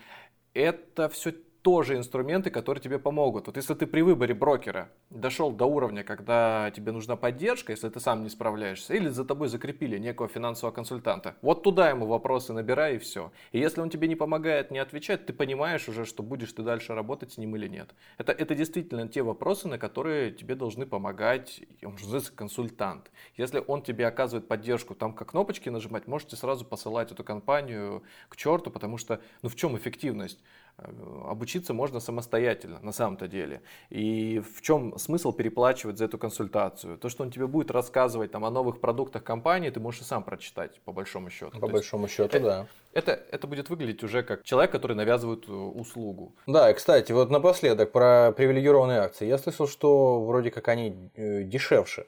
это 0.53 1.09
все 1.09 1.35
тоже 1.63 1.95
инструменты, 1.95 2.51
которые 2.51 2.81
тебе 2.81 2.99
помогут. 2.99 3.47
Вот 3.47 3.55
если 3.55 3.73
ты 3.73 3.87
при 3.87 4.01
выборе 4.01 4.33
брокера 4.33 4.89
дошел 5.09 5.51
до 5.51 5.65
уровня, 5.65 6.03
когда 6.03 6.69
тебе 6.75 6.91
нужна 6.91 7.15
поддержка, 7.15 7.71
если 7.71 7.87
ты 7.87 8.01
сам 8.01 8.21
не 8.23 8.29
справляешься, 8.29 8.93
или 8.93 9.07
за 9.07 9.23
тобой 9.23 9.47
закрепили 9.47 9.97
некого 9.97 10.27
финансового 10.27 10.75
консультанта, 10.75 11.35
вот 11.41 11.63
туда 11.63 11.89
ему 11.89 12.05
вопросы 12.05 12.51
набирай 12.51 12.97
и 12.97 12.99
все. 12.99 13.31
И 13.53 13.59
если 13.59 13.79
он 13.79 13.89
тебе 13.89 14.09
не 14.09 14.15
помогает, 14.15 14.71
не 14.71 14.79
отвечает, 14.79 15.25
ты 15.25 15.31
понимаешь 15.31 15.87
уже, 15.87 16.05
что 16.05 16.21
будешь 16.21 16.51
ты 16.51 16.63
дальше 16.63 16.93
работать 16.93 17.31
с 17.31 17.37
ним 17.37 17.55
или 17.55 17.69
нет. 17.69 17.95
Это, 18.17 18.33
это 18.33 18.55
действительно 18.55 19.07
те 19.07 19.23
вопросы, 19.23 19.69
на 19.69 19.77
которые 19.77 20.31
тебе 20.31 20.55
должны 20.55 20.85
помогать, 20.85 21.61
он 21.83 21.97
же 21.97 22.21
консультант. 22.35 23.09
Если 23.37 23.63
он 23.65 23.81
тебе 23.81 24.05
оказывает 24.05 24.49
поддержку, 24.49 24.95
там 24.95 25.13
как 25.13 25.31
кнопочки 25.31 25.69
нажимать, 25.69 26.07
можете 26.07 26.35
сразу 26.35 26.65
посылать 26.65 27.11
эту 27.13 27.23
компанию 27.23 28.03
к 28.27 28.35
черту, 28.35 28.69
потому 28.69 28.97
что, 28.97 29.21
ну 29.41 29.49
в 29.49 29.55
чем 29.55 29.77
эффективность? 29.77 30.39
Э, 30.77 30.91
обучиться 31.29 31.73
можно 31.73 31.99
самостоятельно, 31.99 32.79
на 32.81 32.91
самом-то 32.91 33.27
деле. 33.27 33.61
И 33.89 34.39
в 34.39 34.61
чем 34.61 34.97
смысл 34.97 35.31
переплачивать 35.31 35.97
за 35.97 36.05
эту 36.05 36.17
консультацию? 36.17 36.97
То, 36.97 37.09
что 37.09 37.23
он 37.23 37.31
тебе 37.31 37.47
будет 37.47 37.71
рассказывать 37.71 38.31
там, 38.31 38.45
о 38.45 38.49
новых 38.49 38.79
продуктах 38.79 39.23
компании, 39.23 39.69
ты 39.69 39.79
можешь 39.79 40.01
и 40.01 40.03
сам 40.03 40.23
прочитать, 40.23 40.81
по 40.81 40.91
большому 40.91 41.29
счету. 41.29 41.51
По 41.59 41.67
То 41.67 41.73
большому 41.73 42.03
есть, 42.03 42.15
счету, 42.15 42.37
это, 42.37 42.45
да. 42.45 42.67
Это, 42.93 43.11
это 43.31 43.47
будет 43.47 43.69
выглядеть 43.69 44.03
уже 44.03 44.23
как 44.23 44.43
человек, 44.43 44.71
который 44.71 44.95
навязывает 44.95 45.47
э, 45.47 45.51
услугу. 45.51 46.35
Да, 46.47 46.71
и, 46.71 46.73
кстати, 46.73 47.11
вот 47.11 47.29
напоследок 47.29 47.91
про 47.91 48.31
привилегированные 48.31 48.99
акции. 48.99 49.27
Я 49.27 49.37
слышал, 49.37 49.67
что 49.67 50.23
вроде 50.25 50.51
как 50.51 50.67
они 50.67 51.11
э, 51.15 51.43
дешевше. 51.43 52.07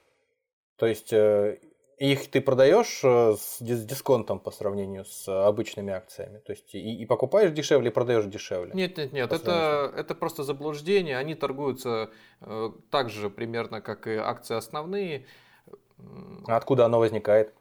То 0.78 0.88
есть 0.88 1.14
их 1.98 2.30
ты 2.30 2.42
продаешь 2.42 3.02
э, 3.04 3.36
с 3.38 3.58
дисконтом 3.62 4.40
по 4.40 4.52
сравнению 4.52 5.06
с 5.06 5.28
обычными 5.28 5.94
акциями? 5.94 6.40
То 6.40 6.52
есть 6.52 6.76
и, 6.76 7.02
и 7.02 7.06
покупаешь 7.06 7.52
дешевле, 7.52 7.90
и 7.90 7.94
продаешь 7.94 8.26
дешевле? 8.26 8.72
Нет, 8.74 8.98
нет, 8.98 9.14
нет. 9.14 9.32
Это, 9.32 9.94
это 9.96 10.16
просто 10.16 10.44
заблуждение. 10.44 11.18
Они 11.18 11.36
торгуются 11.36 12.12
э, 12.42 12.72
так 12.90 13.10
же 13.10 13.30
примерно, 13.30 13.82
как 13.82 14.08
и 14.08 14.16
акции 14.16 14.56
основные. 14.56 15.26
А 16.48 16.58
откуда 16.58 16.86
оно 16.86 17.00
возникает? 17.00 17.54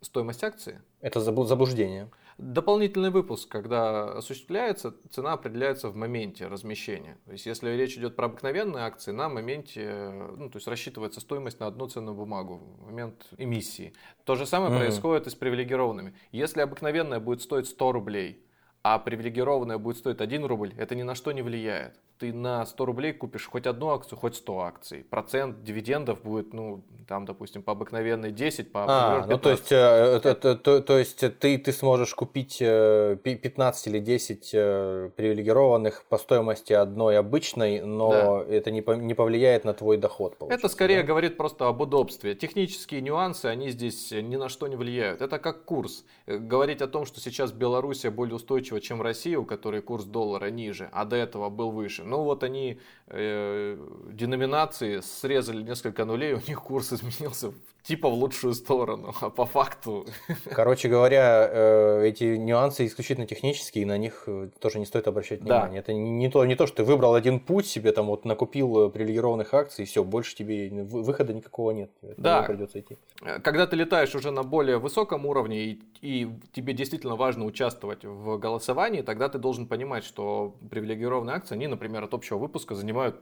Стоимость 0.00 0.42
акции? 0.44 0.80
Это 1.00 1.20
заблуждение. 1.20 2.10
Дополнительный 2.38 3.10
выпуск, 3.10 3.48
когда 3.48 4.12
осуществляется, 4.12 4.94
цена 5.10 5.32
определяется 5.32 5.88
в 5.88 5.96
моменте 5.96 6.46
размещения. 6.46 7.18
То 7.26 7.32
есть, 7.32 7.46
если 7.46 7.70
речь 7.70 7.96
идет 7.96 8.14
про 8.14 8.26
обыкновенные 8.26 8.84
акции, 8.84 9.10
на 9.10 9.28
моменте, 9.28 10.12
ну, 10.36 10.48
то 10.48 10.58
есть 10.58 10.68
рассчитывается 10.68 11.18
стоимость 11.20 11.58
на 11.58 11.66
одну 11.66 11.88
ценную 11.88 12.14
бумагу 12.14 12.62
в 12.78 12.86
момент 12.86 13.26
эмиссии. 13.38 13.92
То 14.22 14.36
же 14.36 14.46
самое 14.46 14.72
mm-hmm. 14.72 14.78
происходит 14.78 15.26
и 15.26 15.30
с 15.30 15.34
привилегированными. 15.34 16.14
Если 16.30 16.60
обыкновенная 16.60 17.18
будет 17.18 17.42
стоить 17.42 17.66
100 17.66 17.90
рублей, 17.90 18.46
а 18.84 19.00
привилегированная 19.00 19.78
будет 19.78 19.96
стоить 19.96 20.20
1 20.20 20.44
рубль, 20.44 20.72
это 20.78 20.94
ни 20.94 21.02
на 21.02 21.16
что 21.16 21.32
не 21.32 21.42
влияет. 21.42 21.98
Ты 22.18 22.32
на 22.32 22.66
100 22.66 22.84
рублей 22.84 23.12
купишь 23.12 23.46
хоть 23.46 23.66
одну 23.66 23.90
акцию, 23.90 24.18
хоть 24.18 24.36
100 24.36 24.60
акций. 24.60 25.06
Процент 25.08 25.62
дивидендов 25.62 26.22
будет, 26.22 26.52
ну, 26.52 26.82
там, 27.08 27.24
допустим, 27.24 27.62
по 27.62 27.72
обыкновенной 27.72 28.32
10, 28.32 28.70
по 28.70 28.84
а, 28.86 29.26
ну, 29.26 29.38
то 29.38 29.50
есть, 29.50 29.72
э, 29.72 30.20
то, 30.22 30.34
то, 30.34 30.54
то, 30.56 30.80
то 30.80 30.98
есть 30.98 31.24
ты, 31.38 31.58
ты 31.58 31.72
сможешь 31.72 32.14
купить 32.14 32.58
15 32.58 33.86
э, 33.86 33.90
или 33.90 33.98
10 33.98 34.50
э, 34.52 35.10
привилегированных 35.16 36.04
по 36.08 36.18
стоимости 36.18 36.74
одной 36.74 37.18
обычной, 37.18 37.80
но 37.80 38.10
да. 38.10 38.54
это 38.54 38.70
не, 38.70 38.84
не 38.98 39.14
повлияет 39.14 39.64
на 39.64 39.72
твой 39.72 39.96
доход. 39.96 40.36
Это 40.50 40.68
скорее 40.68 41.00
да? 41.00 41.06
говорит 41.06 41.36
просто 41.36 41.68
об 41.68 41.80
удобстве. 41.80 42.34
Технические 42.34 43.00
нюансы, 43.00 43.46
они 43.46 43.70
здесь 43.70 44.10
ни 44.10 44.36
на 44.36 44.48
что 44.48 44.68
не 44.68 44.76
влияют. 44.76 45.22
Это 45.22 45.38
как 45.38 45.64
курс. 45.64 46.04
Говорить 46.26 46.82
о 46.82 46.88
том, 46.88 47.06
что 47.06 47.20
сейчас 47.20 47.52
Белоруссия 47.52 48.10
более 48.10 48.36
устойчива, 48.36 48.80
чем 48.80 49.00
Россия, 49.00 49.38
у 49.38 49.46
которой 49.46 49.80
курс 49.80 50.04
доллара 50.04 50.50
ниже, 50.50 50.90
а 50.92 51.06
до 51.06 51.16
этого 51.16 51.48
был 51.48 51.70
выше. 51.70 52.04
Ну 52.08 52.22
вот 52.22 52.42
они 52.42 52.80
э, 53.06 53.76
деноминации 54.12 55.00
срезали 55.00 55.62
несколько 55.62 56.04
нулей, 56.04 56.34
у 56.34 56.40
них 56.48 56.62
курс 56.62 56.92
изменился 56.92 57.52
типа 57.88 58.10
в 58.10 58.12
лучшую 58.12 58.52
сторону, 58.52 59.14
а 59.20 59.30
по 59.30 59.46
факту... 59.46 60.06
Короче 60.44 60.88
говоря, 60.88 61.48
э, 61.50 62.08
эти 62.08 62.36
нюансы 62.36 62.84
исключительно 62.84 63.26
технические, 63.26 63.82
и 63.82 63.86
на 63.86 63.96
них 63.96 64.24
э, 64.26 64.50
тоже 64.60 64.78
не 64.78 64.84
стоит 64.84 65.08
обращать 65.08 65.40
внимание. 65.40 65.80
Да. 65.80 65.92
Это 65.92 65.94
не 65.94 66.28
то, 66.28 66.44
не 66.44 66.54
то, 66.54 66.66
что 66.66 66.76
ты 66.78 66.84
выбрал 66.84 67.14
один 67.14 67.40
путь 67.40 67.66
себе, 67.66 67.92
там 67.92 68.06
вот 68.06 68.26
накупил 68.26 68.90
привилегированных 68.90 69.54
акций, 69.54 69.84
и 69.84 69.86
все, 69.86 70.04
больше 70.04 70.36
тебе 70.36 70.68
выхода 70.70 71.32
никакого 71.32 71.70
нет. 71.70 71.90
Да, 72.18 72.42
придется 72.42 72.78
идти. 72.80 72.98
Когда 73.42 73.66
ты 73.66 73.76
летаешь 73.76 74.14
уже 74.14 74.32
на 74.32 74.42
более 74.42 74.76
высоком 74.76 75.24
уровне, 75.24 75.64
и, 75.64 75.80
и 76.02 76.28
тебе 76.52 76.74
действительно 76.74 77.16
важно 77.16 77.46
участвовать 77.46 78.04
в 78.04 78.36
голосовании, 78.36 79.00
тогда 79.00 79.30
ты 79.30 79.38
должен 79.38 79.66
понимать, 79.66 80.04
что 80.04 80.54
привилегированные 80.70 81.36
акции, 81.36 81.54
они, 81.54 81.66
например, 81.66 82.04
от 82.04 82.12
общего 82.12 82.36
выпуска 82.36 82.74
занимают 82.74 83.16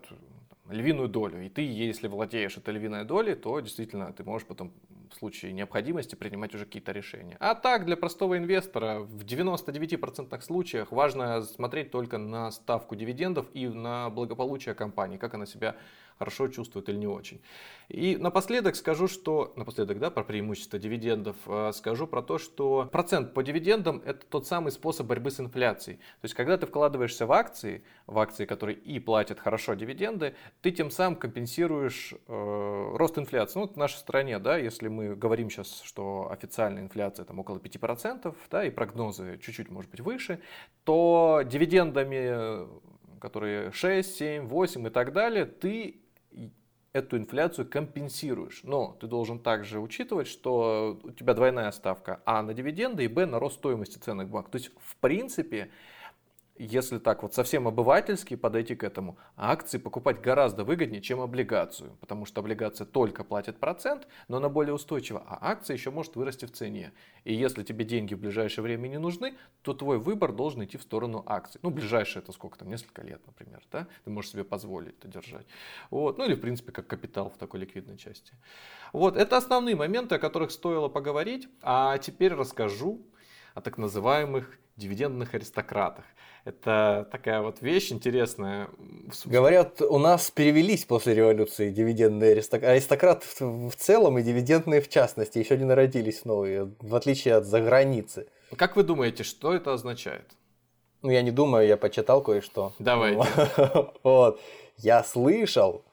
львиную 0.68 1.08
долю. 1.08 1.44
И 1.44 1.48
ты, 1.48 1.62
если 1.62 2.08
владеешь 2.08 2.56
этой 2.56 2.74
львиной 2.74 3.04
долей, 3.04 3.34
то 3.34 3.58
действительно 3.60 4.12
ты 4.12 4.24
можешь 4.24 4.46
потом 4.46 4.72
в 5.10 5.14
случае 5.14 5.52
необходимости 5.52 6.14
принимать 6.14 6.54
уже 6.54 6.64
какие-то 6.64 6.92
решения. 6.92 7.36
А 7.40 7.54
так, 7.54 7.84
для 7.84 7.96
простого 7.96 8.36
инвестора 8.36 9.00
в 9.00 9.24
99% 9.24 10.40
случаях 10.42 10.92
важно 10.92 11.42
смотреть 11.42 11.90
только 11.90 12.18
на 12.18 12.50
ставку 12.50 12.96
дивидендов 12.96 13.46
и 13.54 13.68
на 13.68 14.10
благополучие 14.10 14.74
компании, 14.74 15.16
как 15.16 15.34
она 15.34 15.46
себя 15.46 15.76
хорошо 16.18 16.48
чувствует 16.48 16.88
или 16.88 16.96
не 16.96 17.06
очень. 17.06 17.40
И 17.88 18.16
напоследок 18.16 18.74
скажу, 18.74 19.06
что, 19.06 19.52
напоследок, 19.56 19.98
да, 19.98 20.10
про 20.10 20.24
преимущество 20.24 20.78
дивидендов, 20.78 21.36
э, 21.46 21.70
скажу 21.72 22.06
про 22.06 22.22
то, 22.22 22.38
что 22.38 22.88
процент 22.90 23.32
по 23.32 23.42
дивидендам 23.42 24.02
это 24.04 24.26
тот 24.26 24.46
самый 24.46 24.72
способ 24.72 25.06
борьбы 25.06 25.30
с 25.30 25.38
инфляцией. 25.38 25.98
То 25.98 26.24
есть, 26.24 26.34
когда 26.34 26.56
ты 26.56 26.66
вкладываешься 26.66 27.26
в 27.26 27.32
акции, 27.32 27.84
в 28.06 28.18
акции, 28.18 28.44
которые 28.44 28.76
и 28.76 28.98
платят 28.98 29.38
хорошо 29.38 29.74
дивиденды, 29.74 30.34
ты 30.62 30.72
тем 30.72 30.90
самым 30.90 31.16
компенсируешь 31.16 32.14
э, 32.26 32.92
рост 32.96 33.18
инфляции. 33.18 33.58
Ну, 33.58 33.66
вот 33.66 33.74
в 33.74 33.76
нашей 33.76 33.96
стране, 33.96 34.38
да, 34.38 34.56
если 34.56 34.88
мы 34.88 35.14
говорим 35.14 35.50
сейчас, 35.50 35.82
что 35.82 36.28
официальная 36.30 36.82
инфляция 36.82 37.24
там 37.24 37.38
около 37.38 37.58
5%, 37.58 38.34
да, 38.50 38.64
и 38.64 38.70
прогнозы 38.70 39.38
чуть-чуть, 39.42 39.70
может 39.70 39.90
быть, 39.90 40.00
выше, 40.00 40.40
то 40.84 41.42
дивидендами 41.44 42.66
которые 43.18 43.72
6, 43.72 44.16
7, 44.16 44.46
8 44.46 44.86
и 44.86 44.90
так 44.90 45.12
далее, 45.12 45.46
ты 45.46 46.00
эту 46.97 47.18
инфляцию 47.18 47.68
компенсируешь. 47.68 48.61
Но 48.62 48.97
ты 49.01 49.07
должен 49.07 49.38
также 49.38 49.80
учитывать, 49.80 50.26
что 50.26 50.99
у 51.03 51.11
тебя 51.11 51.34
двойная 51.34 51.70
ставка 51.72 52.20
А 52.24 52.42
на 52.42 52.55
дивиденды 52.55 53.05
и 53.05 53.09
Б 53.09 53.26
на 53.26 53.38
рост 53.38 53.57
стоимости 53.57 53.99
ценных 53.99 54.28
бумаг. 54.28 54.49
То 54.51 54.57
есть, 54.57 54.70
в 54.80 54.97
принципе, 54.97 55.70
если 56.59 56.98
так 56.98 57.22
вот 57.22 57.34
совсем 57.34 57.68
обывательски 57.68 58.36
подойти 58.36 58.74
к 58.74 58.84
этому, 58.84 59.18
акции 59.36 59.78
покупать 59.78 60.20
гораздо 60.20 60.64
выгоднее, 60.64 61.00
чем 61.00 61.20
облигацию, 61.20 61.96
потому 62.00 62.24
что 62.24 62.40
облигация 62.40 62.86
только 62.86 63.24
платит 63.24 63.59
процент, 63.59 64.07
но 64.28 64.38
она 64.38 64.48
более 64.48 64.74
устойчива, 64.74 65.24
а 65.26 65.38
акция 65.50 65.74
еще 65.74 65.90
может 65.90 66.16
вырасти 66.16 66.44
в 66.44 66.52
цене. 66.52 66.92
И 67.24 67.34
если 67.34 67.62
тебе 67.62 67.84
деньги 67.84 68.14
в 68.14 68.18
ближайшее 68.18 68.62
время 68.62 68.88
не 68.88 68.98
нужны, 68.98 69.34
то 69.62 69.74
твой 69.74 69.98
выбор 69.98 70.32
должен 70.32 70.64
идти 70.64 70.78
в 70.78 70.82
сторону 70.82 71.22
акций. 71.26 71.61
Ну, 71.62 71.70
ближайшее 71.70 72.22
это 72.22 72.32
сколько 72.32 72.59
там, 72.59 72.68
несколько 72.68 73.02
лет, 73.02 73.20
например, 73.26 73.62
да? 73.70 73.86
Ты 74.04 74.11
можешь 74.11 74.30
себе 74.30 74.44
позволить 74.44 74.96
это 74.98 75.09
держать. 75.09 75.46
Вот. 75.90 76.18
Ну, 76.18 76.24
или, 76.24 76.34
в 76.34 76.40
принципе, 76.40 76.72
как 76.72 76.86
капитал 76.86 77.30
в 77.30 77.36
такой 77.36 77.61
ликвидной 77.61 77.96
части. 77.96 78.32
Вот, 78.92 79.16
это 79.16 79.36
основные 79.36 79.76
моменты, 79.76 80.14
о 80.14 80.18
которых 80.18 80.50
стоило 80.50 80.88
поговорить. 80.88 81.48
А 81.62 81.98
теперь 81.98 82.32
расскажу 82.32 83.02
о 83.54 83.61
так 83.61 83.78
называемых 83.78 84.59
дивидендных 84.77 85.35
аристократах. 85.35 86.05
Это 86.45 87.09
такая 87.11 87.43
вот 87.43 87.61
вещь 87.61 87.91
интересная. 87.91 88.68
Говорят, 89.24 89.83
у 89.83 89.99
нас 89.99 90.31
перевелись 90.31 90.85
после 90.85 91.14
революции 91.14 91.70
дивидендные 91.70 92.33
аристократы. 92.33 92.72
Аристократы 92.72 93.27
в 93.41 93.74
целом 93.77 94.18
и 94.18 94.22
дивидендные 94.22 94.81
в 94.81 94.89
частности 94.89 95.39
еще 95.39 95.57
не 95.57 95.64
народились 95.64 96.24
новые, 96.24 96.70
в 96.81 96.95
отличие 96.95 97.35
от 97.35 97.47
заграницы. 97.47 98.29
Как 98.55 98.77
вы 98.77 98.85
думаете, 98.85 99.24
что 99.24 99.55
это 99.55 99.72
означает? 99.72 100.37
Ну, 101.03 101.11
я 101.11 101.22
не 101.22 101.33
думаю, 101.33 101.66
я 101.66 101.77
почитал 101.77 102.22
кое-что. 102.22 102.72
Давайте. 102.79 103.27
Вот. 104.03 104.41
Я 104.79 105.03
слышал, 105.03 105.86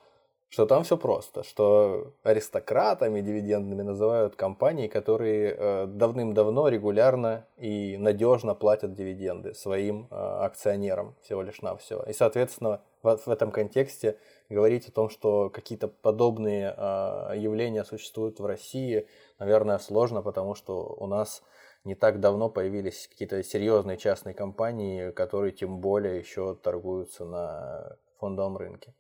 что 0.54 0.68
там 0.68 0.84
все 0.84 0.98
просто, 0.98 1.42
что 1.42 2.14
аристократами 2.22 3.22
дивидендными 3.22 3.82
называют 3.82 4.36
компании, 4.36 4.88
которые 4.88 5.56
э, 5.58 5.86
давным-давно 5.88 6.68
регулярно 6.68 7.48
и 7.58 7.98
надежно 7.98 8.54
платят 8.54 8.94
дивиденды 8.94 9.56
своим 9.56 10.08
э, 10.12 10.16
акционерам 10.16 11.16
всего 11.24 11.42
лишь 11.42 11.64
на 11.64 11.76
все. 11.76 12.04
И, 12.04 12.14
соответственно, 12.14 12.84
в, 13.02 13.18
в 13.18 13.28
этом 13.30 13.50
контексте 13.50 14.20
говорить 14.48 14.88
о 14.88 14.92
том, 14.92 15.10
что 15.10 15.50
какие-то 15.50 15.88
подобные 15.88 16.76
э, 16.78 17.34
явления 17.36 17.84
существуют 17.84 18.40
в 18.40 18.46
России, 18.46 19.08
наверное, 19.40 19.80
сложно, 19.80 20.22
потому 20.22 20.54
что 20.54 20.96
у 21.00 21.08
нас 21.08 21.42
не 21.84 21.96
так 21.96 22.20
давно 22.20 22.48
появились 22.48 23.08
какие-то 23.08 23.42
серьезные 23.42 23.98
частные 23.98 24.36
компании, 24.36 25.10
которые 25.10 25.52
тем 25.52 25.80
более 25.80 26.20
еще 26.20 26.54
торгуются 26.54 27.26
на 27.26 27.98
фондовом 28.20 28.58
рынке. 28.58 28.94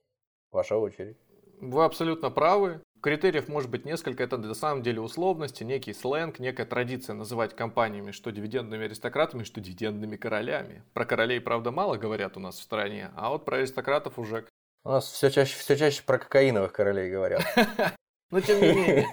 Ваша 0.52 0.78
очередь. 0.78 1.18
Вы 1.60 1.84
абсолютно 1.84 2.30
правы. 2.30 2.82
Критериев 3.02 3.50
может 3.50 3.70
быть 3.70 3.84
несколько. 3.84 4.24
Это 4.24 4.38
на 4.38 4.54
самом 4.54 4.82
деле 4.82 5.02
условности, 5.02 5.64
некий 5.64 5.94
сленг, 5.94 6.40
некая 6.40 6.66
традиция 6.66 7.14
называть 7.14 7.54
компаниями 7.56 8.12
что 8.12 8.32
дивидендными 8.32 8.86
аристократами, 8.86 9.44
что 9.44 9.60
дивидендными 9.60 10.16
королями. 10.16 10.84
Про 10.94 11.06
королей, 11.06 11.42
правда, 11.42 11.72
мало 11.72 11.98
говорят 11.98 12.38
у 12.38 12.40
нас 12.40 12.58
в 12.58 12.64
стране, 12.64 13.12
а 13.16 13.30
вот 13.30 13.44
про 13.44 13.58
аристократов 13.58 14.18
уже... 14.18 14.48
У 14.86 14.90
нас 14.90 15.12
все 15.12 15.30
чаще, 15.30 15.58
все 15.58 15.76
чаще 15.76 16.04
про 16.04 16.18
кокаиновых 16.18 16.72
королей 16.72 17.12
говорят. 17.12 17.44
Но 18.32 18.40
тем 18.40 18.62
не 18.62 18.74
менее. 18.74 19.08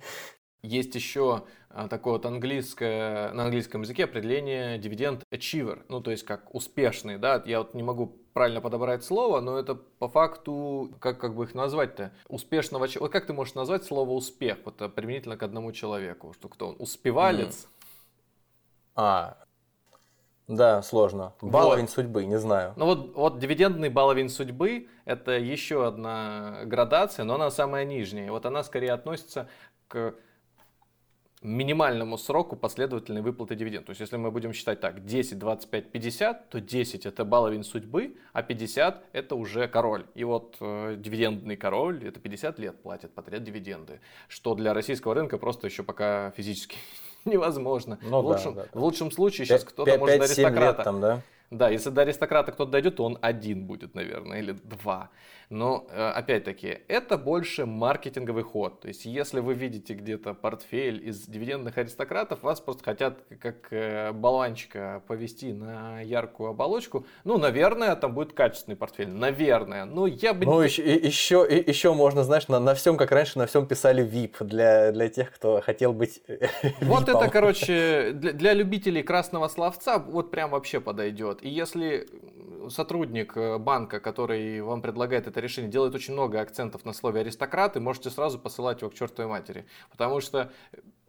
Есть 0.62 0.94
еще 0.96 1.46
такое 1.90 2.14
вот 2.14 2.26
английское, 2.26 3.32
на 3.34 3.44
английском 3.46 3.82
языке 3.82 4.06
определение 4.06 4.78
dividend 4.78 5.24
achiever, 5.32 5.84
ну 5.90 6.02
то 6.02 6.12
есть 6.12 6.24
как 6.24 6.54
успешный, 6.54 7.18
да, 7.18 7.42
я 7.46 7.60
вот 7.60 7.74
не 7.74 7.84
могу 7.84 8.18
правильно 8.34 8.62
подобрать 8.62 9.04
слово, 9.04 9.42
но 9.42 9.58
это 9.58 9.76
по 9.76 10.08
факту, 10.08 10.94
как, 11.00 11.20
как 11.20 11.36
бы 11.36 11.44
их 11.44 11.54
назвать-то, 11.54 12.12
успешного 12.28 12.88
человека, 12.88 13.04
вот 13.04 13.12
как 13.12 13.26
ты 13.26 13.34
можешь 13.34 13.56
назвать 13.56 13.84
слово 13.84 14.12
успех, 14.12 14.60
вот 14.66 14.78
применительно 14.96 15.38
к 15.38 15.44
одному 15.44 15.72
человеку, 15.72 16.34
что 16.34 16.48
кто 16.50 16.70
он, 16.70 16.76
успевалец? 16.80 17.68
А, 18.96 19.38
да, 20.52 20.82
сложно. 20.82 21.34
Баловень 21.42 21.84
вот. 21.86 21.92
судьбы, 21.92 22.26
не 22.26 22.38
знаю. 22.38 22.74
Ну 22.76 22.86
вот, 22.86 23.16
вот 23.16 23.40
дивидендный 23.40 23.88
баловень 23.88 24.28
судьбы– 24.28 24.90
это 25.06 25.32
еще 25.32 25.88
одна 25.88 26.64
градация, 26.66 27.24
но 27.24 27.36
она 27.36 27.50
самая 27.52 27.86
нижняя. 27.86 28.30
Вот 28.32 28.46
она 28.46 28.62
скорее 28.64 28.92
относится 28.92 29.48
к 29.88 30.14
минимальному 31.42 32.18
сроку 32.18 32.56
последовательной 32.56 33.22
выплаты 33.22 33.56
дивидендов. 33.56 33.88
То 33.88 33.92
есть, 33.92 34.02
если 34.02 34.18
мы 34.18 34.32
будем 34.32 34.54
считать 34.54 34.80
так, 34.80 35.06
10, 35.06 35.40
25, 35.40 35.92
50, 35.92 36.50
то 36.50 36.62
10 36.62 37.06
это 37.06 37.26
баловень 37.26 37.64
судьбы, 37.64 38.16
а 38.34 38.44
50 38.44 39.04
это 39.14 39.36
уже 39.36 39.68
король. 39.68 40.06
И 40.14 40.24
вот 40.24 40.58
э, 40.60 40.96
дивидендный 40.98 41.58
король, 41.58 42.08
это 42.08 42.20
50 42.20 42.60
лет 42.60 42.82
платит 42.82 43.12
подряд 43.14 43.44
дивиденды, 43.44 44.02
что 44.28 44.54
для 44.54 44.74
российского 44.74 45.16
рынка 45.16 45.38
просто 45.38 45.68
еще 45.68 45.82
пока 45.84 46.32
физически 46.38 46.78
невозможно. 47.26 47.98
Ну, 48.04 48.22
в, 48.22 48.26
лучшем, 48.28 48.54
да, 48.54 48.64
да. 48.64 48.80
в 48.80 48.84
лучшем 48.84 49.12
случае 49.12 49.48
сейчас 49.48 49.64
кто-то 49.64 49.98
может 49.98 50.20
до 50.20 50.26
аристократа. 50.26 50.78
Лет 50.78 50.84
там, 50.84 51.02
да? 51.02 51.22
Да, 51.50 51.70
если 51.70 51.90
до 51.90 52.04
аристократа 52.04 52.54
кто-то 52.54 52.72
дойдет, 52.72 52.96
то 52.96 53.04
он 53.04 53.18
один 53.22 53.66
будет, 53.66 53.94
наверное, 53.94 54.40
или 54.40 54.54
два. 54.54 55.10
Но, 55.52 55.86
э, 55.90 56.12
опять-таки, 56.12 56.80
это 56.88 57.18
больше 57.18 57.66
маркетинговый 57.66 58.44
ход. 58.44 58.80
То 58.80 58.88
есть, 58.88 59.04
если 59.04 59.42
вы 59.42 59.54
видите 59.54 59.94
где-то 59.94 60.34
портфель 60.34 61.06
из 61.06 61.28
дивидендных 61.28 61.78
аристократов, 61.78 62.42
вас 62.42 62.62
просто 62.62 62.86
хотят 62.86 63.20
как 63.42 63.68
э, 63.72 64.14
болванчика 64.14 65.04
повести 65.08 65.52
на 65.52 66.00
яркую 66.00 66.52
оболочку. 66.52 67.06
Ну, 67.26 67.38
наверное, 67.38 67.98
там 67.98 68.14
будет 68.14 68.32
качественный 68.32 68.78
портфель. 68.78 69.10
Наверное. 69.10 69.84
Но 69.84 70.08
я 70.08 70.34
бы... 70.34 70.46
Ну, 70.46 70.62
еще, 70.62 70.84
еще, 70.96 71.46
еще 71.50 71.94
можно, 71.94 72.24
знаешь, 72.24 72.48
на, 72.48 72.62
на 72.62 72.74
всем, 72.74 72.96
как 72.96 73.12
раньше, 73.12 73.38
на 73.38 73.46
всем 73.46 73.68
писали 73.68 74.08
VIP 74.08 74.46
для, 74.46 74.94
для 74.94 75.10
тех, 75.10 75.34
кто 75.34 75.60
хотел 75.60 75.92
быть 75.92 76.22
Вот 76.80 77.10
это, 77.10 77.28
короче, 77.30 78.12
для, 78.14 78.32
для 78.32 78.54
любителей 78.54 79.04
красного 79.04 79.50
словца 79.50 80.00
вот 80.00 80.32
прям 80.32 80.52
вообще 80.52 80.80
подойдет. 80.80 81.44
И 81.44 81.50
если 81.50 82.08
сотрудник 82.70 83.36
э, 83.36 83.58
банка, 83.58 84.00
который 84.00 84.62
вам 84.62 84.82
предлагает 84.82 85.28
это 85.28 85.40
решение, 85.40 85.72
делает 85.72 85.96
очень 85.96 86.14
много 86.14 86.40
акцентов 86.40 86.86
на 86.86 86.94
слове 86.94 87.22
аристократы, 87.22 87.80
можете 87.80 88.10
сразу 88.10 88.40
посылать 88.40 88.82
его 88.82 88.92
к 88.92 88.94
чертовой 88.94 89.30
матери. 89.30 89.66
Потому 89.90 90.22
что 90.22 90.52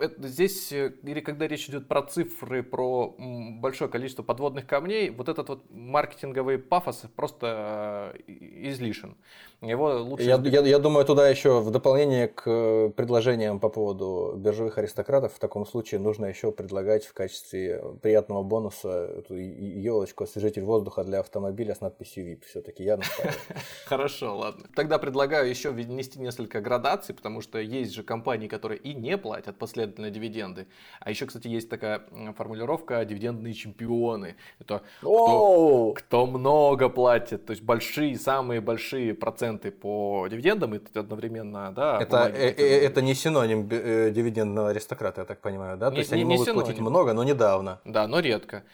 это, 0.02 0.28
здесь, 0.28 0.72
э, 0.72 0.92
или 1.04 1.20
когда 1.20 1.46
речь 1.46 1.68
идет 1.68 1.86
про 1.86 2.02
цифры, 2.02 2.62
про 2.62 3.14
большое 3.60 3.88
количество 3.88 4.22
подводных 4.22 4.66
камней, 4.66 5.10
вот 5.10 5.28
этот 5.28 5.48
вот 5.48 5.62
маркетинговый 5.70 6.58
пафос 6.58 7.04
просто 7.14 8.12
э, 8.26 8.32
излишен. 8.70 9.16
Его 9.60 10.02
лучше... 10.02 10.24
Я, 10.24 10.42
я, 10.44 10.60
я 10.60 10.78
думаю, 10.80 11.06
туда 11.06 11.28
еще 11.28 11.60
в 11.60 11.70
дополнение 11.70 12.26
к 12.26 12.42
э, 12.46 12.90
предложениям 12.96 13.60
по 13.60 13.68
поводу 13.68 14.34
биржевых 14.36 14.76
аристократов, 14.78 15.34
в 15.34 15.38
таком 15.38 15.64
случае 15.64 16.00
нужно 16.00 16.26
еще 16.26 16.50
предлагать 16.50 17.04
в 17.04 17.12
качестве 17.12 17.80
приятного 18.02 18.42
бонуса 18.42 19.04
эту 19.18 19.36
елочку 19.36 20.24
освежитель 20.24 20.64
воздуха 20.64 21.04
для 21.04 21.20
автомобиля 21.20 21.76
с 21.76 21.80
надписью 21.80 22.26
VIP. 22.26 22.44
Все-таки 22.46 22.82
я. 22.82 22.98
Хорошо, 23.86 24.36
ладно. 24.36 24.66
Тогда 24.74 24.98
предлагаю 24.98 25.48
еще 25.48 25.70
внести 25.70 26.18
несколько 26.18 26.60
градаций, 26.60 27.14
потому 27.14 27.40
что 27.40 27.58
есть 27.58 27.94
же 27.94 28.02
компании, 28.02 28.48
которые 28.48 28.80
и 28.80 28.94
не 28.94 29.16
платят 29.16 29.58
последовательно 29.58 29.91
дивиденды. 29.96 30.66
А 31.00 31.10
еще, 31.10 31.26
кстати, 31.26 31.48
есть 31.48 31.68
такая 31.68 32.02
формулировка 32.36 33.04
дивидендные 33.04 33.54
чемпионы. 33.54 34.36
Это 34.60 34.82
кто, 35.00 35.92
кто 35.96 36.26
много 36.26 36.88
платит, 36.88 37.46
то 37.46 37.52
есть 37.52 37.62
большие, 37.62 38.16
самые 38.18 38.60
большие 38.60 39.14
проценты 39.14 39.70
по 39.70 40.26
дивидендам, 40.30 40.74
и 40.74 40.80
одновременно, 40.98 41.72
да. 41.72 42.00
Это, 42.00 42.30
э, 42.34 42.54
э, 42.56 42.86
это 42.86 43.02
не 43.02 43.14
синоним 43.14 43.68
э, 43.70 44.10
дивидендного 44.10 44.70
аристократа, 44.70 45.22
я 45.22 45.24
так 45.24 45.40
понимаю, 45.40 45.76
да? 45.76 45.90
То 45.90 45.98
есть 45.98 46.12
они 46.12 46.24
могут 46.24 46.46
синоним. 46.46 46.64
платить 46.64 46.80
много, 46.80 47.12
но 47.12 47.24
недавно. 47.24 47.80
Да, 47.84 48.06
но 48.06 48.20
редко. 48.20 48.64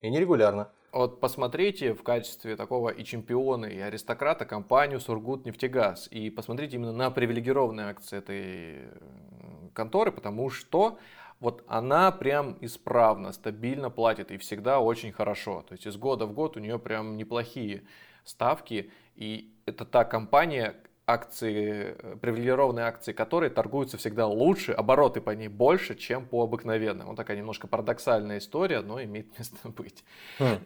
И 0.00 0.10
нерегулярно. 0.10 0.68
Вот 0.94 1.18
посмотрите 1.18 1.92
в 1.92 2.04
качестве 2.04 2.54
такого 2.54 2.88
и 2.88 3.02
чемпиона, 3.02 3.66
и 3.66 3.80
аристократа 3.80 4.44
компанию 4.44 5.00
Сургут 5.00 5.44
нефтегаз. 5.44 6.06
И 6.12 6.30
посмотрите 6.30 6.76
именно 6.76 6.92
на 6.92 7.10
привилегированные 7.10 7.86
акции 7.86 8.18
этой 8.18 8.90
конторы, 9.72 10.12
потому 10.12 10.50
что 10.50 11.00
вот 11.40 11.64
она 11.66 12.12
прям 12.12 12.56
исправно, 12.60 13.32
стабильно 13.32 13.90
платит 13.90 14.30
и 14.30 14.36
всегда 14.36 14.78
очень 14.78 15.10
хорошо. 15.10 15.64
То 15.68 15.72
есть 15.72 15.84
из 15.84 15.96
года 15.96 16.26
в 16.26 16.32
год 16.32 16.56
у 16.56 16.60
нее 16.60 16.78
прям 16.78 17.16
неплохие 17.16 17.82
ставки. 18.22 18.92
И 19.16 19.52
это 19.66 19.84
та 19.84 20.04
компания, 20.04 20.76
акции, 21.06 21.96
э, 21.98 22.16
привилегированные 22.20 22.86
акции 22.86 23.12
которой 23.12 23.50
торгуются 23.50 23.98
всегда 23.98 24.26
лучше, 24.26 24.72
обороты 24.72 25.20
по 25.20 25.30
ней 25.30 25.48
больше, 25.48 25.94
чем 25.94 26.26
по 26.26 26.42
обыкновенным. 26.42 27.08
Вот 27.08 27.16
такая 27.16 27.36
немножко 27.36 27.66
парадоксальная 27.66 28.38
история, 28.38 28.80
но 28.80 29.02
имеет 29.02 29.26
место 29.38 29.68
быть. 29.68 30.04
Хм. 30.38 30.58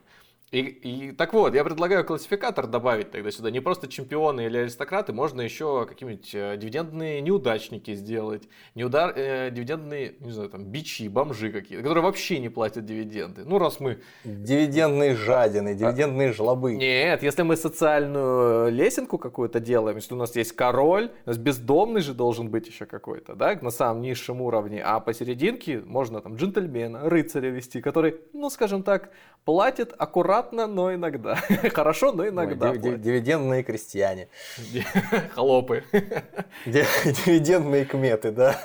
И, 0.51 0.61
и 0.61 1.13
так 1.13 1.35
вот, 1.35 1.55
я 1.55 1.63
предлагаю 1.63 2.05
классификатор 2.05 2.67
добавить 2.67 3.11
тогда 3.11 3.31
сюда. 3.31 3.51
Не 3.51 3.61
просто 3.61 3.87
чемпионы 3.87 4.47
или 4.47 4.57
аристократы, 4.59 5.13
можно 5.13 5.43
еще 5.43 5.85
какие-нибудь 5.87 6.35
э, 6.35 6.57
дивидендные 6.57 7.21
неудачники 7.21 7.95
сделать. 7.95 8.49
Неудар, 8.75 9.13
э, 9.15 9.51
дивидендные, 9.51 10.15
не 10.21 10.31
знаю, 10.33 10.49
там, 10.49 10.65
бичи, 10.65 11.09
бомжи 11.09 11.53
какие-то, 11.53 11.83
которые 11.83 12.03
вообще 12.03 12.39
не 12.39 12.49
платят 12.49 12.87
дивиденды. 12.87 13.45
Ну, 13.45 13.59
раз 13.59 13.79
мы... 13.79 13.99
Дивидендные 14.25 15.15
жадины, 15.15 15.75
дивидендные 15.75 16.31
а... 16.31 16.33
жлобы. 16.33 16.77
Нет, 16.77 17.23
если 17.23 17.43
мы 17.43 17.55
социальную 17.57 18.73
лесенку 18.73 19.19
какую-то 19.19 19.61
делаем, 19.61 19.97
если 19.97 20.15
у 20.15 20.19
нас 20.19 20.35
есть 20.35 20.53
король, 20.53 21.11
у 21.27 21.29
нас 21.29 21.37
бездомный 21.37 22.01
же 22.01 22.15
должен 22.15 22.49
быть 22.49 22.67
еще 22.67 22.87
какой-то, 22.87 23.35
да, 23.35 23.59
на 23.61 23.71
самом 23.71 24.01
низшем 24.01 24.41
уровне, 24.41 24.83
а 24.83 24.99
посерединке 25.01 25.81
можно 25.81 26.23
там 26.23 26.37
джентльмена, 26.37 27.11
рыцаря 27.11 27.51
вести, 27.51 27.83
который, 27.83 28.17
ну, 28.33 28.49
скажем 28.49 28.83
так, 28.83 29.11
платит 29.45 29.95
аккуратно, 29.97 30.67
но 30.67 30.95
иногда. 30.95 31.35
Хорошо, 31.75 32.13
но 32.13 32.29
иногда. 32.29 32.71
Ой, 32.71 32.79
дивидендные 32.79 33.63
крестьяне. 33.63 34.29
Холопы. 35.35 35.85
Дивидендные 36.67 37.85
кметы, 37.85 38.31
да. 38.31 38.61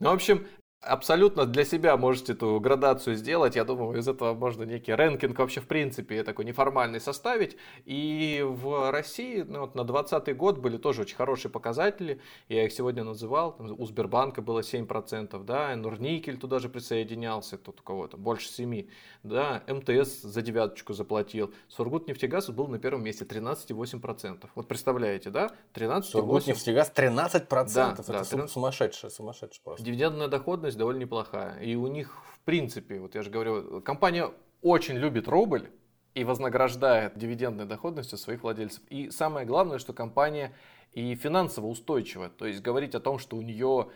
Ну, 0.00 0.10
в 0.10 0.14
общем, 0.14 0.46
абсолютно 0.82 1.46
для 1.46 1.64
себя 1.64 1.96
можете 1.96 2.32
эту 2.32 2.58
градацию 2.60 3.16
сделать. 3.16 3.56
Я 3.56 3.64
думаю, 3.64 3.98
из 3.98 4.08
этого 4.08 4.34
можно 4.34 4.64
некий 4.64 4.92
рэнкинг 4.92 5.38
вообще 5.38 5.60
в 5.60 5.66
принципе 5.66 6.22
такой 6.24 6.44
неформальный 6.44 7.00
составить. 7.00 7.56
И 7.84 8.44
в 8.44 8.90
России 8.90 9.42
ну, 9.42 9.60
вот 9.60 9.74
на 9.74 9.84
2020 9.84 10.36
год 10.36 10.58
были 10.58 10.76
тоже 10.76 11.02
очень 11.02 11.16
хорошие 11.16 11.50
показатели. 11.50 12.20
Я 12.48 12.64
их 12.64 12.72
сегодня 12.72 13.04
называл. 13.04 13.52
Там, 13.52 13.74
у 13.78 13.86
Сбербанка 13.86 14.42
было 14.42 14.60
7%, 14.60 15.44
да, 15.44 15.74
Нурникель 15.76 16.36
туда 16.36 16.58
же 16.58 16.68
присоединялся, 16.68 17.56
тут 17.56 17.80
у 17.80 17.82
кого-то 17.82 18.16
больше 18.16 18.48
7%, 18.48 18.88
да, 19.22 19.62
МТС 19.68 20.22
за 20.22 20.42
девяточку 20.42 20.94
заплатил. 20.94 21.54
Сургут 21.68 22.08
нефтегаз 22.08 22.50
был 22.50 22.66
на 22.66 22.78
первом 22.78 23.04
месте 23.04 23.24
13,8%. 23.24 24.48
Вот 24.54 24.68
представляете, 24.68 25.30
да? 25.30 25.52
13,8%. 25.74 26.02
Сургут 26.02 26.46
нефтегаз 26.46 26.92
13%. 26.94 27.74
Да, 27.74 27.92
это 27.92 28.12
да, 28.12 28.24
13... 28.24 28.50
сумасшедший, 28.50 29.10
сумасшедший 29.10 29.62
просто. 29.62 29.84
Дивидендная 29.84 30.28
доходность 30.28 30.71
доходность 30.72 30.78
довольно 30.78 31.00
неплохая. 31.00 31.58
И 31.60 31.76
у 31.76 31.86
них, 31.86 32.18
в 32.34 32.40
принципе, 32.44 33.00
вот 33.00 33.14
я 33.14 33.22
же 33.22 33.30
говорю, 33.30 33.80
компания 33.82 34.30
очень 34.62 34.96
любит 34.96 35.28
рубль 35.28 35.70
и 36.14 36.24
вознаграждает 36.24 37.18
дивидендной 37.18 37.66
доходностью 37.66 38.18
своих 38.18 38.42
владельцев. 38.42 38.82
И 38.90 39.10
самое 39.10 39.46
главное, 39.46 39.78
что 39.78 39.92
компания 39.92 40.52
и 40.92 41.14
финансово 41.14 41.68
устойчива. 41.68 42.28
То 42.28 42.46
есть 42.46 42.62
говорить 42.62 42.94
о 42.94 43.00
том, 43.00 43.18
что 43.18 43.36
у 43.36 43.42
нее 43.42 43.86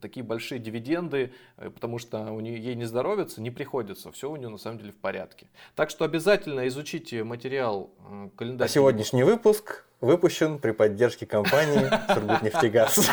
такие 0.00 0.24
большие 0.24 0.58
дивиденды, 0.58 1.32
э, 1.58 1.70
потому 1.70 1.98
что 1.98 2.32
у 2.32 2.40
нее, 2.40 2.58
ей 2.58 2.74
не 2.74 2.86
здоровится, 2.86 3.42
не 3.42 3.50
приходится. 3.50 4.10
Все 4.10 4.30
у 4.30 4.36
нее 4.36 4.48
на 4.48 4.58
самом 4.58 4.78
деле 4.78 4.90
в 4.90 4.96
порядке. 4.96 5.46
Так 5.74 5.90
что 5.90 6.04
обязательно 6.04 6.66
изучите 6.66 7.24
материал 7.24 7.90
э, 8.10 8.30
календарь. 8.36 8.66
А 8.66 8.68
сегодняшний 8.68 9.24
выпуск 9.24 9.84
выпущен 10.00 10.58
при 10.58 10.72
поддержке 10.72 11.26
компании 11.26 11.88
Сургутнефтегаз. 12.12 13.10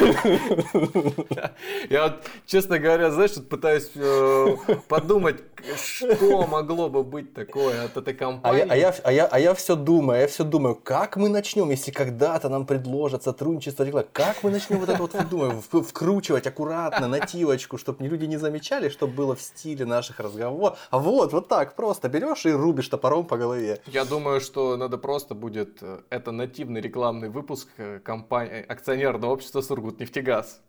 Я 1.90 2.04
вот, 2.04 2.24
честно 2.46 2.80
говоря, 2.80 3.12
знаешь, 3.12 3.32
пытаюсь 3.50 3.90
э, 3.96 4.56
подумать, 4.88 5.44
что 5.78 6.46
могло 6.48 6.90
бы 6.90 7.04
быть 7.04 7.34
такое 7.34 7.86
от 7.86 7.96
этой 7.96 8.14
компании. 8.14 8.66
А 8.70 8.76
я, 8.76 8.90
а, 8.90 8.92
я, 8.92 8.96
а, 9.04 9.12
я, 9.12 9.26
а 9.28 9.40
я 9.40 9.54
все 9.54 9.76
думаю, 9.76 10.22
я 10.22 10.28
все 10.28 10.44
думаю, 10.44 10.76
как 10.76 11.16
мы 11.16 11.30
начнем, 11.30 11.70
если 11.70 11.92
когда-то 11.92 12.50
нам 12.50 12.66
предложат 12.66 13.24
сотрудничество, 13.24 13.86
как 14.12 14.44
мы 14.44 14.52
начнем 14.52 14.80
вот 14.80 14.90
это 14.90 15.02
вот, 15.02 15.16
думаю, 15.30 15.62
вкручивать 15.62 16.48
аккуратно, 16.48 17.08
нативочку, 17.08 17.78
чтобы 17.78 18.06
люди 18.06 18.26
не 18.26 18.38
замечали, 18.38 18.90
чтобы 18.90 19.14
было 19.14 19.36
в 19.36 19.42
стиле 19.42 19.86
наших 19.86 20.20
разговоров. 20.20 20.78
А 20.90 21.00
вот, 21.00 21.32
вот 21.32 21.48
так 21.48 21.76
просто 21.76 22.10
берешь 22.10 22.46
и 22.46 22.52
рубишь 22.52 22.90
топором 22.90 23.26
по 23.26 23.38
голове. 23.38 23.82
Я 23.88 24.06
думаю, 24.06 24.42
что 24.42 24.76
надо 24.78 24.98
просто 24.98 25.34
будет 25.34 25.78
э, 25.82 26.00
это 26.10 26.32
нативно 26.32 26.73
активный 26.74 26.82
рекламный 26.82 27.30
выпуск 27.30 27.70
э, 27.78 28.00
компании, 28.00 28.54
э, 28.54 28.64
акционерного 28.64 29.32
общества 29.32 29.62
Сургутнефтегаз. 29.62 30.62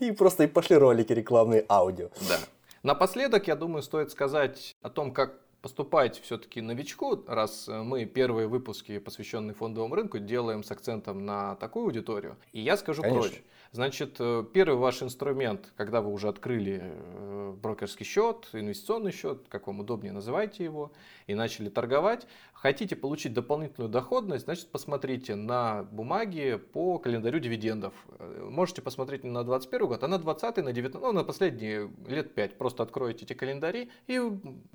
И 0.00 0.12
просто 0.12 0.44
и 0.44 0.46
пошли 0.46 0.76
ролики 0.76 1.12
рекламные 1.12 1.64
аудио. 1.68 2.10
Да. 2.28 2.38
Напоследок, 2.82 3.48
я 3.48 3.56
думаю, 3.56 3.82
стоит 3.82 4.10
сказать 4.10 4.76
о 4.82 4.90
том, 4.90 5.12
как 5.12 5.40
поступать 5.62 6.20
все-таки 6.20 6.60
новичку, 6.60 7.24
раз 7.26 7.68
э, 7.68 7.82
мы 7.82 8.04
первые 8.06 8.46
выпуски, 8.48 8.98
посвященные 8.98 9.54
фондовому 9.54 9.94
рынку, 9.94 10.18
делаем 10.18 10.62
с 10.62 10.70
акцентом 10.70 11.24
на 11.24 11.54
такую 11.56 11.86
аудиторию. 11.86 12.36
И 12.52 12.60
я 12.60 12.76
скажу 12.76 13.02
Конечно. 13.02 13.22
прочь. 13.22 13.42
Значит, 13.72 14.20
первый 14.52 14.76
ваш 14.76 15.02
инструмент, 15.02 15.72
когда 15.76 16.00
вы 16.00 16.12
уже 16.12 16.28
открыли 16.28 16.94
брокерский 17.60 18.06
счет, 18.06 18.48
инвестиционный 18.52 19.10
счет, 19.10 19.46
как 19.48 19.66
вам 19.66 19.80
удобнее 19.80 20.12
называйте 20.12 20.62
его, 20.62 20.92
и 21.26 21.34
начали 21.34 21.68
торговать, 21.70 22.26
хотите 22.64 22.96
получить 22.96 23.34
дополнительную 23.34 23.90
доходность, 23.90 24.46
значит, 24.46 24.68
посмотрите 24.68 25.34
на 25.34 25.82
бумаги 25.82 26.58
по 26.72 26.98
календарю 26.98 27.38
дивидендов. 27.38 27.92
Э, 28.18 28.48
можете 28.50 28.80
посмотреть 28.80 29.22
не 29.22 29.28
на 29.28 29.44
21 29.44 29.86
год, 29.86 30.02
а 30.02 30.08
на 30.08 30.18
20 30.18 30.56
на 30.56 30.72
19 30.72 31.02
ну, 31.02 31.12
на 31.12 31.24
последние 31.24 31.90
лет 32.08 32.34
5. 32.34 32.56
Просто 32.56 32.82
откроете 32.82 33.26
эти 33.26 33.34
календари 33.34 33.90
и 34.06 34.18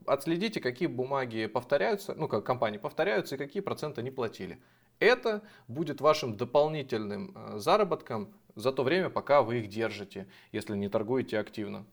отследите, 0.06 0.60
какие 0.62 0.88
бумаги 0.88 1.48
повторяются, 1.48 2.14
ну, 2.14 2.28
как 2.28 2.44
компании 2.44 2.78
повторяются 2.78 3.34
и 3.34 3.38
какие 3.40 3.64
проценты 3.64 4.02
они 4.02 4.12
платили. 4.12 4.60
Это 5.00 5.42
будет 5.68 6.00
вашим 6.00 6.38
дополнительным 6.38 7.36
заработком 7.56 8.32
за 8.54 8.72
то 8.72 8.84
время, 8.84 9.10
пока 9.10 9.42
вы 9.42 9.62
их 9.62 9.68
держите, 9.68 10.28
если 10.52 10.78
не 10.78 10.90
торгуете 10.90 11.40
активно. 11.40 11.88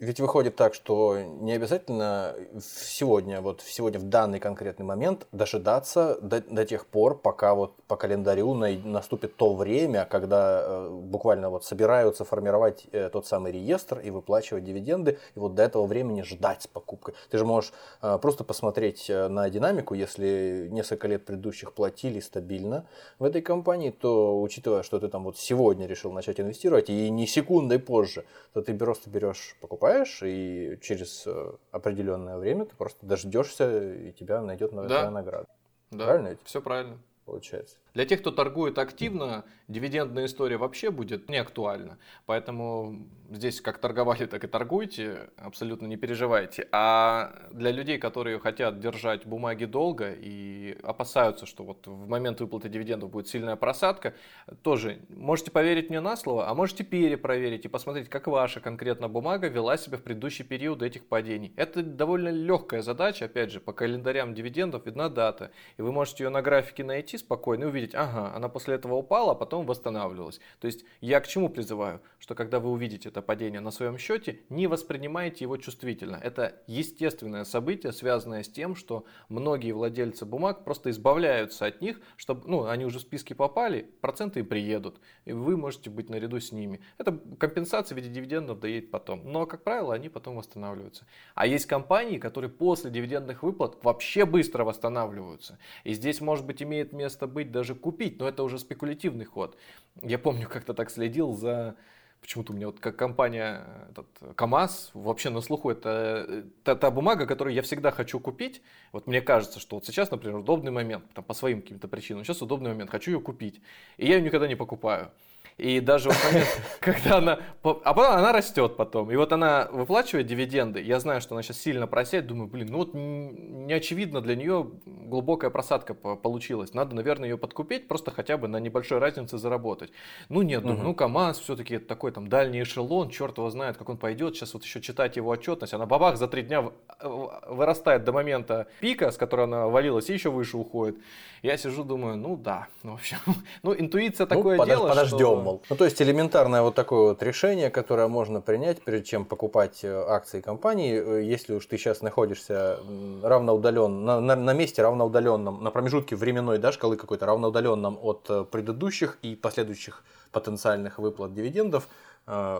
Ведь 0.00 0.18
выходит 0.18 0.56
так, 0.56 0.74
что 0.74 1.16
не 1.20 1.52
обязательно 1.52 2.34
сегодня, 2.60 3.40
вот 3.40 3.62
сегодня 3.64 4.00
в 4.00 4.08
данный 4.08 4.40
конкретный 4.40 4.84
момент 4.84 5.28
дожидаться 5.30 6.18
до, 6.20 6.40
до 6.40 6.66
тех 6.66 6.86
пор, 6.86 7.16
пока 7.16 7.54
вот 7.54 7.74
по 7.86 7.96
календарю 7.96 8.54
на, 8.54 8.70
наступит 8.70 9.36
то 9.36 9.54
время, 9.54 10.04
когда 10.04 10.62
э, 10.64 10.88
буквально 10.90 11.48
вот 11.48 11.64
собираются 11.64 12.24
формировать 12.24 12.88
э, 12.90 13.08
тот 13.08 13.28
самый 13.28 13.52
реестр 13.52 14.00
и 14.00 14.10
выплачивать 14.10 14.64
дивиденды, 14.64 15.20
и 15.36 15.38
вот 15.38 15.54
до 15.54 15.62
этого 15.62 15.86
времени 15.86 16.22
ждать 16.22 16.62
с 16.62 16.66
покупкой. 16.66 17.14
Ты 17.30 17.38
же 17.38 17.44
можешь 17.44 17.72
э, 18.02 18.18
просто 18.20 18.42
посмотреть 18.42 19.08
э, 19.08 19.28
на 19.28 19.48
динамику, 19.48 19.94
если 19.94 20.68
несколько 20.72 21.06
лет 21.06 21.24
предыдущих 21.24 21.72
платили 21.72 22.18
стабильно 22.18 22.84
в 23.20 23.24
этой 23.24 23.42
компании, 23.42 23.90
то 23.90 24.42
учитывая, 24.42 24.82
что 24.82 24.98
ты 24.98 25.06
там 25.06 25.22
вот 25.22 25.38
сегодня 25.38 25.86
решил 25.86 26.10
начать 26.10 26.40
инвестировать 26.40 26.90
и 26.90 27.10
не 27.10 27.28
секундой 27.28 27.78
позже, 27.78 28.24
то 28.54 28.60
ты 28.60 28.74
просто 28.74 29.08
берешь, 29.08 29.56
покупаешь 29.60 29.83
покупаешь, 29.84 30.20
и 30.22 30.78
через 30.80 31.26
э, 31.26 31.52
определенное 31.70 32.38
время 32.38 32.64
ты 32.64 32.74
просто 32.74 33.04
дождешься, 33.06 33.92
и 33.94 34.12
тебя 34.12 34.40
найдет 34.40 34.72
новая 34.72 34.88
Да. 34.88 35.10
награда. 35.10 35.46
Да, 35.90 36.06
Правильно 36.06 36.36
все 36.44 36.60
правильно. 36.62 36.98
Получается. 37.26 37.76
Для 37.94 38.04
тех, 38.06 38.20
кто 38.20 38.32
торгует 38.32 38.78
активно, 38.78 39.44
дивидендная 39.68 40.26
история 40.26 40.56
вообще 40.56 40.90
будет 40.90 41.30
не 41.30 41.36
актуальна. 41.36 41.96
Поэтому 42.26 43.06
здесь 43.30 43.60
как 43.60 43.78
торговали, 43.78 44.26
так 44.26 44.42
и 44.42 44.48
торгуйте, 44.48 45.30
абсолютно 45.36 45.86
не 45.86 45.96
переживайте. 45.96 46.66
А 46.72 47.48
для 47.52 47.70
людей, 47.70 47.98
которые 47.98 48.40
хотят 48.40 48.80
держать 48.80 49.26
бумаги 49.26 49.64
долго 49.64 50.12
и 50.12 50.76
опасаются, 50.82 51.46
что 51.46 51.62
вот 51.62 51.86
в 51.86 52.08
момент 52.08 52.40
выплаты 52.40 52.68
дивидендов 52.68 53.10
будет 53.10 53.28
сильная 53.28 53.54
просадка, 53.54 54.14
тоже 54.62 54.98
можете 55.08 55.52
поверить 55.52 55.88
мне 55.88 56.00
на 56.00 56.16
слово, 56.16 56.48
а 56.48 56.54
можете 56.54 56.82
перепроверить 56.82 57.64
и 57.64 57.68
посмотреть, 57.68 58.08
как 58.08 58.26
ваша 58.26 58.58
конкретно 58.60 59.08
бумага 59.08 59.46
вела 59.46 59.76
себя 59.76 59.98
в 59.98 60.02
предыдущий 60.02 60.44
период 60.44 60.82
этих 60.82 61.06
падений. 61.06 61.52
Это 61.54 61.82
довольно 61.82 62.30
легкая 62.30 62.82
задача, 62.82 63.26
опять 63.26 63.52
же, 63.52 63.60
по 63.60 63.72
календарям 63.72 64.34
дивидендов 64.34 64.84
видна 64.84 65.08
дата, 65.08 65.52
и 65.76 65.82
вы 65.82 65.92
можете 65.92 66.24
ее 66.24 66.30
на 66.30 66.42
графике 66.42 66.82
найти 66.82 67.18
спокойно 67.18 67.64
и 67.64 67.66
увидеть, 67.66 67.83
ага, 67.92 68.32
она 68.34 68.48
после 68.48 68.76
этого 68.76 68.94
упала, 68.94 69.32
а 69.32 69.34
потом 69.34 69.66
восстанавливалась. 69.66 70.40
То 70.60 70.68
есть 70.68 70.84
я 71.00 71.20
к 71.20 71.26
чему 71.26 71.48
призываю? 71.48 72.00
Что 72.20 72.36
когда 72.36 72.60
вы 72.60 72.70
увидите 72.70 73.08
это 73.08 73.20
падение 73.20 73.60
на 73.60 73.72
своем 73.72 73.98
счете, 73.98 74.40
не 74.48 74.68
воспринимайте 74.68 75.44
его 75.44 75.56
чувствительно. 75.56 76.16
Это 76.22 76.62
естественное 76.68 77.44
событие, 77.44 77.92
связанное 77.92 78.44
с 78.44 78.48
тем, 78.48 78.76
что 78.76 79.04
многие 79.28 79.72
владельцы 79.72 80.24
бумаг 80.24 80.64
просто 80.64 80.90
избавляются 80.90 81.66
от 81.66 81.80
них, 81.80 82.00
чтобы, 82.16 82.48
ну, 82.48 82.66
они 82.66 82.84
уже 82.84 82.98
в 82.98 83.02
списки 83.02 83.32
попали, 83.32 83.90
проценты 84.00 84.40
им 84.40 84.46
приедут, 84.46 85.00
и 85.24 85.32
вы 85.32 85.56
можете 85.56 85.90
быть 85.90 86.08
наряду 86.08 86.38
с 86.38 86.52
ними. 86.52 86.80
Это 86.98 87.18
компенсация 87.38 87.96
в 87.96 87.98
виде 87.98 88.08
дивидендов 88.08 88.60
доедет 88.60 88.90
потом. 88.90 89.22
Но, 89.24 89.46
как 89.46 89.64
правило, 89.64 89.94
они 89.94 90.08
потом 90.08 90.36
восстанавливаются. 90.36 91.06
А 91.34 91.46
есть 91.46 91.66
компании, 91.66 92.18
которые 92.18 92.50
после 92.50 92.90
дивидендных 92.90 93.42
выплат 93.42 93.82
вообще 93.82 94.24
быстро 94.24 94.64
восстанавливаются. 94.64 95.58
И 95.82 95.94
здесь, 95.94 96.20
может 96.20 96.46
быть, 96.46 96.62
имеет 96.62 96.92
место 96.92 97.26
быть 97.26 97.50
даже 97.50 97.73
купить, 97.80 98.18
но 98.18 98.28
это 98.28 98.42
уже 98.42 98.58
спекулятивный 98.58 99.24
ход. 99.24 99.56
Я 100.02 100.18
помню, 100.18 100.48
как-то 100.48 100.74
так 100.74 100.90
следил 100.90 101.34
за 101.34 101.76
Почему-то 102.24 102.54
у 102.54 102.56
меня 102.56 102.68
вот 102.68 102.80
как 102.80 102.96
компания 102.96 103.66
этот, 103.90 104.06
КАМАЗ 104.34 104.92
вообще 104.94 105.28
на 105.28 105.42
слуху 105.42 105.68
это 105.68 106.24
э, 106.26 106.42
та, 106.62 106.74
та 106.74 106.90
бумага, 106.90 107.26
которую 107.26 107.52
я 107.52 107.60
всегда 107.60 107.90
хочу 107.90 108.18
купить. 108.18 108.62
Вот 108.92 109.06
мне 109.06 109.20
кажется, 109.20 109.60
что 109.60 109.76
вот 109.76 109.84
сейчас, 109.84 110.10
например, 110.10 110.38
удобный 110.38 110.72
момент, 110.72 111.04
там, 111.12 111.22
по 111.22 111.34
своим 111.34 111.60
каким-то 111.60 111.86
причинам, 111.86 112.24
сейчас 112.24 112.40
удобный 112.40 112.70
момент, 112.70 112.90
хочу 112.90 113.10
ее 113.10 113.20
купить. 113.20 113.60
И 113.98 114.06
я 114.06 114.16
ее 114.16 114.22
никогда 114.22 114.48
не 114.48 114.54
покупаю. 114.54 115.10
И 115.56 115.78
даже 115.78 116.10
в 116.10 116.24
момент, 116.24 116.60
когда 116.80 117.18
она... 117.18 117.38
А 117.62 117.94
потом 117.94 118.16
она 118.16 118.32
растет 118.32 118.76
потом. 118.76 119.10
И 119.12 119.16
вот 119.16 119.32
она 119.32 119.68
выплачивает 119.70 120.26
дивиденды. 120.26 120.82
Я 120.82 120.98
знаю, 120.98 121.20
что 121.20 121.34
она 121.34 121.42
сейчас 121.42 121.60
сильно 121.60 121.86
просядет. 121.86 122.26
Думаю, 122.26 122.48
блин, 122.48 122.68
ну 122.70 122.78
вот 122.78 122.90
не 122.92 123.72
очевидно 123.72 124.20
для 124.20 124.34
нее 124.34 124.68
глубокая 124.84 125.50
просадка 125.50 125.94
получилась. 125.94 126.74
Надо, 126.74 126.96
наверное, 126.96 127.28
ее 127.28 127.38
подкупить, 127.38 127.86
просто 127.86 128.10
хотя 128.10 128.36
бы 128.36 128.48
на 128.48 128.58
небольшой 128.58 128.98
разнице 128.98 129.38
заработать. 129.38 129.92
Ну 130.28 130.42
нет, 130.42 130.62
думаю, 130.62 130.82
ну 130.82 130.94
КАМАЗ 130.94 131.38
все-таки 131.38 131.78
такой 131.78 132.10
там 132.10 132.28
дальний 132.28 132.62
эшелон, 132.62 133.10
черт 133.10 133.38
его 133.38 133.48
знает, 133.50 133.76
как 133.76 133.88
он 133.88 133.96
пойдет. 133.96 134.34
Сейчас 134.34 134.54
вот 134.54 134.64
еще 134.64 134.80
читать 134.80 135.16
его 135.16 135.30
отчетность. 135.30 135.72
Она 135.72 135.86
бабах 135.86 136.16
за 136.16 136.26
три 136.26 136.42
дня 136.42 136.64
вырастает 137.00 138.04
до 138.04 138.12
момента 138.12 138.66
пика, 138.80 139.12
с 139.12 139.16
которой 139.16 139.42
она 139.42 139.68
валилась, 139.68 140.10
и 140.10 140.12
еще 140.14 140.30
выше 140.30 140.56
уходит. 140.56 140.96
Я 141.42 141.56
сижу, 141.58 141.84
думаю, 141.84 142.16
ну 142.16 142.36
да, 142.36 142.68
ну, 142.82 142.92
в 142.92 142.94
общем, 142.94 143.18
ну 143.62 143.74
интуиция 143.74 144.26
такое 144.26 144.56
ну, 144.56 144.64
дело, 144.64 144.88
подождем, 144.88 145.18
что... 145.18 145.43
мол. 145.44 145.62
Ну 145.70 145.76
то 145.76 145.84
есть 145.84 146.00
элементарное 146.00 146.62
вот 146.62 146.74
такое 146.74 147.10
вот 147.10 147.22
решение, 147.22 147.70
которое 147.70 148.08
можно 148.08 148.40
принять, 148.40 148.82
прежде 148.82 149.06
чем 149.06 149.24
покупать 149.24 149.84
акции 149.84 150.40
компании, 150.40 151.22
если 151.24 151.54
уж 151.54 151.66
ты 151.66 151.78
сейчас 151.78 152.02
находишься 152.02 152.78
равноудален, 153.22 154.04
на, 154.04 154.20
на, 154.20 154.36
на 154.36 154.52
месте 154.52 154.82
равноудаленном, 154.82 155.62
на 155.62 155.70
промежутке 155.70 156.16
временной 156.16 156.58
да, 156.58 156.72
шкалы 156.72 156.96
какой-то 156.96 157.26
равноудаленном 157.26 157.98
от 158.02 158.50
предыдущих 158.50 159.18
и 159.22 159.36
последующих 159.36 160.02
потенциальных 160.32 160.98
выплат 160.98 161.32
дивидендов, 161.34 161.88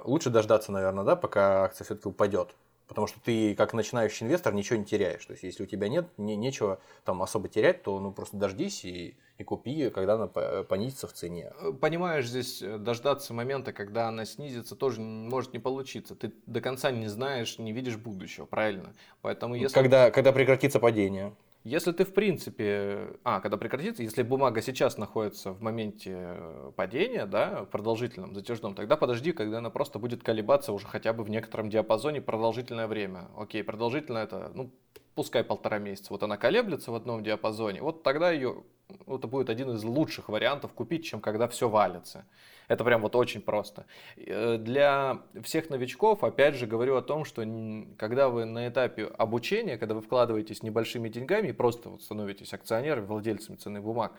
лучше 0.05 0.30
дождаться, 0.30 0.72
наверное, 0.72 1.05
да, 1.05 1.16
пока 1.16 1.64
акция 1.64 1.85
все-таки 1.85 2.09
упадет. 2.09 2.55
Потому 2.87 3.07
что 3.07 3.18
ты, 3.20 3.55
как 3.55 3.72
начинающий 3.72 4.26
инвестор, 4.26 4.53
ничего 4.53 4.78
не 4.78 4.85
теряешь. 4.85 5.24
То 5.24 5.32
есть, 5.32 5.43
если 5.43 5.62
у 5.62 5.66
тебя 5.66 5.89
нет, 5.89 6.07
не, 6.18 6.37
нечего 6.37 6.80
там 7.05 7.22
особо 7.22 7.49
терять, 7.49 7.82
то 7.82 7.99
ну 7.99 8.12
просто 8.12 8.37
дождись 8.37 8.85
и, 8.85 9.16
и 9.39 9.45
купи, 9.45 9.89
когда 9.91 10.14
она 10.14 10.26
понизится 10.26 11.07
в 11.07 11.12
цене. 11.12 11.53
Понимаешь, 11.80 12.26
здесь 12.26 12.62
дождаться 12.62 13.32
момента, 13.32 13.72
когда 13.72 14.09
она 14.09 14.26
снизится, 14.26 14.76
тоже 14.76 15.01
может 15.01 15.55
не 15.55 15.59
получиться. 15.59 16.14
Ты 16.14 16.32
до 16.47 16.61
конца 16.61 16.91
не 16.91 17.09
знаешь, 17.09 17.59
не 17.59 17.72
видишь 17.72 17.97
будущего, 17.97 18.45
правильно? 18.45 18.93
Поэтому 19.22 19.55
если... 19.55 19.74
Когда, 19.74 20.11
когда 20.11 20.32
прекратится 20.32 20.78
падение. 20.78 21.35
Если 21.65 21.93
ты, 21.93 22.05
в 22.05 22.12
принципе, 22.12 23.17
а, 23.25 23.41
когда 23.41 23.57
прекратится, 23.57 24.03
если 24.03 24.23
бумага 24.23 24.61
сейчас 24.61 24.99
находится 24.99 25.53
в 25.53 25.62
моменте 25.62 26.37
падения, 26.77 27.25
да, 27.25 27.65
продолжительном, 27.65 28.35
затяжном, 28.35 28.75
тогда 28.75 28.99
подожди, 28.99 29.33
когда 29.33 29.59
она 29.59 29.71
просто 29.71 29.99
будет 29.99 30.23
колебаться 30.23 30.75
уже 30.75 30.87
хотя 30.87 31.15
бы 31.15 31.25
в 31.25 31.31
некотором 31.31 31.71
диапазоне 31.71 32.21
продолжительное 32.21 32.87
время. 32.87 33.29
Окей, 33.35 33.65
продолжительно 33.65 34.19
это, 34.19 34.53
ну, 34.55 34.71
пускай 35.15 35.43
полтора 35.43 35.79
месяца. 35.79 36.12
Вот 36.12 36.23
она 36.23 36.37
колеблется 36.37 36.91
в 36.93 36.97
одном 36.97 37.25
диапазоне, 37.25 37.81
вот 37.81 38.03
тогда 38.03 38.31
ее, 38.31 38.62
это 39.07 39.27
будет 39.27 39.49
один 39.49 39.71
из 39.71 39.85
лучших 39.85 40.29
вариантов 40.29 40.75
купить, 40.75 41.07
чем 41.07 41.23
когда 41.23 41.49
все 41.49 41.71
валится. 41.71 42.27
Это 42.69 42.85
прям 42.85 43.03
вот 43.03 43.15
очень 43.17 43.41
просто. 43.41 43.87
Для 44.17 45.23
всех 45.43 45.71
новичков, 45.71 46.25
опять 46.25 46.55
же, 46.55 46.67
говорю 46.67 46.97
о 46.97 47.03
том, 47.03 47.25
что 47.25 47.45
когда 47.99 48.29
вы 48.29 48.45
на 48.45 48.69
этапе 48.69 49.05
обучения, 49.19 49.77
когда 49.79 49.95
вы 49.95 50.01
вкладываетесь 50.01 50.62
небольшими 50.62 51.09
деньгами 51.09 51.49
и 51.49 51.53
просто 51.53 51.91
вот 51.91 52.03
становитесь 52.03 52.53
акционерами, 52.53 53.07
владельцами 53.07 53.57
ценных 53.57 53.83
бумаг, 53.83 54.12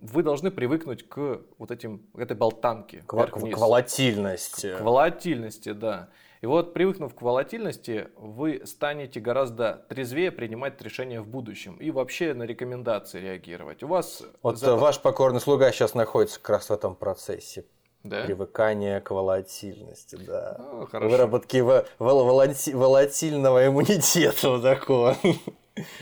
вы 0.00 0.22
должны 0.22 0.50
привыкнуть 0.50 1.08
к 1.08 1.42
вот 1.58 1.70
этим, 1.70 2.06
к 2.14 2.18
этой 2.18 2.36
болтанке. 2.36 3.02
К, 3.06 3.26
к 3.26 3.36
волатильности. 3.36 4.76
К 4.76 4.80
волатильности, 4.80 5.72
да. 5.72 6.08
И 6.40 6.46
вот 6.46 6.72
привыкнув 6.72 7.14
к 7.14 7.20
волатильности, 7.20 8.08
вы 8.16 8.62
станете 8.64 9.20
гораздо 9.20 9.84
трезвее 9.90 10.32
принимать 10.32 10.80
решения 10.80 11.20
в 11.20 11.28
будущем 11.28 11.76
и 11.76 11.90
вообще 11.90 12.32
на 12.32 12.44
рекомендации 12.44 13.20
реагировать. 13.20 13.82
У 13.82 13.88
вас 13.88 14.22
вот 14.42 14.58
за... 14.58 14.76
ваш 14.76 15.00
покорный 15.00 15.40
слуга 15.40 15.70
сейчас 15.70 15.94
находится 15.94 16.40
как 16.40 16.50
раз 16.50 16.70
в 16.70 16.72
этом 16.72 16.94
процессе. 16.94 17.66
Да? 18.04 18.24
Привыкание 18.24 19.02
к 19.02 19.10
волатильности, 19.10 20.16
да. 20.16 20.56
Ну, 20.58 20.86
хорошо. 20.86 21.10
Выработки 21.10 21.58
вол- 21.58 21.84
волати- 21.98 22.74
волатильного 22.74 23.66
иммунитета 23.66 24.48
вот 24.48 24.62
такого. 24.62 25.16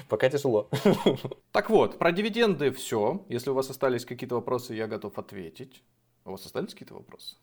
Пока 0.08 0.30
тяжело. 0.30 0.68
Так 1.50 1.68
вот, 1.68 1.98
про 1.98 2.12
дивиденды 2.12 2.70
все. 2.70 3.24
Если 3.28 3.50
у 3.50 3.54
вас 3.54 3.70
остались 3.70 4.04
какие-то 4.04 4.36
вопросы, 4.36 4.74
я 4.74 4.86
готов 4.86 5.18
ответить. 5.18 5.82
У 6.24 6.30
вас 6.30 6.46
остались 6.46 6.72
какие-то 6.72 6.94
вопросы? 6.94 7.36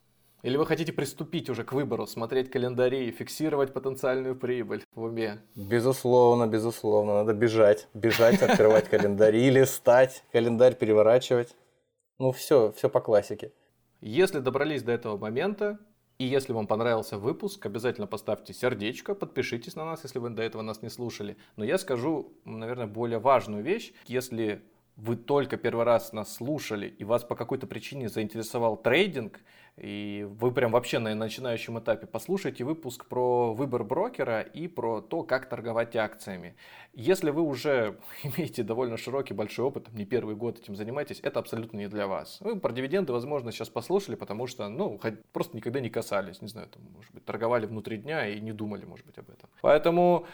Или 0.46 0.58
вы 0.58 0.68
хотите 0.68 0.94
приступить 0.94 1.50
уже 1.50 1.64
к 1.64 1.74
выбору, 1.74 2.06
смотреть 2.06 2.52
календари 2.52 3.08
и 3.08 3.12
фиксировать 3.12 3.74
потенциальную 3.74 4.36
прибыль 4.36 4.84
в 4.94 5.02
уме? 5.02 5.42
Безусловно, 5.56 6.46
безусловно. 6.46 7.14
Надо 7.16 7.34
бежать. 7.34 7.88
Бежать, 7.96 8.44
открывать 8.44 8.88
календари, 8.88 9.50
листать, 9.50 10.24
календарь 10.32 10.76
переворачивать. 10.76 11.56
Ну, 12.20 12.32
все, 12.32 12.72
все 12.74 12.92
по 12.92 13.02
классике. 13.02 13.54
Если 14.02 14.38
добрались 14.38 14.84
до 14.84 14.92
этого 14.92 15.18
момента, 15.18 15.80
и 16.20 16.26
если 16.26 16.54
вам 16.54 16.68
понравился 16.68 17.18
выпуск, 17.18 17.66
обязательно 17.66 18.06
поставьте 18.06 18.54
сердечко, 18.54 19.16
подпишитесь 19.16 19.76
на 19.76 19.84
нас, 19.84 20.04
если 20.04 20.20
вы 20.20 20.30
до 20.30 20.44
этого 20.44 20.62
нас 20.62 20.84
не 20.84 20.90
слушали. 20.90 21.38
Но 21.56 21.66
я 21.66 21.80
скажу, 21.80 22.32
наверное, 22.46 22.86
более 22.86 23.18
важную 23.18 23.64
вещь. 23.64 23.94
Если 24.06 24.62
вы 24.96 25.18
только 25.18 25.58
первый 25.58 25.86
раз 25.86 26.14
нас 26.14 26.36
слушали, 26.36 26.88
и 26.88 27.04
вас 27.04 27.24
по 27.24 27.36
какой-то 27.36 27.68
причине 27.68 28.10
заинтересовал 28.10 28.78
трейдинг, 28.78 29.40
и 29.78 30.26
вы 30.40 30.54
прям 30.54 30.72
вообще 30.72 31.00
на 31.00 31.14
начинающем 31.16 31.78
этапе 31.80 32.08
послушайте 32.08 32.64
выпуск 32.64 33.06
про 33.08 33.54
выбор 33.54 33.84
брокера 33.84 34.40
и 34.40 34.70
про 34.70 35.02
то, 35.02 35.24
как 35.24 35.50
торговать 35.50 35.96
акциями. 35.98 36.56
Если 36.94 37.30
вы 37.30 37.42
уже 37.42 38.00
имеете 38.24 38.64
довольно 38.64 38.96
широкий, 38.96 39.34
большой 39.34 39.66
опыт, 39.66 39.92
не 39.92 40.06
первый 40.06 40.36
год 40.36 40.60
этим 40.60 40.76
занимаетесь, 40.78 41.20
это 41.22 41.40
абсолютно 41.40 41.78
не 41.78 41.88
для 41.88 42.08
вас. 42.08 42.38
Вы 42.40 42.58
про 42.58 42.72
дивиденды, 42.72 43.12
возможно, 43.12 43.52
сейчас 43.52 43.70
послушали, 43.70 44.16
потому 44.16 44.48
что, 44.48 44.70
ну, 44.70 45.00
просто 45.34 45.58
никогда 45.58 45.82
не 45.82 45.90
касались, 45.90 46.42
не 46.42 46.48
знаю, 46.48 46.70
там, 46.70 46.82
может 46.96 47.14
быть, 47.14 47.26
торговали 47.26 47.66
внутри 47.66 47.98
дня 47.98 48.28
и 48.28 48.40
не 48.40 48.54
думали, 48.54 48.86
может 48.86 49.06
быть, 49.06 49.18
об 49.18 49.30
этом. 49.30 49.50
Поэтому 49.62 50.26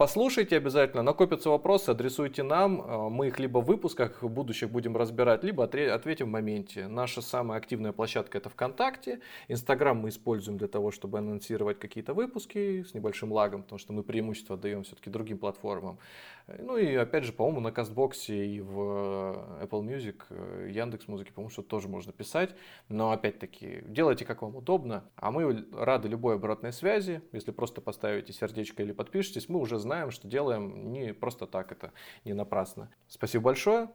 послушайте 0.00 0.56
обязательно, 0.56 1.02
накопятся 1.02 1.50
вопросы, 1.50 1.90
адресуйте 1.90 2.42
нам, 2.42 2.80
э, 2.80 3.08
мы 3.10 3.26
их 3.26 3.38
либо 3.38 3.58
в 3.58 3.66
выпусках 3.66 4.22
в 4.22 4.28
будущих 4.30 4.70
будем 4.70 4.96
разбирать, 4.96 5.44
либо 5.44 5.62
ответим 5.62 6.26
в 6.26 6.30
моменте. 6.30 6.88
Наша 6.88 7.20
самая 7.20 7.58
активная 7.58 7.92
площадка 7.92 8.38
это 8.38 8.48
ВКонтакте. 8.48 9.20
Инстаграм 9.48 9.98
мы 9.98 10.08
используем 10.08 10.56
для 10.56 10.68
того, 10.68 10.90
чтобы 10.90 11.18
анонсировать 11.18 11.78
какие-то 11.78 12.14
выпуски 12.14 12.82
с 12.82 12.94
небольшим 12.94 13.30
лагом, 13.30 13.62
потому 13.62 13.78
что 13.78 13.92
мы 13.92 14.02
преимущество 14.02 14.56
даем 14.56 14.84
все-таки 14.84 15.10
другим 15.10 15.36
платформам. 15.36 15.98
Ну 16.58 16.76
и 16.76 16.94
опять 16.94 17.24
же, 17.24 17.32
по-моему, 17.32 17.60
на 17.60 17.72
Кастбоксе 17.72 18.46
и 18.46 18.60
в 18.60 18.78
Apple 19.62 19.82
Music, 19.82 20.68
Яндекс 20.70 21.08
Музыки, 21.08 21.30
по-моему, 21.30 21.50
что 21.50 21.62
тоже 21.62 21.88
можно 21.88 22.12
писать. 22.12 22.54
Но 22.88 23.12
опять-таки, 23.12 23.82
делайте 23.86 24.24
как 24.24 24.42
вам 24.42 24.56
удобно. 24.56 25.04
А 25.16 25.30
мы 25.30 25.66
рады 25.72 26.08
любой 26.08 26.34
обратной 26.36 26.72
связи. 26.72 27.22
Если 27.32 27.50
просто 27.50 27.80
поставите 27.80 28.32
сердечко 28.32 28.82
или 28.82 28.92
подпишитесь, 28.92 29.48
мы 29.48 29.60
уже 29.60 29.78
знаем, 29.78 30.10
что 30.10 30.28
делаем 30.28 30.92
не 30.92 31.14
просто 31.14 31.46
так, 31.46 31.72
это 31.72 31.92
не 32.24 32.32
напрасно. 32.32 32.90
Спасибо 33.08 33.44
большое. 33.44 33.88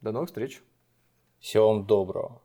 До 0.00 0.12
новых 0.12 0.28
встреч. 0.28 0.62
Всего 1.40 1.72
вам 1.72 1.86
доброго. 1.86 2.42